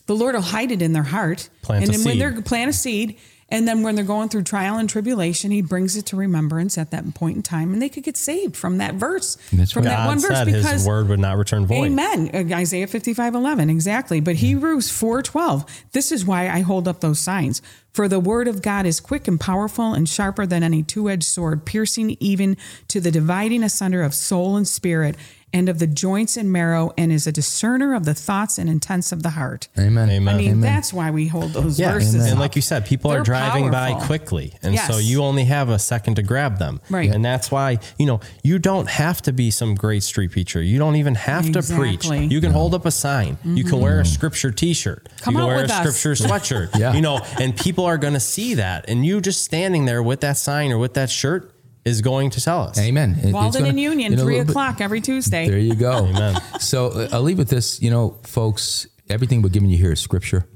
The 0.06 0.16
Lord 0.16 0.36
will 0.36 0.41
hide 0.41 0.72
it 0.72 0.82
in 0.82 0.93
their 0.93 1.04
heart. 1.04 1.49
Plant 1.62 1.86
and 1.86 1.93
a 1.93 1.97
then 1.97 2.06
when 2.06 2.20
they're 2.20 2.41
plant 2.41 2.70
a 2.70 2.74
seed, 2.74 3.18
and 3.52 3.68
then 3.68 3.84
when 3.84 3.95
they're 3.95 4.06
going 4.06 4.30
through 4.30 4.43
trial 4.43 4.78
and 4.78 4.89
tribulation, 4.89 5.52
he 5.52 5.62
brings 5.62 5.97
it 5.97 6.06
to 6.08 6.16
remembrance 6.16 6.78
at 6.78 6.91
that 6.91 7.14
point 7.14 7.36
in 7.36 7.43
time, 7.43 7.74
and 7.74 7.82
they 7.82 7.89
could 7.89 8.04
get 8.04 8.16
saved 8.16 8.56
from 8.56 8.78
that 8.78 8.95
verse, 8.95 9.38
That's 9.52 9.74
from 9.74 9.84
right. 9.84 9.89
that 9.89 9.97
God 9.97 10.08
one 10.08 10.20
verse, 10.20 10.45
because 10.45 10.72
his 10.72 10.88
word 10.88 11.10
would 11.10 11.20
not 11.20 11.38
return 11.38 11.66
void. 11.66 11.88
Amen. 11.88 12.32
Uh, 12.34 12.56
Isaiah 12.56 12.88
55 12.88 13.36
11, 13.36 13.70
exactly. 13.70 14.22
But 14.22 14.38
Hebrews 14.38 14.89
4 14.89 15.22
12, 15.22 15.66
this 15.91 16.12
is 16.14 16.26
why 16.26 16.49
I 16.49 16.62
hold 16.62 16.88
up 16.88 17.02
those 17.02 17.20
signs. 17.20 17.62
For 17.92 18.08
the 18.08 18.20
word 18.20 18.48
of 18.48 18.62
God 18.62 18.86
is 18.86 19.00
quick 19.00 19.28
and 19.28 19.39
powerful 19.39 19.94
and 19.94 20.08
sharper 20.08 20.46
than 20.46 20.64
any 20.64 20.82
two 20.82 21.10
edged 21.10 21.24
sword, 21.26 21.66
piercing 21.66 22.16
even 22.20 22.56
to 22.88 23.02
the 23.02 23.12
dividing 23.12 23.64
asunder 23.64 24.02
of 24.02 24.14
soul 24.14 24.56
and 24.56 24.68
spirit 24.68 25.16
and 25.54 25.68
of 25.70 25.80
the 25.80 25.88
joints 25.88 26.38
and 26.38 26.52
marrow, 26.52 26.94
and 26.98 27.12
is 27.12 27.28
a 27.28 27.32
discerner 27.32 27.94
of 27.94 28.06
the 28.06 28.14
thoughts 28.14 28.58
and 28.58 28.70
intents 28.70 29.12
of 29.12 29.22
the 29.22 29.32
heart. 29.32 29.68
Amen. 29.78 30.10
Amen. 30.10 30.34
I 30.34 30.38
mean, 30.38 30.52
Amen. 30.52 30.62
that's 30.62 30.94
why 30.94 31.12
we 31.12 31.28
hold 31.28 31.52
those 31.52 31.80
Yeah, 31.80 31.94
verses. 31.94 32.24
and 32.24 32.34
up. 32.34 32.39
like 32.39 32.56
you 32.56 32.62
said, 32.62 32.86
people 32.86 33.12
are 33.12 33.16
They're 33.16 33.24
driving 33.24 33.70
by 33.70 33.94
quickly, 34.06 34.54
and 34.64 34.78
so 34.80 34.98
you 34.98 35.24
only 35.24 35.46
have 35.46 35.70
a 35.70 35.80
second 35.80 36.16
to 36.16 36.24
grab 36.24 36.58
them. 36.58 36.80
Right. 36.89 37.14
and 37.14 37.24
that's 37.24 37.52
why 37.52 37.80
you 37.98 38.06
know 38.06 38.22
you 38.44 38.60
don't 38.60 38.88
have 38.88 39.22
to 39.24 39.34
be 39.34 39.52
some 39.52 39.76
great 39.76 40.04
street 40.04 40.32
preacher. 40.32 40.62
You 40.62 40.80
don't 40.80 40.96
even 40.96 41.16
have 41.16 41.52
to 41.52 41.62
preach. 41.62 41.96
Exactly. 42.06 42.28
You 42.28 42.39
can 42.39 42.52
hold 42.52 42.74
up 42.74 42.86
a 42.86 42.92
sign. 42.92 43.38
You 43.44 43.64
can 43.64 43.74
mm-hmm. 43.74 43.82
wear 43.82 44.00
a 44.00 44.06
scripture 44.06 44.52
T-shirt. 44.52 45.10
Come 45.20 45.34
you 45.34 45.39
can 45.39 45.44
out 45.44 45.48
wear 45.48 45.58
a 45.60 45.62
with 45.64 45.72
us. 45.72 45.98
scripture 45.98 46.24
sweatshirt. 46.28 46.80
Yeah. 46.80 46.94
you 46.94 47.02
know, 47.02 47.20
and 47.39 47.58
people 47.58 47.81
are 47.86 47.98
going 47.98 48.14
to 48.14 48.20
see 48.20 48.56
that, 48.56 48.86
and 48.90 49.06
you 49.06 49.22
just 49.22 49.44
standing 49.44 49.86
there 49.86 50.02
with 50.04 50.22
that 50.22 50.38
sign 50.38 50.72
or 50.72 50.78
with 50.78 50.94
that 50.96 51.10
shirt 51.10 51.54
is 51.84 52.02
going 52.02 52.30
to 52.32 52.42
tell 52.42 52.62
us. 52.62 52.80
Amen. 52.80 53.18
It- 53.24 53.34
Walden 53.34 53.62
gonna- 53.62 53.70
and 53.70 53.80
Union, 53.80 54.12
you 54.12 54.18
know, 54.18 54.24
three 54.24 54.34
little 54.36 54.46
bit- 54.46 54.52
o'clock 54.52 54.82
every 54.82 55.02
Tuesday. 55.02 55.50
There 55.50 55.58
you 55.58 55.76
go. 55.76 55.92
Amen. 56.06 56.40
So 56.60 56.88
uh, 56.90 57.10
I'll 57.12 57.24
leave 57.24 57.38
with 57.38 57.50
this. 57.50 57.82
You 57.82 57.90
know, 57.90 58.20
folks, 58.24 58.88
everything 59.10 59.42
we're 59.42 59.50
giving 59.50 59.70
you 59.70 59.78
here 59.78 59.92
is 59.92 60.00
scripture. 60.00 60.48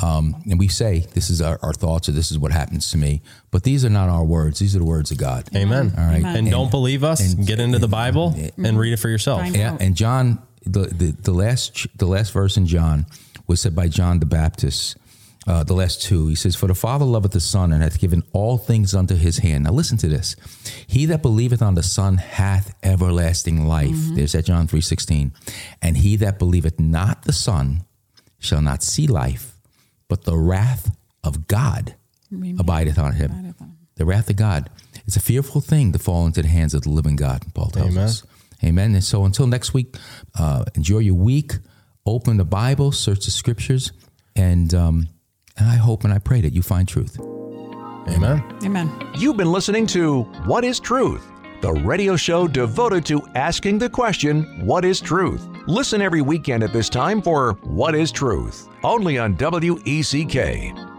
Um, 0.00 0.42
and 0.50 0.58
we 0.58 0.66
say 0.66 1.06
this 1.14 1.30
is 1.30 1.40
our, 1.40 1.58
our 1.62 1.72
thoughts 1.72 2.08
or 2.08 2.12
this 2.12 2.32
is 2.32 2.38
what 2.38 2.50
happens 2.50 2.90
to 2.90 2.98
me. 2.98 3.22
But 3.52 3.62
these 3.62 3.84
are 3.84 3.90
not 3.90 4.08
our 4.08 4.24
words. 4.24 4.58
These 4.58 4.74
are 4.74 4.80
the 4.80 4.84
words 4.84 5.12
of 5.12 5.18
God. 5.18 5.48
Amen. 5.54 5.94
All 5.96 6.04
right. 6.04 6.24
And, 6.24 6.50
don't 6.50 6.70
believe 6.70 7.04
us. 7.04 7.34
get 7.34 7.60
into 7.60 7.78
the 7.78 7.88
Bible 7.88 8.34
and 8.56 8.76
read 8.76 8.92
it 8.92 8.98
for 8.98 9.08
yourself. 9.08 9.46
Yeah, 9.54 9.74
out. 9.74 9.80
and 9.80 9.94
John, 9.96 10.42
the, 10.66 10.86
the 10.86 11.12
the 11.12 11.32
last 11.32 11.86
the 11.96 12.06
last 12.06 12.32
verse 12.32 12.56
in 12.56 12.66
John 12.66 13.06
was 13.46 13.60
said 13.60 13.76
by 13.76 13.86
John 13.88 14.18
the 14.18 14.26
Baptist. 14.26 14.96
Uh, 15.46 15.62
the 15.62 15.74
last 15.74 16.00
two, 16.02 16.28
he 16.28 16.34
says, 16.34 16.56
"For 16.56 16.66
the 16.68 16.74
Father 16.74 17.04
loveth 17.04 17.32
the 17.32 17.40
Son, 17.40 17.72
and 17.72 17.82
hath 17.82 17.98
given 17.98 18.22
all 18.32 18.56
things 18.56 18.94
unto 18.94 19.14
His 19.14 19.38
hand." 19.38 19.64
Now 19.64 19.72
listen 19.72 19.98
to 19.98 20.08
this: 20.08 20.36
He 20.86 21.06
that 21.06 21.22
believeth 21.22 21.60
on 21.60 21.74
the 21.74 21.82
Son 21.82 22.16
hath 22.16 22.74
everlasting 22.82 23.66
life. 23.66 23.96
There's 24.14 24.32
that 24.32 24.46
John 24.46 24.66
three 24.66 24.80
sixteen, 24.80 25.32
and 25.82 25.96
he 25.96 26.16
that 26.16 26.38
believeth 26.38 26.80
not 26.80 27.24
the 27.24 27.32
Son 27.32 27.84
shall 28.38 28.62
not 28.62 28.82
see 28.82 29.06
life, 29.06 29.56
but 30.08 30.24
the 30.24 30.36
wrath 30.36 30.96
of 31.22 31.46
God 31.46 31.94
abideth 32.58 32.98
on 32.98 33.12
him. 33.14 33.54
The 33.96 34.04
wrath 34.04 34.28
of 34.30 34.36
God. 34.36 34.70
It's 35.06 35.16
a 35.16 35.20
fearful 35.20 35.60
thing 35.60 35.92
to 35.92 35.98
fall 35.98 36.26
into 36.26 36.42
the 36.42 36.48
hands 36.48 36.74
of 36.74 36.82
the 36.82 36.90
living 36.90 37.16
God. 37.16 37.44
Paul 37.54 37.68
tells 37.68 37.90
Amen. 37.90 38.04
us. 38.04 38.22
Amen. 38.62 38.94
And 38.94 39.04
so 39.04 39.24
until 39.24 39.46
next 39.46 39.74
week, 39.74 39.96
uh, 40.38 40.64
enjoy 40.74 40.98
your 40.98 41.14
week. 41.14 41.52
Open 42.06 42.36
the 42.38 42.44
Bible, 42.44 42.92
search 42.92 43.24
the 43.24 43.30
scriptures, 43.30 43.92
and 44.34 44.74
um, 44.74 45.08
and 45.56 45.68
I 45.68 45.76
hope 45.76 46.04
and 46.04 46.12
I 46.12 46.18
pray 46.18 46.40
that 46.40 46.52
you 46.52 46.62
find 46.62 46.86
truth. 46.88 47.18
Amen. 48.08 48.44
Amen. 48.62 48.90
You've 49.16 49.36
been 49.36 49.50
listening 49.52 49.86
to 49.88 50.22
What 50.44 50.64
is 50.64 50.78
Truth, 50.78 51.26
the 51.60 51.72
radio 51.72 52.16
show 52.16 52.46
devoted 52.46 53.06
to 53.06 53.22
asking 53.34 53.78
the 53.78 53.88
question, 53.88 54.64
What 54.66 54.84
is 54.84 55.00
truth? 55.00 55.46
Listen 55.66 56.02
every 56.02 56.20
weekend 56.20 56.62
at 56.62 56.72
this 56.72 56.88
time 56.88 57.22
for 57.22 57.54
What 57.62 57.94
is 57.94 58.12
Truth, 58.12 58.68
only 58.82 59.18
on 59.18 59.34
WECK. 59.36 60.93